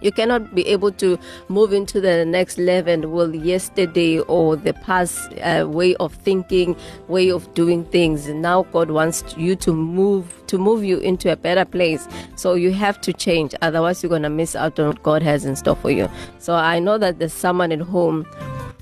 you 0.00 0.12
cannot 0.12 0.54
be 0.54 0.66
able 0.66 0.92
to 0.92 1.18
move 1.48 1.72
into 1.72 2.00
the 2.00 2.24
next 2.24 2.58
level 2.58 3.08
with 3.08 3.34
yesterday 3.34 4.20
or 4.20 4.56
the 4.56 4.72
past 4.72 5.32
uh, 5.42 5.66
way 5.68 5.94
of 5.96 6.14
thinking, 6.14 6.76
way 7.08 7.30
of 7.30 7.52
doing 7.54 7.84
things. 7.86 8.28
Now 8.28 8.62
God 8.64 8.90
wants 8.90 9.24
you 9.36 9.56
to 9.56 9.72
move 9.72 10.34
to 10.46 10.58
move 10.58 10.82
you 10.84 10.98
into 10.98 11.30
a 11.30 11.36
better 11.36 11.64
place. 11.64 12.08
So 12.36 12.54
you 12.54 12.72
have 12.72 13.00
to 13.02 13.12
change, 13.12 13.54
otherwise 13.62 14.02
you're 14.02 14.10
gonna 14.10 14.30
miss 14.30 14.56
out 14.56 14.78
on 14.80 14.88
what 14.88 15.02
God 15.02 15.22
has 15.22 15.44
in 15.44 15.56
store 15.56 15.76
for 15.76 15.90
you. 15.90 16.10
So 16.38 16.54
I 16.54 16.78
know 16.78 16.98
that 16.98 17.18
there's 17.18 17.32
someone 17.32 17.72
at 17.72 17.80
home 17.80 18.26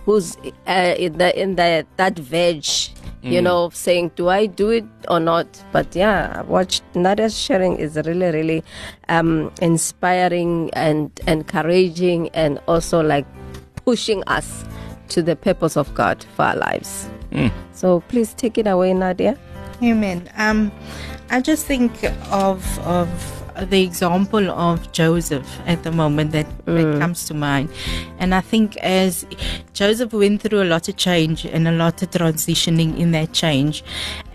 who's 0.04 0.36
uh, 0.66 0.94
in 0.96 1.18
the 1.18 1.38
in 1.40 1.56
the 1.56 1.86
that 1.96 2.18
veg. 3.22 3.32
You 3.32 3.42
know, 3.42 3.70
saying, 3.70 4.12
"Do 4.16 4.28
I 4.28 4.46
do 4.46 4.70
it 4.70 4.84
or 5.08 5.20
not?" 5.20 5.46
But 5.72 5.94
yeah, 5.94 6.42
what 6.42 6.80
Nadia's 6.94 7.38
sharing 7.38 7.76
is 7.76 7.96
really, 7.96 8.30
really 8.30 8.64
um, 9.08 9.50
inspiring 9.60 10.70
and 10.72 11.10
encouraging, 11.26 12.30
and 12.34 12.60
also 12.68 13.02
like 13.02 13.26
pushing 13.84 14.22
us 14.26 14.64
to 15.08 15.22
the 15.22 15.36
purpose 15.36 15.76
of 15.76 15.92
God 15.94 16.24
for 16.36 16.44
our 16.44 16.56
lives. 16.56 17.08
So 17.72 18.00
please 18.08 18.34
take 18.34 18.58
it 18.58 18.66
away, 18.66 18.92
Nadia. 18.94 19.38
Amen. 19.82 20.28
Um, 20.36 20.72
I 21.30 21.40
just 21.40 21.66
think 21.66 22.04
of 22.30 22.78
of 22.80 23.08
the 23.70 23.82
example 23.82 24.50
of 24.50 24.92
Joseph 24.92 25.48
at 25.66 25.82
the 25.82 25.90
moment 25.90 26.30
that, 26.30 26.46
that 26.66 26.98
comes 27.00 27.24
to 27.26 27.34
mind, 27.34 27.70
and 28.18 28.34
I 28.34 28.40
think 28.40 28.76
as 28.78 29.26
Joseph 29.72 30.12
went 30.12 30.42
through 30.42 30.62
a 30.62 30.70
lot 30.70 30.88
of 30.88 30.96
change 30.96 31.44
and 31.44 31.66
a 31.66 31.72
lot 31.72 32.02
of 32.02 32.10
transitioning 32.10 32.98
in 32.98 33.12
that 33.12 33.32
change, 33.32 33.84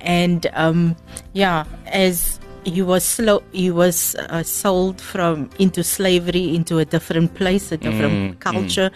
and 0.02 0.48
um, 0.54 0.96
yeah, 1.34 1.66
as 1.88 2.40
he 2.66 2.82
was 2.82 3.04
slow 3.04 3.42
he 3.52 3.70
was 3.72 4.16
uh, 4.30 4.44
sold 4.44 5.00
from 5.02 5.50
into 5.60 5.84
slavery 5.84 6.56
into 6.56 6.80
a 6.80 6.86
different 6.86 7.34
place 7.36 7.72
a 7.72 7.78
different 7.78 8.40
culture 8.40 8.90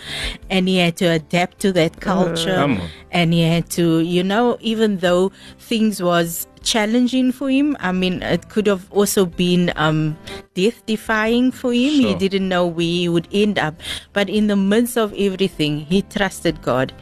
and 0.49 0.67
he 0.67 0.77
had 0.77 0.95
to 0.97 1.05
adapt 1.05 1.59
to 1.59 1.71
that 1.73 1.99
culture 1.99 2.55
Come 2.55 2.79
on. 2.81 2.89
and 3.11 3.33
he 3.33 3.41
had 3.41 3.69
to 3.71 3.99
you 3.99 4.23
know 4.23 4.57
even 4.61 4.97
though 4.99 5.31
things 5.59 6.01
was 6.01 6.47
challenging 6.63 7.31
for 7.31 7.49
him 7.49 7.75
i 7.79 7.91
mean 7.91 8.21
it 8.23 8.49
could 8.49 8.67
have 8.67 8.91
also 8.91 9.25
been 9.25 9.71
um 9.75 10.17
death 10.59 10.77
defying 10.91 11.51
for 11.61 11.71
him. 11.73 11.93
He 12.07 12.13
didn't 12.23 12.47
know 12.53 12.65
where 12.65 12.93
he 12.99 13.07
would 13.15 13.27
end 13.43 13.59
up. 13.67 13.75
But 14.17 14.29
in 14.29 14.47
the 14.51 14.55
midst 14.55 14.97
of 15.05 15.13
everything 15.27 15.79
he 15.93 16.01
trusted 16.17 16.61
god. 16.67 16.93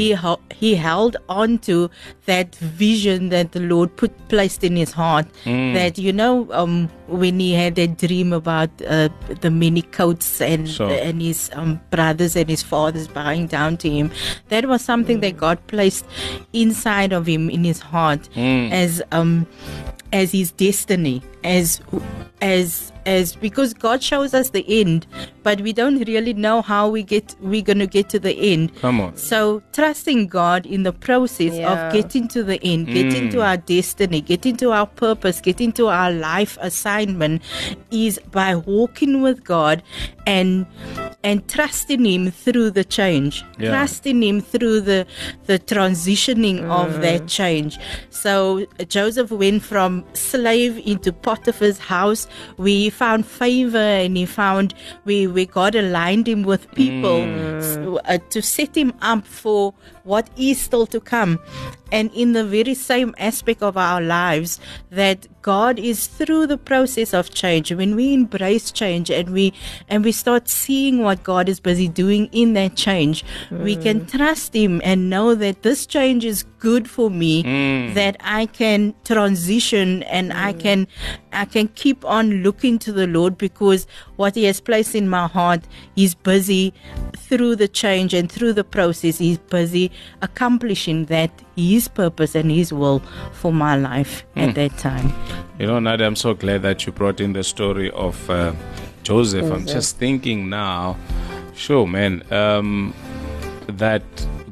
He 0.00 0.06
he 0.64 0.74
held 0.86 1.16
on 1.28 1.58
to 1.68 1.76
that 2.30 2.54
vision 2.82 3.28
that 3.34 3.52
the 3.56 3.60
lord 3.72 3.90
put 4.02 4.12
placed 4.34 4.64
in 4.68 4.76
his 4.82 4.92
heart. 5.00 5.26
That 5.78 5.98
you 6.06 6.12
know 6.20 6.32
um 6.62 6.76
when 7.22 7.38
he 7.44 7.52
had 7.52 7.74
that 7.80 7.98
dream 8.02 8.32
about 8.32 8.70
uh, 8.96 9.08
the 9.44 9.50
many 9.50 9.82
coats 9.98 10.40
and 10.40 10.68
Sure. 10.74 10.90
and 11.08 11.20
his 11.28 11.40
um, 11.52 11.72
brothers 11.90 12.34
and 12.42 12.48
his 12.48 12.62
fathers 12.72 13.06
bowing 13.18 13.46
down 13.56 13.76
to 13.84 13.90
him. 13.96 14.10
That 14.48 14.66
was 14.72 14.80
something 14.90 15.20
that 15.26 15.36
God 15.36 15.58
placed 15.74 16.06
inside 16.64 17.12
of 17.12 17.26
him 17.34 17.50
in 17.50 17.62
his 17.70 17.80
heart 17.92 18.28
as 18.82 19.02
um 19.12 19.46
as 20.22 20.32
his 20.38 20.50
destiny 20.64 21.16
as 21.44 21.80
as 22.40 22.92
as 23.06 23.36
because 23.36 23.74
God 23.74 24.02
shows 24.02 24.34
us 24.34 24.50
the 24.50 24.64
end, 24.80 25.06
but 25.42 25.60
we 25.60 25.72
don't 25.72 25.98
really 26.08 26.32
know 26.32 26.62
how 26.62 26.88
we 26.88 27.02
get 27.02 27.36
we're 27.40 27.62
gonna 27.62 27.86
get 27.86 28.08
to 28.10 28.18
the 28.18 28.32
end. 28.32 28.74
Come 28.76 29.00
on. 29.00 29.16
So 29.16 29.62
trusting 29.72 30.28
God 30.28 30.66
in 30.66 30.82
the 30.82 30.92
process 30.92 31.54
Yeah. 31.54 31.88
of 31.88 31.92
getting 31.92 32.28
to 32.28 32.42
the 32.42 32.62
end, 32.62 32.86
getting 32.86 33.28
mm. 33.28 33.32
to 33.32 33.42
our 33.42 33.56
destiny, 33.56 34.20
getting 34.20 34.56
to 34.56 34.72
our 34.72 34.86
purpose, 34.86 35.40
getting 35.40 35.72
to 35.72 35.88
our 35.88 36.10
life 36.10 36.56
assignment 36.60 37.42
is 37.90 38.18
by 38.30 38.56
walking 38.56 39.22
with 39.22 39.44
God 39.44 39.82
and 40.26 40.66
and 41.22 41.46
trusting 41.48 42.04
him 42.04 42.30
through 42.30 42.70
the 42.70 42.84
change. 42.84 43.44
Yeah. 43.58 43.70
Trusting 43.70 44.22
him 44.22 44.40
through 44.40 44.80
the 44.80 45.06
the 45.46 45.58
transitioning 45.58 46.64
of 46.64 47.00
that 47.02 47.22
mm. 47.22 47.28
change. 47.28 47.78
So 48.10 48.66
Joseph 48.88 49.30
went 49.30 49.62
from 49.62 50.04
slave 50.14 50.80
into 50.86 51.12
Potiphar's 51.34 51.78
house. 51.78 52.26
We 52.56 52.90
found 52.90 53.26
favor 53.26 53.78
and 53.78 54.16
he 54.16 54.26
found 54.26 54.74
we, 55.04 55.26
we 55.26 55.46
God 55.46 55.74
aligned 55.74 56.28
him 56.28 56.42
with 56.42 56.70
people 56.74 57.22
s- 57.58 57.76
uh, 58.04 58.18
to 58.30 58.40
set 58.42 58.76
him 58.76 58.92
up 59.02 59.26
for 59.26 59.74
what 60.04 60.28
is 60.36 60.60
still 60.60 60.86
to 60.86 61.00
come. 61.00 61.38
And 61.92 62.10
in 62.12 62.32
the 62.32 62.44
very 62.44 62.74
same 62.74 63.14
aspect 63.18 63.62
of 63.62 63.76
our 63.76 64.00
lives, 64.00 64.58
that 64.90 65.26
God 65.44 65.78
is 65.78 66.06
through 66.06 66.46
the 66.46 66.56
process 66.56 67.12
of 67.12 67.28
change. 67.28 67.70
When 67.70 67.94
we 67.94 68.14
embrace 68.14 68.70
change 68.70 69.10
and 69.10 69.28
we 69.28 69.52
and 69.90 70.02
we 70.02 70.10
start 70.10 70.48
seeing 70.48 71.02
what 71.02 71.22
God 71.22 71.50
is 71.50 71.60
busy 71.60 71.86
doing 71.86 72.30
in 72.32 72.54
that 72.54 72.76
change, 72.76 73.26
we 73.50 73.76
mm. 73.76 73.82
can 73.82 74.06
trust 74.06 74.54
Him 74.54 74.80
and 74.82 75.10
know 75.10 75.34
that 75.34 75.62
this 75.62 75.84
change 75.84 76.24
is 76.24 76.44
good 76.58 76.88
for 76.88 77.10
me. 77.10 77.42
Mm. 77.42 77.92
That 77.92 78.16
I 78.20 78.46
can 78.46 78.94
transition 79.04 80.02
and 80.04 80.32
I 80.32 80.54
mm. 80.54 80.60
can 80.60 80.86
I 81.30 81.44
can 81.44 81.68
keep 81.68 82.06
on 82.06 82.42
looking 82.42 82.78
to 82.78 82.90
the 82.90 83.06
Lord 83.06 83.36
because 83.36 83.86
what 84.16 84.36
He 84.36 84.44
has 84.44 84.62
placed 84.62 84.94
in 84.94 85.10
my 85.10 85.26
heart, 85.26 85.60
He's 85.94 86.14
busy 86.14 86.72
through 87.18 87.56
the 87.56 87.68
change 87.68 88.14
and 88.14 88.32
through 88.32 88.54
the 88.54 88.64
process. 88.64 89.18
He's 89.18 89.36
busy 89.36 89.92
accomplishing 90.22 91.04
that 91.06 91.43
His 91.56 91.88
purpose 91.88 92.34
and 92.34 92.50
His 92.50 92.72
will 92.72 93.00
for 93.32 93.52
my 93.52 93.76
life 93.76 94.24
at 94.36 94.54
that 94.54 94.76
time. 94.78 95.12
You 95.58 95.66
know, 95.66 95.78
Nadia, 95.78 96.06
I'm 96.06 96.16
so 96.16 96.34
glad 96.34 96.62
that 96.62 96.86
you 96.86 96.92
brought 96.92 97.20
in 97.20 97.32
the 97.32 97.44
story 97.44 97.90
of 97.92 98.28
uh, 98.28 98.52
Joseph. 99.02 99.50
I'm 99.50 99.66
just 99.66 99.98
thinking 99.98 100.48
now, 100.48 100.96
sure, 101.54 101.86
man, 101.86 102.22
um, 102.32 102.94
that 103.68 104.02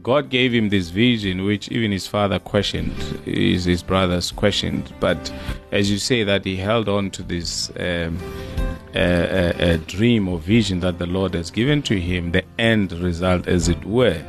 God 0.03 0.31
gave 0.31 0.53
him 0.53 0.69
this 0.69 0.89
vision, 0.89 1.45
which 1.45 1.69
even 1.71 1.93
his 1.93 2.07
father 2.07 2.39
questioned, 2.39 2.93
his, 3.25 3.65
his 3.65 3.83
brothers 3.83 4.33
questioned. 4.33 4.93
But 4.99 5.33
as 5.71 5.91
you 5.91 5.99
say, 5.99 6.25
that 6.25 6.45
he 6.45 6.57
held 6.57 6.89
on 6.89 7.11
to 7.13 7.23
this 7.23 7.71
um, 7.79 8.19
a, 8.95 9.73
a, 9.73 9.79
dream 9.79 10.29
or 10.29 10.39
vision 10.39 10.81
that 10.81 10.99
the 10.99 11.07
Lord 11.07 11.35
has 11.35 11.51
given 11.51 11.83
to 11.83 11.99
him, 11.99 12.33
the 12.33 12.45
end 12.59 12.93
result, 12.93 13.49
as 13.49 13.69
it 13.69 13.85
were. 13.85 14.23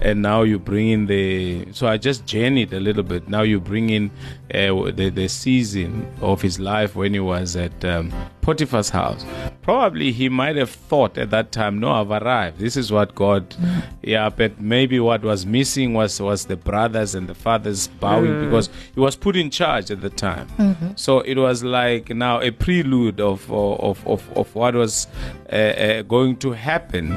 And 0.00 0.20
now 0.22 0.42
you 0.42 0.58
bring 0.58 0.88
in 0.88 1.06
the. 1.06 1.72
So 1.72 1.86
I 1.86 1.96
just 1.96 2.26
journeyed 2.26 2.72
a 2.72 2.80
little 2.80 3.04
bit. 3.04 3.28
Now 3.28 3.42
you 3.42 3.60
bring 3.60 3.90
in 3.90 4.10
uh, 4.52 4.90
the, 4.90 5.10
the 5.10 5.28
season 5.28 6.06
of 6.20 6.42
his 6.42 6.60
life 6.60 6.94
when 6.94 7.14
he 7.14 7.20
was 7.20 7.56
at 7.56 7.84
um, 7.84 8.12
Potiphar's 8.42 8.90
house. 8.90 9.24
Probably 9.62 10.12
he 10.12 10.28
might 10.28 10.56
have 10.56 10.70
thought 10.70 11.16
at 11.16 11.30
that 11.30 11.52
time, 11.52 11.78
no, 11.78 11.92
I've 11.92 12.10
arrived. 12.10 12.58
This 12.58 12.76
is 12.76 12.90
what 12.90 13.14
God. 13.14 13.54
Yeah, 14.02 14.28
but 14.28 14.60
maybe 14.60 14.98
what 14.98 15.22
was 15.22 15.46
missing 15.46 15.94
was 15.94 16.20
was 16.20 16.46
the 16.46 16.56
brothers 16.56 17.14
and 17.14 17.28
the 17.28 17.34
fathers 17.34 17.86
bowing 17.86 18.44
because 18.44 18.68
he 18.94 19.00
was 19.00 19.14
put 19.14 19.36
in 19.36 19.50
charge 19.50 19.90
at 19.90 20.00
the 20.00 20.10
time. 20.10 20.48
So 20.96 21.20
it 21.20 21.38
was 21.38 21.62
like 21.62 22.10
now 22.10 22.40
a 22.40 22.50
prelude 22.50 23.20
of 23.20 23.50
of 23.52 24.04
of, 24.06 24.28
of 24.36 24.54
what 24.54 24.74
was 24.74 25.06
uh, 25.52 25.54
uh, 25.54 26.02
going 26.02 26.36
to 26.38 26.50
happen, 26.50 27.12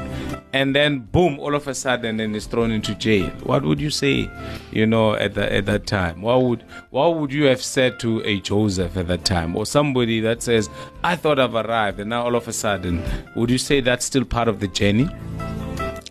and 0.52 0.74
then 0.74 1.00
boom, 1.00 1.40
all 1.40 1.54
of 1.54 1.66
a 1.66 1.74
sudden, 1.74 2.18
then 2.18 2.32
he's 2.34 2.46
thrown 2.46 2.70
into 2.70 2.94
jail. 2.94 3.30
What 3.42 3.64
would 3.64 3.80
you 3.80 3.90
say, 3.90 4.30
you 4.70 4.86
know, 4.86 5.14
at 5.14 5.34
the, 5.34 5.52
at 5.52 5.66
that 5.66 5.86
time? 5.86 6.22
What 6.22 6.42
would 6.42 6.64
what 6.90 7.16
would 7.16 7.25
you 7.32 7.44
have 7.44 7.62
said 7.62 7.98
to 8.00 8.22
a 8.24 8.40
Joseph 8.40 8.96
at 8.96 9.08
that 9.08 9.24
time, 9.24 9.56
or 9.56 9.66
somebody 9.66 10.20
that 10.20 10.42
says, 10.42 10.68
"I 11.04 11.16
thought 11.16 11.38
I've 11.38 11.54
arrived," 11.54 12.00
and 12.00 12.10
now 12.10 12.24
all 12.24 12.34
of 12.34 12.48
a 12.48 12.52
sudden, 12.52 13.02
would 13.34 13.50
you 13.50 13.58
say 13.58 13.80
that's 13.80 14.04
still 14.04 14.24
part 14.24 14.48
of 14.48 14.60
the 14.60 14.68
journey? 14.68 15.08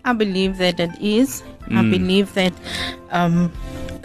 I 0.04 0.14
believe 0.14 0.58
that 0.60 0.80
it 0.80 0.92
is. 1.02 1.44
I 1.72 1.82
believe 1.82 2.34
that 2.36 2.54
um, 3.10 3.52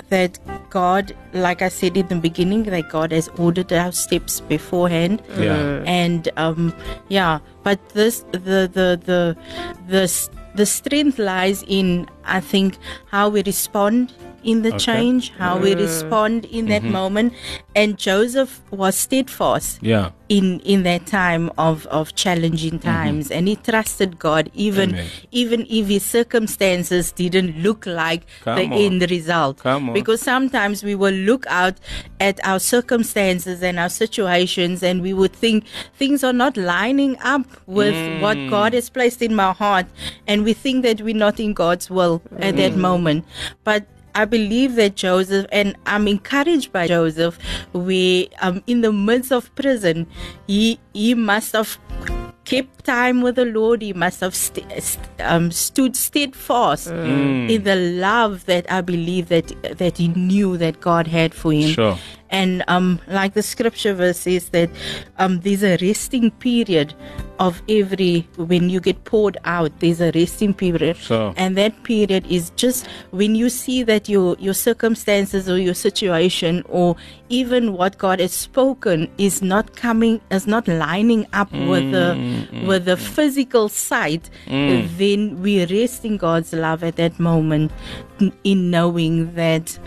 that 0.09 0.39
God, 0.71 1.15
like 1.33 1.63
I 1.63 1.69
said 1.69 1.97
in 1.97 2.09
the 2.09 2.17
beginning, 2.17 2.65
that 2.65 2.89
God 2.89 3.13
has 3.13 3.29
ordered 3.37 3.73
our 3.73 3.93
steps 3.93 4.41
beforehand. 4.41 5.23
Yeah. 5.39 5.83
And 5.87 6.31
um, 6.37 6.75
yeah, 7.09 7.41
but 7.63 7.79
this 7.91 8.25
the 8.33 8.69
the 8.73 9.01
the 9.05 9.37
the 9.89 10.31
the 10.55 10.67
strength 10.67 11.19
lies 11.19 11.65
in 11.69 12.09
I 12.25 12.41
think 12.41 12.79
how 13.07 13.29
we 13.29 13.43
respond 13.43 14.13
in 14.43 14.63
the 14.63 14.69
Okay. 14.75 14.79
change, 14.79 15.33
how 15.39 15.59
we 15.59 15.75
respond 15.75 16.45
in 16.47 16.67
that 16.67 16.83
moment. 16.85 17.33
And 17.75 17.97
Joseph 17.99 18.61
was 18.71 18.97
steadfast 18.97 19.79
Yeah. 19.83 20.11
in 20.29 20.61
in 20.61 20.83
that 20.85 21.07
time 21.07 21.51
of 21.59 21.87
of 21.87 22.15
challenging 22.15 22.79
times 22.79 23.31
and 23.33 23.49
he 23.49 23.57
trusted 23.57 24.19
god 24.21 24.49
even 24.55 24.91
Amen. 24.91 25.07
even 25.33 25.67
if 25.69 25.89
his 25.89 26.05
circumstances 26.05 27.11
didn't 27.13 27.59
look 27.63 27.85
like 27.85 28.23
Come 28.45 28.57
the 28.57 28.65
on. 28.67 28.73
end 28.73 29.11
result 29.11 29.59
Come 29.59 29.89
on. 29.89 29.95
because 29.95 30.21
sometimes 30.21 30.85
we 30.85 30.95
will 30.95 31.15
look 31.15 31.47
out 31.49 31.75
at 32.21 32.39
our 32.45 32.61
circumstances 32.61 33.63
and 33.63 33.79
our 33.79 33.89
situations 33.89 34.83
and 34.83 35.03
we 35.03 35.13
would 35.13 35.33
think 35.33 35.65
things 35.99 36.23
are 36.23 36.33
not 36.33 36.57
lining 36.57 37.17
up 37.23 37.47
with 37.67 37.95
what 38.23 38.37
Mm. 38.37 38.51
god 38.51 38.73
has 38.73 38.89
placed 38.89 39.21
in 39.23 39.35
my 39.35 39.53
heart 39.53 39.87
and 40.29 40.45
we 40.45 40.53
think 40.53 40.83
that 40.85 41.01
we're 41.03 41.15
not 41.27 41.41
in 41.41 41.53
god's 41.55 41.91
will 41.91 42.23
at 42.39 42.57
that 42.57 42.73
Mm. 42.75 42.77
moment 42.89 43.25
but 43.65 43.85
I 44.15 44.25
believe 44.25 44.75
that 44.77 44.97
Joseph, 44.97 45.47
and 45.53 45.77
I'm 45.87 46.09
encouraged 46.09 46.73
by 46.73 46.87
Joseph, 46.87 47.39
we 47.73 48.29
um 48.41 48.63
in 48.67 48.81
the 48.81 48.93
midst 48.93 49.33
of 49.33 49.55
prison, 49.55 50.07
he 50.47 50.79
he 50.93 51.15
must 51.15 51.53
have 51.53 51.79
kept 52.45 52.85
time 52.85 53.23
with 53.23 53.37
the 53.37 53.45
Lord. 53.45 53.81
He 53.83 53.93
must 53.93 54.21
have 54.21 54.35
st- 54.35 54.67
st- 54.83 55.07
um, 55.21 55.51
stood 55.53 55.95
steadfast 55.95 56.89
in 56.89 57.63
the 57.63 57.77
love 57.77 58.47
that 58.47 58.71
I 58.71 58.81
believe 58.81 59.29
that 59.29 59.55
that 59.79 59.99
he 59.99 60.09
knew 60.09 60.57
that 60.57 60.81
God 60.81 61.07
had 61.07 61.33
for 61.35 61.53
him. 61.53 61.71
Sure. 61.71 61.99
And 62.31 62.63
um, 62.69 63.01
like 63.09 63.35
the 63.35 63.43
scripture 63.43 63.93
verse 63.93 64.19
says 64.21 64.51
that 64.51 64.71
um, 65.19 65.41
there's 65.41 65.63
a 65.65 65.77
resting 65.81 66.31
period 66.31 66.95
of 67.41 67.63
every 67.69 68.29
when 68.37 68.71
you 68.71 68.81
get 68.81 69.03
poured 69.05 69.37
out. 69.45 69.73
There's 69.81 70.01
a 70.01 70.13
resting 70.15 70.55
period, 70.55 70.97
Sure. 70.97 71.33
and 71.37 71.57
that 71.57 71.83
period 71.83 72.27
is 72.29 72.51
just 72.51 72.87
when 73.11 73.35
you 73.35 73.49
see 73.51 73.83
that 73.83 74.09
your 74.09 74.37
your 74.39 74.55
circumstances 74.55 75.49
or 75.49 75.59
your 75.59 75.75
situation 75.75 76.63
or 76.69 76.97
even 77.31 77.73
what 77.73 77.99
God 77.99 78.21
has 78.21 78.33
spoken 78.33 79.11
is 79.19 79.43
not 79.43 79.75
coming, 79.75 80.21
is 80.31 80.47
not 80.47 80.69
lining 80.69 81.27
up 81.33 81.51
with 81.53 81.91
the 81.91 82.15
mm, 82.17 82.47
mm, 82.47 82.49
mm, 82.51 82.67
with 82.67 82.85
the 82.85 82.97
physical 82.97 83.69
sight. 83.69 84.31
Then 84.47 85.41
we 85.43 85.65
rest 85.67 86.05
in 86.05 86.17
God's 86.17 86.53
love 86.53 86.85
at 86.85 86.97
that 86.97 87.19
moment, 87.19 87.73
in 88.45 88.71
knowing 88.71 89.35
that. 89.35 89.79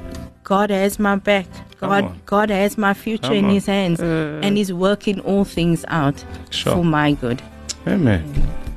God 0.54 0.70
has 0.70 1.00
my 1.00 1.16
back. 1.16 1.48
God. 1.80 2.06
God 2.28 2.50
has 2.52 2.78
my 2.78 2.94
future 2.94 3.30
Come 3.30 3.38
in 3.38 3.46
on. 3.46 3.52
His 3.52 3.66
hands, 3.66 4.00
uh. 4.00 4.40
and 4.44 4.56
He's 4.56 4.72
working 4.72 5.20
all 5.22 5.46
things 5.46 5.84
out 5.88 6.24
Sure. 6.52 6.76
for 6.76 6.86
my 6.86 7.14
good. 7.14 7.42
Amen. 7.88 8.22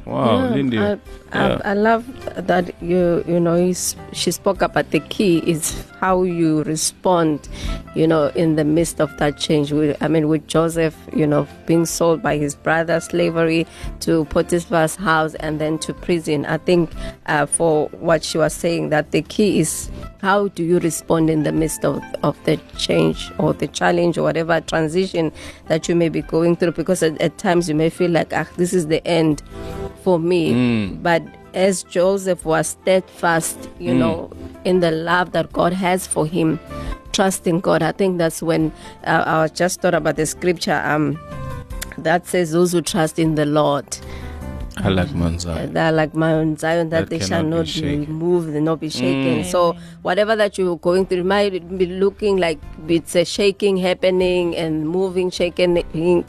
Wow, 0.07 0.25
Yeah, 0.45 0.55
Lindy. 0.55 0.79
I, 0.79 0.97
Yeah. 1.33 1.61
I, 1.65 1.71
I 1.71 1.75
love 1.75 2.05
that 2.47 2.71
you 2.83 3.25
you 3.27 3.41
know 3.41 3.73
she 4.13 4.31
spoke 4.31 4.63
about 4.63 4.91
the 4.91 5.01
key 5.01 5.39
is 5.39 5.85
how 5.99 6.23
you 6.23 6.63
respond, 6.65 7.49
you 7.95 8.07
know, 8.07 8.27
in 8.35 8.57
the 8.57 8.65
midst 8.65 9.01
of 9.01 9.17
that 9.17 9.39
change. 9.39 9.73
We, 9.73 9.95
I 10.01 10.09
mean, 10.09 10.29
with 10.29 10.47
Joseph, 10.47 10.95
you 11.15 11.27
know, 11.27 11.49
being 11.65 11.87
sold 11.87 12.23
by 12.23 12.37
his 12.37 12.55
brother, 12.55 13.01
slavery 13.01 13.67
to 14.01 14.25
Potiphar's 14.27 14.97
house, 14.97 15.35
and 15.37 15.61
then 15.61 15.79
to 15.81 15.95
prison. 15.95 16.45
I 16.47 16.59
think 16.59 16.91
uh, 17.27 17.47
for 17.47 17.89
what 17.89 18.23
she 18.23 18.39
was 18.39 18.53
saying, 18.53 18.91
that 18.91 19.11
the 19.13 19.23
key 19.23 19.59
is 19.59 19.91
how 20.21 20.49
do 20.49 20.63
you 20.63 20.79
respond 20.81 21.31
in 21.31 21.43
the 21.45 21.53
midst 21.53 21.85
of, 21.85 22.03
of 22.23 22.43
the 22.45 22.57
change 22.77 23.31
or 23.39 23.53
the 23.53 23.69
challenge 23.69 24.19
or 24.19 24.23
whatever 24.23 24.61
transition 24.61 25.33
that 25.69 25.89
you 25.89 25.95
may 25.95 26.09
be 26.09 26.23
going 26.23 26.57
through 26.57 26.73
because 26.73 27.03
at, 27.03 27.21
at 27.21 27.39
times 27.39 27.69
you 27.69 27.75
may 27.75 27.89
feel 27.91 28.11
like 28.11 28.33
ah, 28.33 28.49
this 28.57 28.73
is 28.73 28.89
the 28.89 29.07
end 29.07 29.43
for 30.07 30.21
me. 30.21 30.43
But 31.03 31.23
as 31.57 31.83
joseph 31.85 32.45
was 32.45 32.69
steadfast 32.69 33.71
you 33.79 33.95
know 33.95 34.31
in 34.65 34.81
the 34.81 34.91
love 34.91 35.33
that 35.33 35.51
god 35.55 35.73
has 35.73 36.07
for 36.07 36.27
him 36.27 36.61
trusting 37.13 37.61
god 37.61 37.83
i 37.83 37.91
think 37.91 38.19
that's 38.19 38.43
when 38.43 38.71
uh, 39.05 39.25
i 39.27 39.41
was 39.43 39.51
just 39.53 39.81
thought 39.81 39.95
about 39.95 40.17
the 40.17 40.27
scripture 40.27 40.81
um 40.85 41.19
that 41.97 42.27
says 42.27 42.53
those 42.53 42.73
who 42.73 42.83
trust 42.83 43.19
in 43.19 43.37
the 43.37 43.47
lord 43.47 43.87
I 44.79 44.91
like 44.91 45.09
Manzai. 45.09 45.73
they're 45.73 45.91
like 45.91 46.13
Mount 46.15 46.61
Zion 46.61 46.91
that, 46.91 47.09
That 47.09 47.09
they 47.09 47.19
shall 47.19 47.41
cannot 47.43 47.65
be 47.65 47.97
not 47.97 48.07
be 48.07 48.13
moved, 48.13 48.53
they 48.53 48.61
not 48.61 48.79
be 48.79 48.91
shaken. 48.91 49.43
So 49.45 49.75
whatever 50.03 50.37
that 50.37 50.59
you're 50.59 50.77
going 50.77 51.07
through 51.07 51.21
it 51.21 51.25
might 51.25 51.79
be 51.79 51.87
looking 51.87 52.37
like 52.37 52.59
it's 52.87 53.17
a 53.17 53.25
shaking 53.25 53.79
happening 53.79 54.55
and 54.55 54.87
moving, 54.87 55.31
shaking 55.31 55.77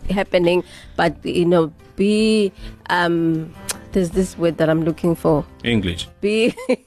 happening, 0.10 0.64
but 0.96 1.14
you 1.26 1.44
know, 1.44 1.74
be 1.98 2.54
um 2.90 3.54
there's 3.98 4.12
this 4.12 4.38
word 4.38 4.58
that 4.60 4.70
I'm 4.70 4.84
looking 4.86 5.16
for. 5.16 5.44
English. 5.64 6.08
Be 6.22 6.54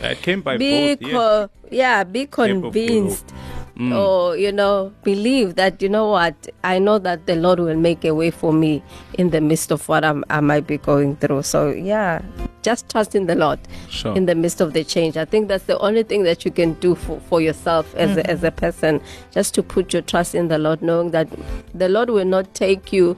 I 0.00 0.14
came 0.14 0.40
by 0.40 0.56
be 0.56 0.94
both. 0.94 1.02
Yeah. 1.02 1.12
co- 1.12 1.50
yeah, 1.70 2.04
be 2.04 2.24
convinced. 2.24 3.34
Mm. 3.76 3.96
Or 3.96 4.34
you 4.36 4.50
know, 4.50 4.94
believe 5.04 5.56
that 5.56 5.82
you 5.82 5.90
know 5.90 6.08
what 6.08 6.48
I 6.64 6.78
know 6.78 6.98
that 7.00 7.26
the 7.26 7.36
Lord 7.36 7.60
will 7.60 7.76
make 7.76 8.02
a 8.06 8.14
way 8.14 8.30
for 8.30 8.50
me 8.50 8.82
in 9.20 9.28
the 9.28 9.42
midst 9.42 9.70
of 9.70 9.86
what 9.90 10.06
I'm, 10.06 10.24
I 10.30 10.40
might 10.40 10.66
be 10.66 10.78
going 10.78 11.16
through. 11.16 11.42
So 11.42 11.68
yeah, 11.68 12.22
just 12.62 12.88
trust 12.88 13.14
in 13.14 13.26
the 13.26 13.34
Lord 13.34 13.58
Sure. 13.88 14.16
in 14.16 14.26
the 14.26 14.34
midst 14.34 14.60
of 14.60 14.72
the 14.72 14.84
change. 14.84 15.16
I 15.16 15.24
think 15.24 15.48
that's 15.48 15.64
the 15.64 15.78
only 15.78 16.02
thing 16.02 16.22
that 16.24 16.44
you 16.44 16.50
can 16.50 16.74
do 16.74 16.94
for, 16.94 17.20
for 17.20 17.40
yourself 17.40 17.94
as, 17.94 18.16
a, 18.16 18.30
as 18.30 18.44
a 18.44 18.50
person, 18.50 19.00
just 19.30 19.54
to 19.54 19.62
put 19.62 19.92
your 19.92 20.02
trust 20.02 20.34
in 20.34 20.48
the 20.48 20.58
Lord, 20.58 20.82
knowing 20.82 21.10
that 21.10 21.28
the 21.74 21.88
Lord 21.88 22.10
will 22.10 22.24
not 22.24 22.54
take 22.54 22.92
you, 22.92 23.16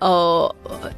uh, 0.00 0.50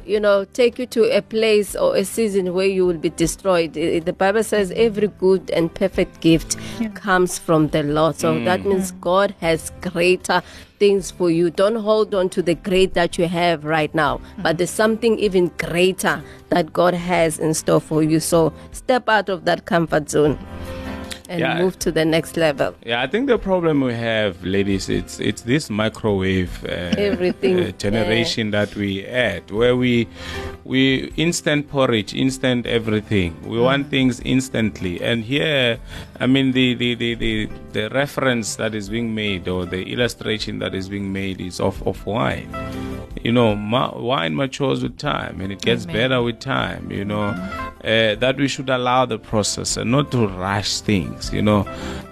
you 0.05 0.19
know, 0.19 0.45
take 0.45 0.79
you 0.79 0.85
to 0.87 1.03
a 1.15 1.21
place 1.21 1.75
or 1.75 1.95
a 1.95 2.03
season 2.05 2.53
where 2.53 2.67
you 2.67 2.85
will 2.85 2.97
be 2.97 3.09
destroyed. 3.09 3.73
The 3.73 4.13
Bible 4.17 4.43
says 4.43 4.71
every 4.75 5.07
good 5.07 5.49
and 5.51 5.73
perfect 5.73 6.21
gift 6.21 6.57
comes 6.95 7.37
from 7.39 7.69
the 7.69 7.83
Lord. 7.83 8.15
So 8.17 8.43
that 8.43 8.65
means 8.65 8.91
God 8.91 9.35
has 9.41 9.71
greater 9.81 10.41
things 10.79 11.11
for 11.11 11.29
you. 11.29 11.49
Don't 11.49 11.75
hold 11.75 12.13
on 12.13 12.29
to 12.29 12.41
the 12.41 12.55
great 12.55 12.93
that 12.93 13.17
you 13.17 13.27
have 13.27 13.65
right 13.65 13.93
now, 13.93 14.21
but 14.39 14.57
there's 14.57 14.69
something 14.69 15.17
even 15.19 15.51
greater 15.57 16.23
that 16.49 16.73
God 16.73 16.93
has 16.93 17.39
in 17.39 17.53
store 17.53 17.81
for 17.81 18.03
you. 18.03 18.19
So 18.19 18.53
step 18.71 19.09
out 19.09 19.29
of 19.29 19.45
that 19.45 19.65
comfort 19.65 20.09
zone 20.09 20.37
and 21.29 21.39
Yeah. 21.39 21.59
move 21.61 21.77
to 21.79 21.91
the 21.91 22.05
next 22.05 22.37
level. 22.37 22.73
Yeah, 22.85 23.01
I 23.01 23.07
think 23.07 23.27
the 23.27 23.37
problem 23.37 23.81
we 23.81 23.93
have, 23.93 24.43
ladies, 24.43 24.89
it's 24.89 25.19
it's 25.19 25.41
this 25.41 25.69
microwave 25.69 26.63
uh, 26.65 26.95
Everything, 26.97 27.59
uh, 27.59 27.71
generation 27.77 28.51
that 28.51 28.75
we 28.75 29.03
at, 29.05 29.51
where 29.51 29.75
we 29.75 30.07
we 30.63 31.11
instant 31.17 31.69
porridge, 31.69 32.13
instant 32.13 32.65
everything. 32.65 33.35
We 33.45 33.59
want 33.59 33.89
things 33.89 34.19
instantly, 34.23 35.01
and 35.01 35.23
here, 35.23 35.79
I 36.19 36.27
mean, 36.27 36.51
the 36.53 36.73
the, 36.75 36.95
the, 36.95 37.15
the 37.15 37.49
the 37.73 37.89
reference 37.89 38.55
that 38.57 38.73
is 38.73 38.89
being 38.89 39.13
made 39.13 39.47
or 39.47 39.65
the 39.65 39.83
illustration 39.93 40.59
that 40.59 40.73
is 40.73 40.87
being 40.89 41.11
made 41.13 41.41
is 41.41 41.59
of 41.59 41.85
of 41.87 42.05
wine. 42.05 42.49
You 43.23 43.31
know, 43.31 43.55
ma- 43.55 43.97
wine 43.97 44.35
matures 44.35 44.83
with 44.83 44.97
time, 44.97 45.41
and 45.41 45.51
it 45.51 45.61
gets 45.61 45.85
better 45.85 46.21
with 46.21 46.39
time. 46.39 46.91
You 46.91 47.03
know, 47.03 47.33
uh, 47.83 48.15
that 48.15 48.37
we 48.37 48.47
should 48.47 48.69
allow 48.69 49.05
the 49.05 49.19
process 49.19 49.77
and 49.77 49.91
not 49.91 50.11
to 50.11 50.27
rush 50.27 50.81
things. 50.81 51.31
You 51.33 51.41
know, 51.41 51.59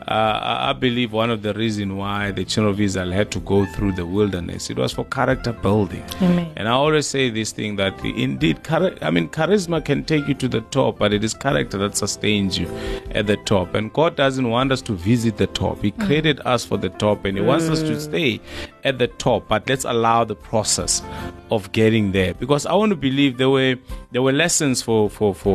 uh, 0.08 0.39
I 0.69 0.73
believe 0.73 1.12
one 1.12 1.30
of 1.30 1.41
the 1.41 1.54
reason 1.54 1.97
why 1.97 2.32
the 2.32 2.45
children 2.45 2.73
of 2.73 2.80
Israel 2.80 3.12
had 3.12 3.32
to 3.32 3.39
go 3.39 3.65
through 3.65 3.93
the 3.93 4.06
wilderness 4.06 4.69
it 4.69 4.78
was 4.78 4.93
for 4.93 5.06
character 5.06 5.51
building. 5.51 6.04
Amen. 6.21 6.51
And 6.56 6.67
I 6.67 6.71
always 6.71 7.08
say 7.08 7.30
this 7.30 7.51
thing 7.51 7.75
that 7.78 7.99
indeed, 8.04 8.63
chari- 8.63 8.97
I 9.01 9.10
mean, 9.10 9.30
charisma 9.30 9.84
can 9.84 10.04
take 10.04 10.28
you 10.28 10.34
to 10.36 10.47
the 10.47 10.62
top, 10.62 10.99
but 10.99 11.13
it 11.13 11.23
is 11.23 11.34
character 11.34 11.78
that 11.80 11.97
sustains 11.97 12.58
you 12.58 12.67
at 13.12 13.28
the 13.28 13.38
top. 13.38 13.73
And 13.73 13.91
God 13.93 14.15
doesn't 14.15 14.49
want 14.49 14.71
us 14.71 14.82
to 14.84 14.93
visit 14.93 15.38
the 15.38 15.47
top. 15.47 15.82
He 15.82 15.91
created 15.91 16.39
us 16.45 16.65
for 16.65 16.78
the 16.78 16.89
top, 16.89 17.25
and 17.25 17.38
He 17.38 17.43
wants 17.43 17.69
us 17.69 17.82
to 17.82 17.99
stay 17.99 18.39
at 18.84 18.99
the 18.99 19.08
top. 19.08 19.47
But 19.47 19.67
let's 19.67 19.86
allow 19.86 20.23
the 20.23 20.36
process 20.36 21.01
of 21.51 21.71
getting 21.71 22.12
there, 22.12 22.34
because 22.34 22.65
I 22.65 22.73
want 22.73 22.91
to 22.91 22.95
believe 22.95 23.38
there 23.38 23.49
were 23.49 23.75
there 24.12 24.21
were 24.21 24.32
lessons 24.32 24.82
for 24.82 25.10
for 25.10 25.34
for 25.34 25.54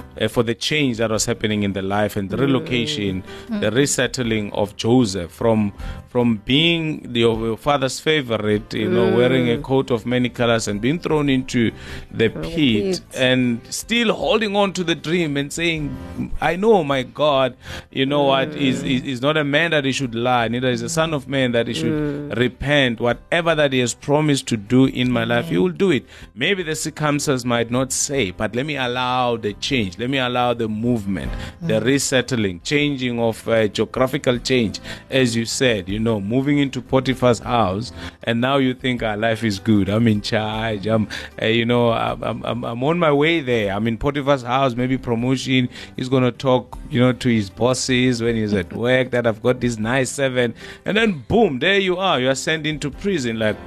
uh, 0.19 0.27
for 0.27 0.43
the 0.43 0.55
change 0.55 0.97
that 0.97 1.09
was 1.11 1.25
happening 1.25 1.63
in 1.63 1.73
the 1.73 1.81
life 1.81 2.15
and 2.15 2.29
the 2.29 2.37
relocation, 2.37 3.23
the 3.49 3.71
resettling 3.71 4.51
of 4.53 4.75
Joseph 4.75 5.31
from 5.31 5.73
from 6.09 6.41
being 6.43 7.13
the, 7.13 7.21
your 7.21 7.55
father's 7.55 8.01
favorite, 8.01 8.73
you 8.73 8.89
know, 8.89 9.15
wearing 9.15 9.49
a 9.49 9.57
coat 9.59 9.89
of 9.91 10.05
many 10.05 10.27
colors 10.27 10.67
and 10.67 10.81
being 10.81 10.99
thrown 10.99 11.29
into 11.29 11.71
the 12.11 12.27
pit 12.29 12.51
pit. 12.53 13.01
and 13.15 13.61
still 13.73 14.13
holding 14.13 14.53
on 14.55 14.73
to 14.73 14.83
the 14.83 14.93
dream 14.93 15.37
and 15.37 15.53
saying, 15.53 16.31
I 16.41 16.57
know 16.57 16.83
my 16.83 17.03
God, 17.03 17.55
you 17.91 18.05
know 18.05 18.23
what, 18.23 18.49
is, 18.49 18.83
is, 18.83 19.03
is 19.03 19.21
not 19.21 19.37
a 19.37 19.45
man 19.45 19.71
that 19.71 19.85
he 19.85 19.93
should 19.93 20.13
lie, 20.13 20.49
neither 20.49 20.69
is 20.69 20.81
a 20.81 20.89
son 20.89 21.13
of 21.13 21.29
man 21.29 21.53
that 21.53 21.67
he 21.67 21.73
should 21.73 22.37
repent. 22.37 22.99
Whatever 22.99 23.55
that 23.55 23.71
he 23.71 23.79
has 23.79 23.93
promised 23.93 24.47
to 24.49 24.57
do 24.57 24.85
in 24.85 25.11
my 25.11 25.23
life, 25.23 25.47
he 25.47 25.57
will 25.57 25.69
do 25.69 25.91
it. 25.91 26.05
Maybe 26.35 26.61
the 26.63 26.75
circumstances 26.75 27.45
might 27.45 27.71
not 27.71 27.93
say, 27.93 28.31
but 28.31 28.53
let 28.53 28.65
me 28.65 28.75
allow 28.75 29.37
the 29.37 29.53
change, 29.53 29.97
let 30.01 30.09
me 30.09 30.17
allow 30.17 30.53
the 30.53 30.67
movement, 30.67 31.31
the 31.61 31.79
resettling, 31.81 32.59
changing 32.61 33.19
of 33.19 33.47
uh, 33.47 33.67
geographical 33.67 34.37
change, 34.39 34.79
as 35.09 35.35
you 35.35 35.45
said, 35.45 35.87
you 35.87 35.99
know, 35.99 36.19
moving 36.19 36.57
into 36.57 36.81
Potiphar's 36.81 37.39
house, 37.39 37.91
and 38.23 38.41
now 38.41 38.57
you 38.57 38.73
think 38.73 39.03
our 39.03 39.15
life 39.15 39.43
is 39.43 39.59
good. 39.59 39.87
I'm 39.89 40.07
in 40.07 40.21
charge. 40.21 40.87
I'm, 40.87 41.07
uh, 41.41 41.45
you 41.45 41.65
know, 41.65 41.91
I'm, 41.91 42.23
I'm, 42.23 42.45
I'm- 42.45 42.63
I'm 42.71 42.83
on 42.83 42.99
my 42.99 43.11
way 43.11 43.41
there. 43.41 43.73
I'm 43.73 43.87
in 43.87 43.97
Potiphar's 43.97 44.43
house. 44.43 44.75
Maybe 44.75 44.97
promotion. 44.97 45.69
He's 45.95 46.09
gonna 46.09 46.31
talk, 46.31 46.77
you 46.89 46.99
know, 46.99 47.13
to 47.13 47.29
his 47.29 47.49
bosses 47.49 48.21
when 48.21 48.35
he's 48.35 48.53
at 48.53 48.71
work 48.73 49.11
that 49.11 49.25
I've 49.27 49.41
got 49.41 49.59
this 49.59 49.77
nice 49.77 50.09
seven, 50.09 50.53
and 50.85 50.97
then 50.97 51.23
boom, 51.27 51.59
there 51.59 51.79
you 51.79 51.97
are. 51.97 52.19
You 52.19 52.29
are 52.29 52.35
sent 52.35 52.65
into 52.65 52.89
prison. 52.91 53.37
Like, 53.39 53.57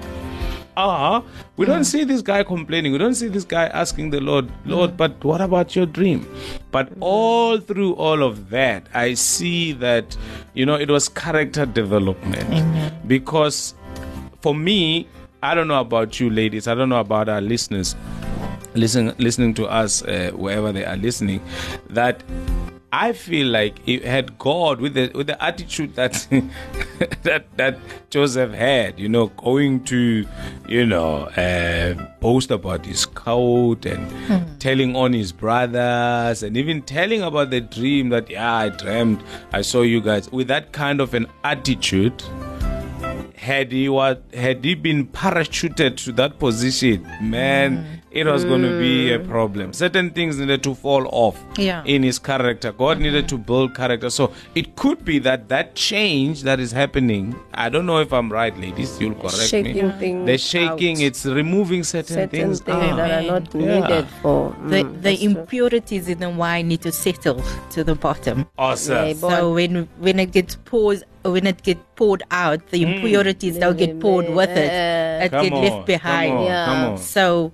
ah, 0.77 1.23
we 1.57 1.67
don't 1.67 1.85
see 1.85 2.05
this 2.05 2.23
guy 2.23 2.43
complaining. 2.43 2.93
We 2.93 2.99
don't 2.99 3.15
see 3.15 3.29
this 3.29 3.45
guy 3.45 3.67
asking 3.67 4.11
the 4.11 4.21
Lord, 4.21 4.51
Lord, 4.65 4.97
but 4.97 5.23
what 5.25 5.41
about 5.41 5.75
your 5.77 5.87
dream? 5.87 6.27
But 6.71 6.91
all 7.01 7.59
through 7.59 7.95
all 7.95 8.23
of 8.23 8.51
that, 8.51 8.89
I 8.95 9.15
see 9.15 9.73
that, 9.75 10.17
you 10.55 10.67
know, 10.67 10.75
it 10.75 10.91
was 10.91 11.09
character 11.09 11.67
development. 11.67 13.09
Because 13.09 13.75
for 14.41 14.55
me, 14.55 15.09
I 15.43 15.55
don't 15.55 15.69
know 15.69 15.81
about 15.81 16.21
you 16.21 16.31
ladies, 16.31 16.67
I 16.69 16.75
don't 16.75 16.89
know 16.89 17.01
about 17.01 17.29
our 17.29 17.41
listeners 17.41 17.95
listen, 18.75 19.15
listening 19.19 19.55
to 19.55 19.67
us 19.67 20.03
uh, 20.03 20.33
wherever 20.35 20.73
they 20.73 20.85
are 20.85 20.97
listening, 20.97 21.41
that 21.91 22.23
I 22.97 23.13
feel 23.13 23.49
like 23.49 23.81
it 23.89 24.05
had 24.05 24.39
God 24.39 24.81
with 24.81 24.95
the 24.95 25.11
with 25.17 25.27
the 25.27 25.43
attitude 25.43 25.97
that 25.97 26.13
that 27.25 27.45
that 27.57 27.79
Joseph 28.09 28.53
had, 28.53 29.01
you 29.01 29.09
know, 29.09 29.27
going 29.37 29.83
to, 29.87 30.25
you 30.69 30.87
know, 30.87 31.25
uh, 31.37 31.95
boast 32.21 32.53
about 32.53 32.87
his 32.87 33.05
coat 33.05 33.85
and 33.85 34.61
telling 34.61 34.95
on 34.95 35.13
his 35.13 35.33
brothers 35.33 36.45
and 36.45 36.57
even 36.57 36.83
telling 36.83 37.23
about 37.23 37.51
the 37.51 37.61
dream 37.61 38.11
that 38.11 38.31
yeah 38.31 38.55
I 38.55 38.69
dreamed 38.69 39.25
I 39.53 39.63
saw 39.63 39.83
you 39.83 40.01
guys. 40.01 40.31
With 40.31 40.47
that 40.47 40.71
kind 40.71 41.01
of 41.01 41.15
an 41.15 41.27
attitude 41.43 42.23
had 43.35 43.73
he 43.73 43.89
was 43.89 44.19
had 44.33 44.65
he 44.65 44.77
been 44.77 45.09
parachuted 45.09 45.97
to 46.05 46.13
that 46.13 46.39
position, 46.39 47.03
man, 47.21 48.03
it 48.15 48.27
was 48.27 48.45
going 48.45 48.63
to 48.63 48.79
be 48.79 49.13
a 49.13 49.19
problem. 49.19 49.73
Certain 49.73 50.11
things 50.11 50.39
needed 50.39 50.63
to 50.63 50.75
fall 50.75 51.07
off 51.11 51.39
Yeah. 51.59 51.83
in 51.85 52.03
his 52.05 52.19
character. 52.19 52.71
God 52.73 53.01
needed 53.01 53.29
to 53.31 53.39
build 53.39 53.75
character. 53.75 54.09
So 54.09 54.33
it 54.55 54.77
could 54.77 55.05
be 55.05 55.19
that 55.21 55.49
that 55.49 55.75
change 55.75 56.43
that 56.45 56.61
is 56.61 56.71
happening. 56.73 57.35
I 57.55 57.69
don't 57.69 57.87
know 57.87 57.99
if 57.99 58.13
I'm 58.13 58.31
right, 58.33 58.57
ladies. 58.59 59.01
You'll 59.01 59.15
correct 59.17 59.49
shaking 59.49 59.89
me. 59.89 59.93
things 59.99 60.27
The 60.27 60.39
shaking, 60.39 60.97
out. 60.99 61.03
it's 61.09 61.27
removing 61.27 61.83
certain, 61.83 62.15
certain 62.15 62.29
things. 62.31 62.61
things 62.61 62.77
out. 62.77 62.97
that 62.97 63.25
are 63.25 63.27
not 63.41 63.55
Yeah. 63.55 63.81
needed 63.81 64.07
for 64.23 64.55
The, 64.69 64.77
mm, 64.85 64.93
the 64.95 65.01
that's 65.01 65.19
true. 65.21 65.29
impurities 65.31 66.09
in 66.09 66.19
the 66.21 66.31
wine 66.31 66.69
need 66.69 66.83
to 66.83 66.93
settle 66.93 67.43
to 67.71 67.83
the 67.85 67.97
bottom. 67.97 68.47
Awesome. 68.57 69.09
Yeah, 69.09 69.15
So 69.15 69.53
when 69.55 69.89
when 69.99 70.19
it 70.21 70.31
gets 70.33 70.57
poured 70.65 71.03
when 71.25 71.47
it 71.47 71.63
get 71.63 71.79
poured 71.97 72.23
out, 72.31 72.61
the 72.69 72.83
impurities 72.83 73.57
don't 73.59 73.79
get 73.79 73.99
poured 74.01 74.29
with 74.29 74.51
it. 74.51 74.71
It 75.25 75.31
Come 75.31 75.45
get 75.45 75.53
on, 75.53 75.63
left 75.65 75.87
behind. 75.87 76.31
Come 76.33 76.39
on, 76.39 76.45
Yeah. 76.47 76.67
come 76.67 76.85
on. 76.93 76.99
So, 76.99 77.53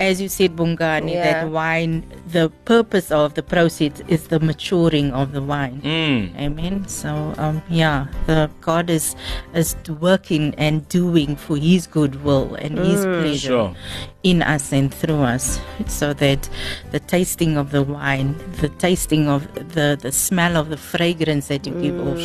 as 0.00 0.20
you 0.20 0.28
said, 0.28 0.56
Bongani, 0.56 1.12
Yeah. 1.12 1.22
that 1.42 1.50
wine, 1.50 2.02
the 2.26 2.50
purpose 2.64 3.12
of 3.12 3.34
the 3.34 3.42
process 3.54 4.02
is 4.08 4.22
the 4.28 4.40
maturing 4.40 5.12
of 5.12 5.32
the 5.32 5.42
wine. 5.42 5.80
Mm. 5.84 6.22
Amen. 6.46 6.88
So, 6.88 7.10
um, 7.38 7.62
yeah, 7.68 8.06
the 8.26 8.50
God 8.60 8.90
is 8.90 9.14
is 9.54 9.76
working 10.00 10.54
and 10.58 10.88
doing 10.88 11.36
for 11.36 11.56
His 11.68 11.86
good 11.86 12.24
will 12.24 12.48
and 12.64 12.78
His 12.78 13.04
pleasure 13.04 13.48
Sure. 13.54 13.70
in 14.24 14.42
us 14.42 14.72
and 14.72 14.92
through 14.92 15.22
us, 15.34 15.60
so 15.86 16.12
that 16.24 16.48
the 16.90 16.98
tasting 17.14 17.56
of 17.56 17.70
the 17.76 17.82
wine, 17.82 18.34
the 18.64 18.70
tasting 18.86 19.28
of 19.28 19.46
the 19.76 19.88
the 20.00 20.10
smell 20.10 20.56
of 20.56 20.70
the 20.74 20.80
fragrance 20.92 21.46
that 21.52 21.66
you 21.68 21.74
give 21.86 21.98
off, 22.08 22.24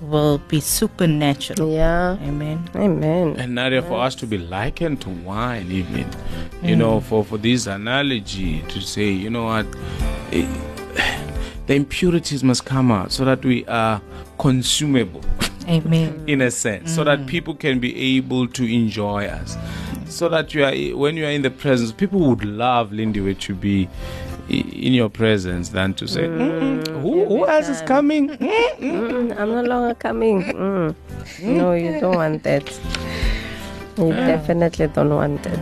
will 0.00 0.21
be 0.48 0.60
supernatural. 0.60 1.70
yeah 1.72 2.16
Amen. 2.22 2.58
amen 2.76 3.36
And 3.38 3.54
Nadia, 3.54 3.82
for 3.82 4.00
us 4.06 4.14
to 4.16 4.26
be 4.26 4.38
likened 4.38 5.00
to 5.02 5.10
wine, 5.10 5.70
even, 5.70 6.06
you 6.62 6.76
know, 6.76 7.00
for, 7.00 7.24
for 7.24 7.38
this 7.38 7.66
analogy 7.66 8.62
to 8.68 8.80
say, 8.80 9.10
you 9.10 9.30
know 9.30 9.44
what, 9.44 9.66
eh, 10.32 10.46
the 11.66 11.74
impurities 11.74 12.42
must 12.44 12.64
come 12.64 12.90
out 12.90 13.12
so 13.12 13.24
that 13.24 13.44
we 13.44 13.64
are 13.66 14.00
consumable 14.38 15.22
Amen. 15.68 16.24
in 16.26 16.40
a 16.40 16.50
sense, 16.50 16.92
so 16.94 17.04
that 17.04 17.26
people 17.26 17.54
can 17.54 17.78
be 17.78 18.16
able 18.16 18.48
to 18.48 18.64
enjoy 18.64 19.26
us. 19.26 19.56
So 20.08 20.28
that 20.28 20.52
you 20.54 20.64
are, 20.64 20.74
when 20.98 21.16
you 21.16 21.24
are 21.24 21.30
in 21.30 21.42
the 21.42 21.50
presence, 21.50 21.92
people 21.92 22.20
would 22.28 22.44
love 22.44 22.92
Lindy 22.92 23.34
to 23.34 23.54
be 23.54 23.86
i- 23.86 24.31
in 24.52 24.92
your 24.92 25.08
presence 25.08 25.70
than 25.70 25.94
to 25.94 26.06
say, 26.06 26.28
"Mm, 26.28 26.86
who, 27.02 27.24
who 27.24 27.46
else 27.48 27.68
is 27.68 27.80
coming? 27.82 28.28
Mm, 28.28 29.38
i'm 29.38 29.48
no 29.50 29.62
longer 29.62 29.94
coming. 29.94 30.42
Mm. 30.42 30.94
no 31.42 31.72
you 31.72 32.00
don't 32.00 32.16
want 32.16 32.42
that. 32.42 32.66
You 33.98 34.12
definitely 34.12 34.86
don't 34.88 35.14
want 35.14 35.44
it 35.46 35.60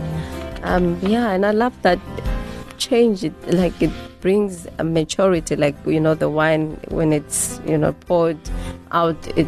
um 0.63 0.97
yeah 1.01 1.31
and 1.31 1.45
i 1.45 1.51
love 1.51 1.73
that 1.81 1.99
change 2.77 3.23
it 3.23 3.33
like 3.53 3.79
it 3.81 3.91
brings 4.21 4.67
a 4.77 4.83
maturity 4.83 5.55
like 5.55 5.75
you 5.85 5.99
know 5.99 6.13
the 6.13 6.29
wine 6.29 6.79
when 6.89 7.11
it's 7.11 7.59
you 7.65 7.77
know 7.77 7.93
poured 7.93 8.37
out 8.91 9.17
it 9.37 9.47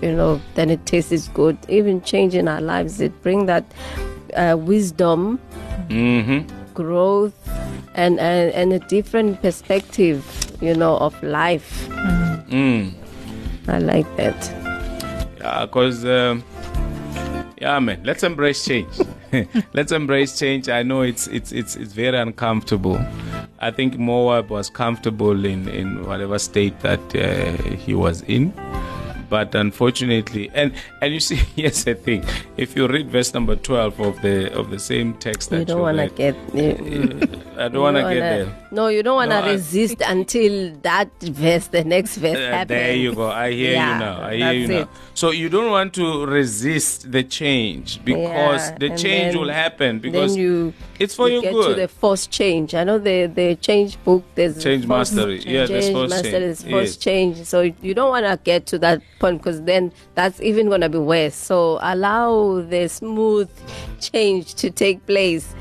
you 0.00 0.12
know 0.12 0.40
then 0.54 0.70
it 0.70 0.84
tastes 0.86 1.28
good. 1.28 1.56
Even 1.68 2.02
changing 2.02 2.48
our 2.48 2.60
lives 2.60 3.00
it 3.00 3.12
bring 3.22 3.46
that 3.46 3.64
uh, 4.36 4.56
wisdom. 4.58 5.38
Hmm 5.90 6.61
growth 6.74 7.34
and, 7.94 8.18
and 8.20 8.52
and 8.52 8.72
a 8.72 8.78
different 8.78 9.40
perspective, 9.42 10.24
you 10.60 10.74
know, 10.74 10.96
of 10.98 11.20
life. 11.22 11.88
Mm. 12.48 12.92
I 13.68 13.78
like 13.78 14.16
that. 14.16 14.36
Yeah, 15.38 15.66
because, 15.66 16.04
um, 16.04 16.44
yeah, 17.60 17.78
man, 17.78 18.00
let's 18.04 18.22
embrace 18.22 18.64
change. 18.64 18.88
let's 19.74 19.92
embrace 19.92 20.38
change. 20.38 20.68
I 20.68 20.82
know 20.82 21.02
it's 21.02 21.26
it's 21.28 21.52
it's 21.52 21.76
it's 21.76 21.92
very 21.92 22.18
uncomfortable. 22.18 23.00
I 23.60 23.70
think 23.70 23.98
Moab 23.98 24.50
was 24.50 24.68
comfortable 24.68 25.44
in 25.44 25.68
in 25.68 26.04
whatever 26.06 26.38
state 26.38 26.78
that 26.80 27.00
uh, 27.14 27.52
he 27.76 27.94
was 27.94 28.22
in. 28.22 28.52
But 29.32 29.54
unfortunately, 29.54 30.50
and 30.52 30.72
and 31.00 31.14
you 31.14 31.20
see, 31.20 31.36
here's 31.56 31.84
the 31.88 31.94
thing: 31.94 32.22
if 32.58 32.76
you 32.76 32.86
read 32.86 33.08
verse 33.08 33.32
number 33.32 33.56
twelve 33.56 33.98
of 34.08 34.20
the 34.20 34.52
of 34.52 34.68
the 34.68 34.78
same 34.78 35.14
text 35.14 35.48
that 35.50 35.58
You 35.64 35.64
don't 35.72 35.80
want 35.80 35.96
to 36.04 36.08
get. 36.22 36.36
You, 36.52 36.68
I 37.56 37.68
don't 37.68 37.80
want 37.80 37.96
to 37.96 38.02
get 38.12 38.20
there. 38.20 38.48
No, 38.70 38.88
you 38.88 39.02
don't 39.02 39.16
want 39.16 39.30
to 39.30 39.40
No, 39.40 39.46
I- 39.48 39.52
resist 39.52 40.02
until 40.06 40.74
that 40.82 41.08
verse, 41.22 41.68
the 41.68 41.82
next 41.84 42.16
verse 42.18 42.36
Uh, 42.36 42.50
happens. 42.56 42.68
there 42.76 42.94
you 42.94 43.14
go. 43.14 43.30
I 43.30 43.50
hear 43.52 43.72
Yeah, 43.72 43.92
you 43.94 44.00
now. 44.04 44.16
I 44.22 44.36
hear 44.36 44.52
you 44.52 44.68
now. 44.68 44.80
it. 44.82 44.88
So 45.22 45.30
you 45.30 45.48
don't 45.48 45.70
want 45.70 45.94
to 45.94 46.26
resist 46.26 47.12
the 47.12 47.22
change 47.22 48.04
because 48.04 48.70
Yeah, 48.70 48.76
the 48.76 48.90
change 48.96 49.36
will 49.36 49.50
happen 49.50 50.00
because 50.00 50.36
you 50.36 50.74
it's 50.98 51.14
for 51.14 51.28
you 51.28 51.34
your 51.34 51.42
get 51.42 51.52
good. 51.52 51.68
to 51.76 51.80
the 51.82 51.86
forced 51.86 52.32
change. 52.32 52.74
I 52.74 52.82
know 52.82 52.98
the 52.98 53.30
the 53.32 53.54
change 53.54 54.02
book. 54.02 54.24
There's 54.34 54.60
Change 54.60 54.84
mastery. 54.88 55.38
Yeah, 55.46 55.66
there's 55.66 55.84
change 55.84 55.94
forced 55.94 56.10
mastery. 56.10 56.32
change. 56.32 56.42
There's 56.42 56.62
forced 56.64 56.96
Yes. 56.98 57.04
change. 57.04 57.44
So 57.44 57.60
you 57.60 57.94
don't 57.94 58.10
want 58.10 58.26
to 58.26 58.36
get 58.42 58.66
to 58.72 58.80
that 58.80 59.00
point 59.20 59.38
because 59.38 59.62
then 59.62 59.92
that's 60.16 60.40
even 60.40 60.68
gonna 60.68 60.88
be 60.88 60.98
worse. 60.98 61.36
So 61.36 61.78
allow 61.82 62.60
the 62.62 62.88
smooth 62.88 63.48
change 64.00 64.56
to 64.56 64.72
take 64.72 65.06
place. 65.06 65.54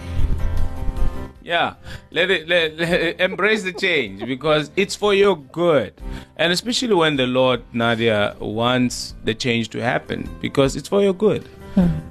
Yeah, 1.44 1.76
let 2.12 2.30
it, 2.30 2.48
let, 2.48 2.78
let- 2.78 3.20
embrace 3.20 3.64
the 3.64 3.74
change 3.74 4.26
because 4.26 4.72
it's 4.76 4.96
for 4.96 5.14
your 5.14 5.38
good, 5.38 5.94
and 6.38 6.54
especially 6.54 6.94
when 6.94 7.16
the 7.18 7.28
Lord 7.28 7.64
Nadia 7.74 8.36
wants 8.40 9.16
the 9.24 9.34
change 9.34 9.70
to 9.70 9.82
happen 9.82 10.30
because 10.42 10.76
it's 10.76 10.88
for 10.88 11.02
your 11.02 11.14
good. 11.14 11.48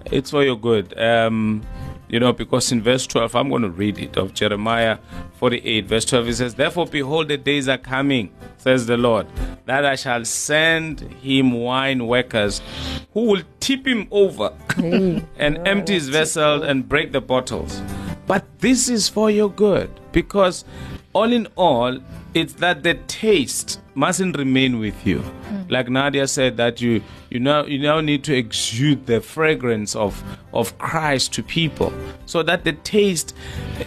It's 0.06 0.30
for 0.30 0.42
your 0.42 0.56
good. 0.58 0.98
Um, 0.98 1.62
you 2.08 2.18
know, 2.18 2.32
because 2.32 2.72
in 2.72 2.82
verse 2.82 3.06
12, 3.06 3.36
I'm 3.36 3.48
going 3.50 3.62
to 3.62 3.70
read 3.70 3.98
it 3.98 4.16
of 4.16 4.34
Jeremiah 4.34 4.98
48, 5.34 5.86
verse 5.86 6.04
12, 6.06 6.28
it 6.28 6.34
says, 6.34 6.54
Therefore, 6.56 6.86
behold, 6.86 7.28
the 7.28 7.36
days 7.36 7.68
are 7.68 7.78
coming, 7.78 8.34
says 8.56 8.86
the 8.86 8.96
Lord, 8.96 9.28
that 9.66 9.84
I 9.84 9.94
shall 9.94 10.24
send 10.24 11.00
him 11.00 11.52
wine 11.52 12.08
workers 12.08 12.60
who 13.12 13.26
will 13.26 13.42
tip 13.60 13.86
him 13.86 14.08
over 14.10 14.52
and 14.78 15.68
empty 15.68 15.94
his 15.94 16.08
vessel 16.08 16.64
and 16.64 16.88
break 16.88 17.12
the 17.12 17.20
bottles. 17.20 17.80
But 18.30 18.44
this 18.60 18.88
is 18.88 19.08
for 19.08 19.28
your 19.28 19.50
good 19.50 19.90
because, 20.12 20.64
all 21.12 21.32
in 21.32 21.48
all, 21.56 21.98
it's 22.32 22.52
that 22.62 22.84
the 22.84 22.94
taste 23.08 23.80
mustn't 23.96 24.38
remain 24.38 24.78
with 24.78 25.04
you. 25.04 25.18
Hmm. 25.18 25.62
Like 25.68 25.88
Nadia 25.88 26.28
said, 26.28 26.56
that 26.56 26.80
you 26.80 27.02
you 27.30 27.40
now 27.40 27.64
you 27.64 27.80
now 27.80 28.00
need 28.00 28.22
to 28.24 28.36
exude 28.36 29.06
the 29.06 29.20
fragrance 29.20 29.96
of 29.96 30.22
of 30.54 30.78
Christ 30.78 31.32
to 31.34 31.42
people, 31.42 31.92
so 32.26 32.44
that 32.44 32.62
the 32.62 32.74
taste, 32.74 33.34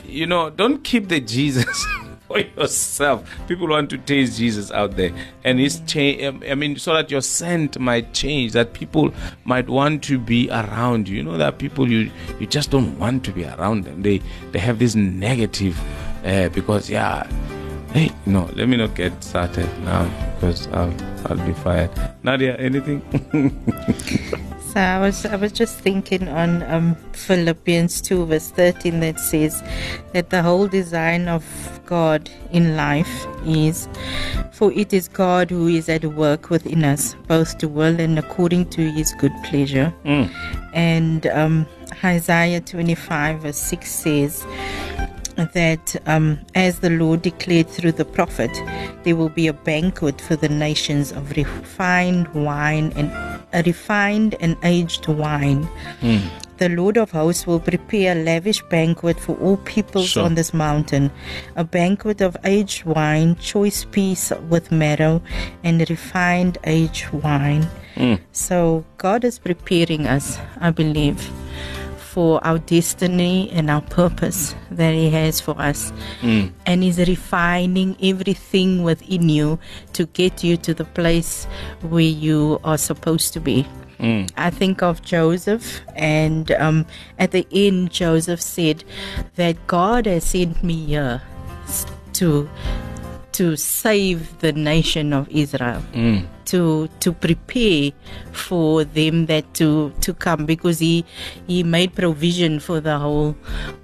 you 0.05 0.27
know, 0.27 0.49
don't 0.49 0.83
keep 0.83 1.07
the 1.07 1.21
Jesus. 1.21 1.85
For 2.33 2.39
yourself, 2.57 3.29
people 3.47 3.67
want 3.67 3.91
to 3.91 3.97
taste 3.99 4.39
Jesus 4.39 4.71
out 4.71 4.95
there, 4.95 5.11
and 5.43 5.59
it's 5.59 5.79
change. 5.81 6.43
I 6.49 6.55
mean, 6.55 6.77
so 6.77 6.93
that 6.93 7.11
your 7.11 7.21
scent 7.21 7.77
might 7.77 8.11
change, 8.13 8.53
that 8.53 8.73
people 8.73 9.13
might 9.43 9.69
want 9.69 10.03
to 10.05 10.17
be 10.17 10.49
around 10.49 11.07
you. 11.07 11.17
You 11.17 11.23
know 11.23 11.37
that 11.37 11.59
people 11.59 11.87
you 11.87 12.09
you 12.39 12.47
just 12.47 12.71
don't 12.71 12.97
want 12.97 13.23
to 13.25 13.31
be 13.31 13.45
around 13.45 13.83
them. 13.83 14.01
They 14.01 14.19
they 14.51 14.57
have 14.57 14.79
this 14.79 14.95
negative, 14.95 15.79
uh, 16.25 16.49
because 16.49 16.89
yeah, 16.89 17.27
hey, 17.93 18.11
no, 18.25 18.49
let 18.55 18.67
me 18.67 18.77
not 18.77 18.95
get 18.95 19.23
started 19.23 19.69
now 19.83 20.09
because 20.35 20.67
I'll 20.69 20.93
I'll 21.27 21.45
be 21.45 21.53
fired. 21.53 21.91
Nadia, 22.23 22.57
anything? 22.57 23.01
So 24.73 24.79
I 24.79 24.99
was 24.99 25.23
I 25.23 25.35
was 25.35 25.51
just 25.51 25.77
thinking 25.77 26.27
on 26.27 26.63
um, 26.63 26.95
Philippians 27.11 28.01
two 28.01 28.25
verse 28.25 28.49
thirteen 28.49 29.01
that 29.01 29.19
says 29.19 29.61
that 30.13 30.31
the 30.31 30.41
whole 30.41 30.67
design 30.67 31.27
of 31.27 31.45
God 31.85 32.27
in 32.49 32.75
life 32.75 33.27
is 33.45 33.87
for 34.51 34.71
it 34.71 34.91
is 34.91 35.07
God 35.07 35.51
who 35.51 35.67
is 35.67 35.89
at 35.89 36.03
work 36.05 36.49
within 36.49 36.83
us, 36.83 37.15
both 37.27 37.59
to 37.59 37.67
will 37.67 37.99
and 37.99 38.17
according 38.17 38.71
to 38.71 38.89
his 38.89 39.13
good 39.19 39.33
pleasure. 39.43 39.93
And 40.73 41.27
um, 41.27 41.67
Isaiah 42.03 42.61
twenty 42.61 42.95
five 42.95 43.41
verse 43.41 43.57
six 43.57 43.91
says 43.91 44.43
that 45.37 45.95
um, 46.05 46.39
as 46.55 46.79
the 46.79 46.89
Lord 46.89 47.21
declared 47.21 47.67
through 47.69 47.93
the 47.93 48.05
prophet, 48.05 48.51
there 49.03 49.15
will 49.15 49.29
be 49.29 49.47
a 49.47 49.53
banquet 49.53 50.21
for 50.21 50.35
the 50.35 50.49
nations 50.49 51.11
of 51.11 51.31
refined 51.35 52.27
wine 52.29 52.93
and 52.95 53.11
a 53.53 53.63
refined 53.63 54.35
and 54.39 54.55
aged 54.63 55.07
wine. 55.07 55.67
The 56.59 56.69
Lord 56.69 56.97
of 56.97 57.11
hosts 57.11 57.45
will 57.47 57.59
prepare 57.59 58.11
a 58.13 58.23
lavish 58.23 58.61
banquet 58.69 59.19
for 59.19 59.35
all 59.37 59.57
peoples 59.57 60.09
Sure. 60.09 60.23
on 60.23 60.35
this 60.35 60.53
mountain, 60.53 61.11
a 61.55 61.63
banquet 61.63 62.21
of 62.21 62.37
aged 62.45 62.85
wine, 62.85 63.35
choice 63.37 63.85
peace 63.91 64.31
with 64.49 64.71
marrow, 64.71 65.21
and 65.63 65.87
refined 65.89 66.57
aged 66.63 67.09
wine. 67.11 67.67
So 68.31 68.85
God 68.97 69.23
is 69.23 69.39
preparing 69.39 70.07
us, 70.07 70.37
I 70.59 70.69
believe, 70.71 71.29
for 72.13 72.45
our 72.45 72.59
destiny 72.59 73.49
and 73.51 73.71
our 73.71 73.81
purpose 73.81 74.53
that 74.69 74.93
He 74.93 75.09
has 75.09 75.41
for 75.41 75.59
us. 75.59 75.91
Mm. 76.21 76.51
And 76.67 76.83
He's 76.83 76.99
refining 76.99 77.97
everything 78.03 78.83
within 78.83 79.29
you 79.29 79.57
to 79.93 80.05
get 80.05 80.43
you 80.43 80.55
to 80.57 80.75
the 80.75 80.85
place 80.85 81.45
where 81.81 82.01
you 82.01 82.59
are 82.63 82.77
supposed 82.77 83.33
to 83.33 83.39
be. 83.39 83.65
Mm. 83.99 84.29
I 84.37 84.51
think 84.51 84.83
of 84.83 85.01
Joseph, 85.01 85.81
and 85.95 86.51
um, 86.51 86.85
at 87.17 87.31
the 87.31 87.47
end, 87.51 87.91
Joseph 87.91 88.41
said 88.41 88.83
that 89.35 89.55
God 89.65 90.05
has 90.05 90.25
sent 90.25 90.63
me 90.63 90.85
here 90.85 91.21
to 92.13 92.49
to 93.31 93.55
save 93.55 94.39
the 94.39 94.51
nation 94.53 95.13
of 95.13 95.27
Israel, 95.29 95.81
mm. 95.93 96.27
To 96.53 96.87
to 96.99 97.11
prepare 97.11 97.89
for 98.31 98.83
them 98.83 99.25
that 99.25 99.51
to 99.55 99.91
to 100.01 100.13
come 100.13 100.45
because 100.45 100.77
he 100.77 101.03
he 101.47 101.63
made 101.63 101.95
provision 101.95 102.59
for 102.59 102.79
the 102.79 102.99
whole 102.99 103.35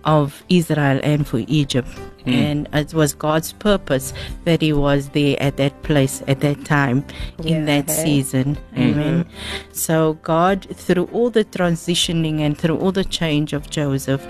of 0.03 0.43
Israel 0.49 0.99
and 1.03 1.25
for 1.25 1.41
Egypt. 1.47 1.89
Hmm. 2.25 2.29
And 2.29 2.69
it 2.73 2.93
was 2.93 3.13
God's 3.13 3.53
purpose 3.53 4.13
that 4.43 4.61
he 4.61 4.73
was 4.73 5.09
there 5.09 5.35
at 5.41 5.57
that 5.57 5.81
place 5.83 6.21
at 6.27 6.41
that 6.41 6.65
time 6.65 7.05
in 7.43 7.65
that 7.65 7.89
season. 7.89 8.55
Hmm. 8.75 8.81
Amen. 8.81 9.29
So 9.71 10.19
God, 10.21 10.67
through 10.75 11.05
all 11.13 11.29
the 11.29 11.45
transitioning 11.45 12.41
and 12.41 12.57
through 12.57 12.77
all 12.77 12.91
the 12.91 13.05
change 13.05 13.53
of 13.53 13.69
Joseph, 13.69 14.25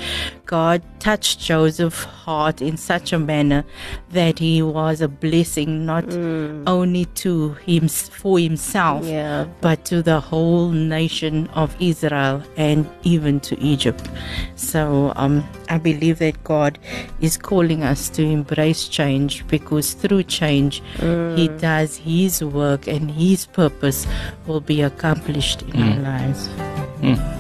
God 0.46 0.84
touched 1.00 1.40
Joseph's 1.40 2.04
heart 2.04 2.62
in 2.62 2.78
such 2.78 3.12
a 3.12 3.20
manner 3.20 3.66
that 4.12 4.38
he 4.40 4.62
was 4.62 5.02
a 5.02 5.08
blessing 5.08 5.86
not 5.86 6.06
hmm. 6.06 6.64
only 6.68 7.06
to 7.24 7.54
him 7.66 7.88
for 7.88 8.29
himself, 8.36 9.06
Yeah. 9.06 9.46
but 9.62 9.86
to 9.86 10.02
the 10.02 10.20
whole 10.20 10.70
nation 10.70 11.48
of 11.54 11.76
Israel 11.80 12.44
and 12.58 12.88
even 13.04 13.40
to 13.42 13.60
Egypt. 13.60 14.08
So 14.56 15.14
um, 15.16 15.44
I 15.70 15.78
believe 15.78 16.20
that 16.20 16.44
God 16.44 16.80
is 17.22 17.38
calling 17.38 17.84
us 17.84 18.10
to 18.10 18.24
embrace 18.24 18.88
change 18.88 19.46
because 19.48 19.94
through 19.94 20.24
change, 20.24 20.82
mm. 20.98 21.38
He 21.38 21.48
does 21.48 21.98
His 21.98 22.44
work 22.44 22.88
and 22.88 23.12
His 23.12 23.46
purpose 23.46 24.08
will 24.48 24.62
be 24.62 24.82
accomplished 24.82 25.62
in 25.62 25.82
our 25.82 25.96
mm. 25.96 26.04
lives. 26.04 26.50
Mm. 27.02 27.40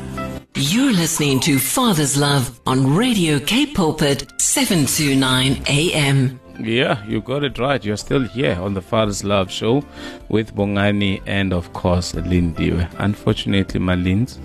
You're 0.55 0.91
listening 0.91 1.39
to 1.41 1.57
Father's 1.57 2.17
Love 2.17 2.59
on 2.65 2.95
Radio 2.95 3.39
K 3.39 3.65
Pulpit 3.65 4.29
729 4.41 5.63
AM. 5.67 6.39
Yeah, 6.61 7.05
you 7.05 7.21
got 7.21 7.43
it 7.43 7.57
right. 7.57 7.83
You're 7.83 7.97
still 7.97 8.23
here 8.23 8.57
on 8.59 8.73
the 8.73 8.81
Father's 8.81 9.23
Love 9.23 9.49
Show 9.49 9.83
with 10.27 10.53
Bongani 10.53 11.21
and, 11.25 11.53
of 11.53 11.71
course, 11.73 12.13
Lindiwe. 12.13 12.89
Unfortunately, 12.97 13.79
my 13.79 13.95
Lins, 13.95 14.37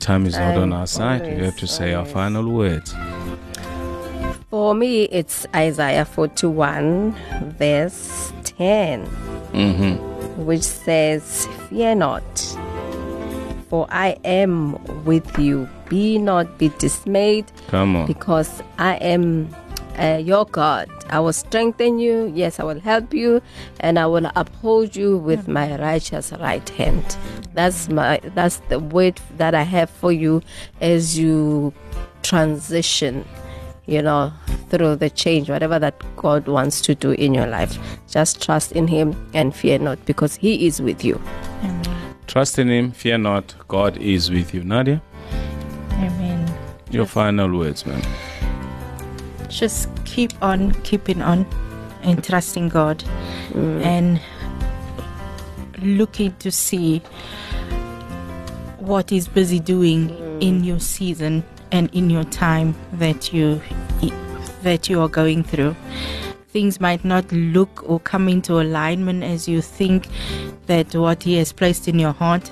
time 0.00 0.26
is 0.26 0.36
not 0.36 0.56
on 0.56 0.72
our 0.72 0.86
side. 0.86 1.22
We 1.22 1.44
have 1.44 1.56
to 1.58 1.66
say 1.66 1.92
our 1.92 2.06
final 2.06 2.48
words. 2.50 2.94
For 4.48 4.74
me, 4.74 5.04
it's 5.04 5.46
Isaiah 5.54 6.04
41, 6.04 7.12
verse 7.58 8.32
10, 8.44 9.06
mm-hmm. 9.06 10.44
which 10.44 10.62
says, 10.62 11.46
Fear 11.68 11.96
not, 11.96 12.22
for 13.68 13.86
I 13.90 14.16
am 14.24 14.82
with 15.04 15.38
you. 15.38 15.68
Be 15.88 16.18
not 16.18 16.58
be 16.58 16.70
dismayed, 16.78 17.50
Come 17.68 17.96
on. 17.96 18.06
because 18.06 18.62
I 18.78 18.96
am 18.96 19.54
uh, 19.98 20.20
your 20.22 20.46
God. 20.46 20.88
I 21.10 21.20
will 21.20 21.32
strengthen 21.32 21.98
you. 21.98 22.32
Yes, 22.34 22.60
I 22.60 22.64
will 22.64 22.80
help 22.80 23.12
you, 23.12 23.42
and 23.80 23.98
I 23.98 24.06
will 24.06 24.30
uphold 24.36 24.96
you 24.96 25.18
with 25.18 25.48
my 25.48 25.78
righteous 25.78 26.32
right 26.32 26.68
hand. 26.70 27.16
That's 27.54 27.88
my. 27.88 28.20
That's 28.34 28.58
the 28.68 28.78
word 28.78 29.20
that 29.36 29.54
I 29.54 29.62
have 29.62 29.90
for 29.90 30.12
you 30.12 30.42
as 30.80 31.18
you 31.18 31.72
transition 32.22 33.24
you 33.86 34.00
know, 34.00 34.32
through 34.68 34.96
the 34.96 35.10
change, 35.10 35.50
whatever 35.50 35.78
that 35.78 35.94
God 36.16 36.46
wants 36.46 36.80
to 36.82 36.94
do 36.94 37.10
in 37.12 37.34
your 37.34 37.46
life. 37.46 37.78
Just 38.08 38.42
trust 38.42 38.72
in 38.72 38.86
Him 38.86 39.14
and 39.34 39.54
fear 39.54 39.78
not 39.78 40.04
because 40.06 40.36
He 40.36 40.66
is 40.66 40.80
with 40.80 41.04
you. 41.04 41.20
Trust 42.26 42.58
in 42.58 42.68
Him, 42.68 42.92
fear 42.92 43.18
not. 43.18 43.54
God 43.68 43.96
is 43.98 44.30
with 44.30 44.54
you. 44.54 44.62
Nadia, 44.62 45.02
Amen. 45.92 46.58
your 46.90 47.06
final 47.06 47.58
words, 47.58 47.84
man. 47.84 48.02
Just 49.52 49.90
keep 50.06 50.32
on 50.42 50.72
keeping 50.82 51.20
on 51.20 51.46
and 52.02 52.24
trusting 52.24 52.70
God 52.70 53.04
and 53.54 54.18
looking 55.82 56.34
to 56.36 56.50
see 56.50 57.00
what 58.78 59.10
He's 59.10 59.28
busy 59.28 59.60
doing 59.60 60.10
in 60.40 60.64
your 60.64 60.80
season 60.80 61.44
and 61.70 61.94
in 61.94 62.08
your 62.08 62.24
time 62.24 62.74
that 62.94 63.32
you 63.32 63.60
that 64.62 64.88
you 64.88 65.00
are 65.02 65.08
going 65.08 65.44
through. 65.44 65.76
Things 66.48 66.80
might 66.80 67.04
not 67.04 67.30
look 67.30 67.88
or 67.88 68.00
come 68.00 68.28
into 68.28 68.58
alignment 68.58 69.22
as 69.22 69.48
you 69.48 69.60
think 69.60 70.08
that 70.66 70.94
what 70.94 71.22
He 71.24 71.36
has 71.36 71.52
placed 71.52 71.88
in 71.88 71.98
your 71.98 72.12
heart, 72.12 72.50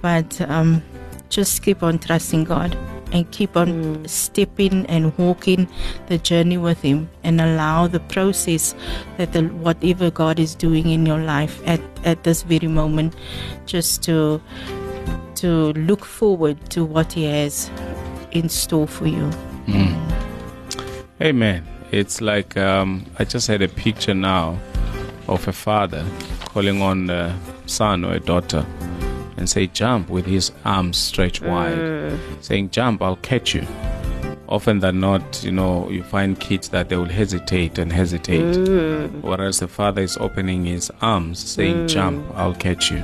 but 0.00 0.40
um, 0.42 0.82
just 1.28 1.62
keep 1.64 1.82
on 1.82 1.98
trusting 1.98 2.44
God 2.44 2.76
and 3.12 3.30
keep 3.30 3.56
on 3.56 4.06
stepping 4.06 4.86
and 4.86 5.16
walking 5.18 5.68
the 6.06 6.18
journey 6.18 6.56
with 6.56 6.80
Him 6.82 7.08
and 7.22 7.40
allow 7.40 7.86
the 7.86 8.00
process 8.00 8.74
that 9.16 9.32
the, 9.32 9.42
whatever 9.44 10.10
God 10.10 10.38
is 10.38 10.54
doing 10.54 10.90
in 10.90 11.06
your 11.06 11.18
life 11.18 11.60
at, 11.66 11.80
at 12.04 12.24
this 12.24 12.42
very 12.42 12.68
moment 12.68 13.14
just 13.66 14.02
to 14.04 14.40
to 15.36 15.72
look 15.72 16.04
forward 16.04 16.58
to 16.70 16.84
what 16.84 17.12
He 17.12 17.24
has 17.24 17.70
in 18.32 18.48
store 18.48 18.86
for 18.86 19.06
you. 19.06 19.30
Amen. 21.22 21.66
It's 21.90 22.20
like 22.20 22.56
um, 22.56 23.06
I 23.18 23.24
just 23.24 23.48
had 23.48 23.62
a 23.62 23.68
picture 23.68 24.14
now 24.14 24.58
of 25.28 25.46
a 25.48 25.52
father 25.52 26.04
calling 26.44 26.82
on 26.82 27.08
a 27.10 27.38
son 27.66 28.04
or 28.04 28.14
a 28.14 28.20
daughter 28.20 28.66
and 29.40 29.50
say, 29.50 29.66
Jump 29.66 30.08
with 30.08 30.26
his 30.26 30.52
arms 30.64 30.96
stretched 30.96 31.42
mm. 31.42 31.48
wide, 31.48 32.44
saying, 32.44 32.70
Jump, 32.70 33.02
I'll 33.02 33.16
catch 33.16 33.54
you. 33.54 33.66
Often 34.48 34.80
than 34.80 35.00
not, 35.00 35.42
you 35.44 35.52
know, 35.52 35.88
you 35.90 36.02
find 36.02 36.38
kids 36.38 36.68
that 36.70 36.88
they 36.88 36.96
will 36.96 37.04
hesitate 37.04 37.78
and 37.78 37.92
hesitate, 37.92 38.56
mm. 38.56 39.22
whereas 39.22 39.60
the 39.60 39.68
father 39.68 40.02
is 40.02 40.16
opening 40.18 40.64
his 40.64 40.90
arms, 41.00 41.38
saying, 41.38 41.76
mm. 41.76 41.88
Jump, 41.88 42.24
I'll 42.34 42.54
catch 42.54 42.90
you. 42.90 43.02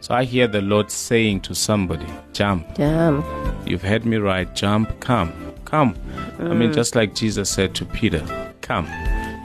So 0.00 0.14
I 0.14 0.24
hear 0.24 0.46
the 0.46 0.62
Lord 0.62 0.90
saying 0.90 1.40
to 1.42 1.54
somebody, 1.54 2.06
Jump, 2.32 2.74
Damn. 2.74 3.24
You've 3.66 3.82
heard 3.82 4.04
me 4.04 4.18
right. 4.18 4.52
Jump, 4.54 5.00
come, 5.00 5.32
come. 5.64 5.96
I 6.38 6.54
mean, 6.54 6.72
just 6.72 6.94
like 6.94 7.14
Jesus 7.14 7.48
said 7.48 7.74
to 7.76 7.84
Peter, 7.84 8.24
come. 8.60 8.86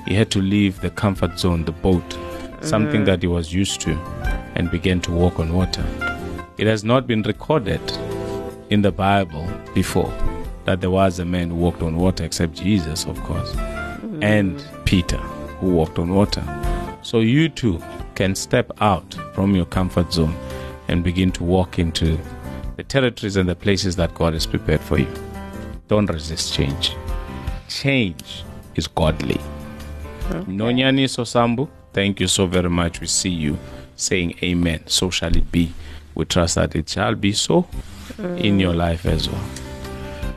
He 0.05 0.15
had 0.15 0.31
to 0.31 0.41
leave 0.41 0.81
the 0.81 0.89
comfort 0.89 1.39
zone, 1.39 1.65
the 1.65 1.71
boat, 1.71 2.17
something 2.61 3.05
that 3.05 3.21
he 3.21 3.27
was 3.27 3.53
used 3.53 3.81
to, 3.81 3.93
and 4.55 4.69
began 4.69 4.99
to 5.01 5.11
walk 5.11 5.39
on 5.39 5.53
water. 5.53 5.83
It 6.59 6.67
has 6.67 6.83
not 6.83 7.07
been 7.07 7.21
recorded 7.21 7.81
in 8.69 8.81
the 8.81 8.91
Bible 8.91 9.47
before 9.73 10.13
that 10.65 10.81
there 10.81 10.89
was 10.89 11.17
a 11.17 11.23
man 11.23 11.51
who 11.51 11.55
walked 11.55 11.81
on 11.81 11.95
water, 11.95 12.25
except 12.25 12.55
Jesus, 12.55 13.05
of 13.05 13.17
course, 13.21 13.55
and 14.21 14.61
Peter, 14.83 15.15
who 15.61 15.69
walked 15.69 15.97
on 15.99 16.13
water. 16.13 16.43
So 17.01 17.21
you 17.21 17.47
too 17.47 17.81
can 18.15 18.35
step 18.35 18.73
out 18.81 19.15
from 19.33 19.55
your 19.55 19.67
comfort 19.67 20.11
zone 20.11 20.35
and 20.89 21.01
begin 21.01 21.31
to 21.31 21.45
walk 21.45 21.79
into 21.79 22.19
the 22.75 22.83
territories 22.83 23.37
and 23.37 23.47
the 23.47 23.55
places 23.55 23.95
that 23.95 24.13
God 24.13 24.33
has 24.33 24.45
prepared 24.45 24.81
for 24.81 24.99
you. 24.99 25.07
Don't 25.87 26.07
resist 26.07 26.53
change. 26.53 26.93
Change 27.69 28.43
is 28.75 28.85
godly. 28.87 29.39
Nonyani 30.29 31.05
Sosambu, 31.05 31.69
thank 31.93 32.19
you 32.19 32.27
so 32.27 32.47
very 32.47 32.69
much. 32.69 32.99
We 32.99 33.07
see 33.07 33.29
you 33.29 33.57
saying 33.95 34.35
amen. 34.43 34.83
So 34.87 35.09
shall 35.09 35.33
it 35.37 35.49
be. 35.53 35.71
We 36.15 36.25
trust 36.25 36.55
that 36.55 36.75
it 36.75 36.89
shall 36.89 37.15
be 37.15 37.31
so 37.33 37.67
in 38.37 38.59
your 38.59 38.73
life 38.73 39.05
as 39.05 39.29
well. 39.29 39.43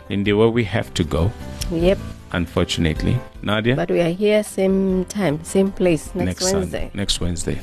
In 0.08 0.24
the 0.24 0.32
way 0.34 0.46
we 0.48 0.64
have 0.64 0.92
to 0.94 1.04
go, 1.04 1.30
Yep. 1.70 1.98
unfortunately. 2.32 3.18
Nadia? 3.42 3.74
But 3.76 3.90
we 3.90 4.00
are 4.00 4.10
here 4.12 4.42
same 4.42 5.04
time, 5.06 5.42
same 5.42 5.72
place 5.72 6.14
next, 6.14 6.44
Sun- 6.44 6.60
Wednesday. 6.60 6.90
next 6.94 7.20
Wednesday. 7.20 7.58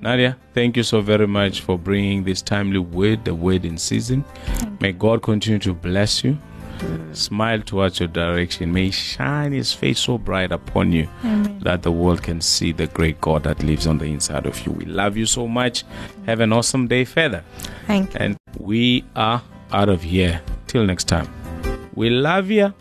Nadia, 0.00 0.36
thank 0.54 0.76
you 0.76 0.82
so 0.82 1.00
very 1.00 1.26
much 1.26 1.62
for 1.62 1.78
bringing 1.78 2.22
this 2.24 2.42
timely 2.42 2.78
word, 2.78 3.24
the 3.24 3.34
word 3.34 3.64
in 3.64 3.78
season. 3.78 4.24
May 4.80 4.92
God 4.92 5.22
continue 5.22 5.58
to 5.60 5.72
bless 5.74 6.22
you. 6.22 6.36
Smile 7.12 7.60
towards 7.62 8.00
your 8.00 8.08
direction. 8.08 8.72
May 8.72 8.86
He 8.86 8.90
shine 8.90 9.52
His 9.52 9.72
face 9.72 10.00
so 10.00 10.18
bright 10.18 10.52
upon 10.52 10.92
you 10.92 11.08
that 11.62 11.82
the 11.82 11.92
world 11.92 12.22
can 12.22 12.40
see 12.40 12.72
the 12.72 12.86
great 12.86 13.20
God 13.20 13.44
that 13.44 13.62
lives 13.62 13.86
on 13.86 13.98
the 13.98 14.06
inside 14.06 14.46
of 14.46 14.64
you. 14.66 14.72
We 14.72 14.84
love 14.84 15.16
you 15.16 15.26
so 15.26 15.46
much. 15.48 15.84
Have 16.26 16.40
an 16.40 16.52
awesome 16.52 16.86
day 16.88 17.04
further. 17.04 17.42
Thank 17.86 18.14
you. 18.14 18.20
And 18.20 18.36
we 18.58 19.04
are 19.14 19.42
out 19.72 19.88
of 19.88 20.02
here. 20.02 20.40
Till 20.66 20.84
next 20.84 21.04
time. 21.04 21.28
We 21.94 22.10
love 22.10 22.50
you. 22.50 22.74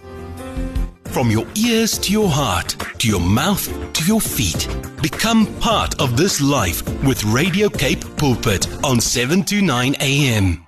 From 1.05 1.31
your 1.31 1.47
ears 1.55 1.97
to 1.99 2.11
your 2.11 2.27
heart, 2.27 2.75
to 2.99 3.07
your 3.07 3.21
mouth 3.21 3.69
to 3.95 4.03
your 4.05 4.21
feet. 4.21 4.67
Become 5.01 5.47
part 5.59 5.99
of 6.01 6.17
this 6.17 6.41
life 6.41 6.83
with 7.03 7.23
Radio 7.23 7.69
Cape 7.69 8.03
Pulpit 8.17 8.67
on 8.83 8.99
7 8.99 9.43
to 9.45 9.61
9 9.61 9.95
a.m. 10.01 10.67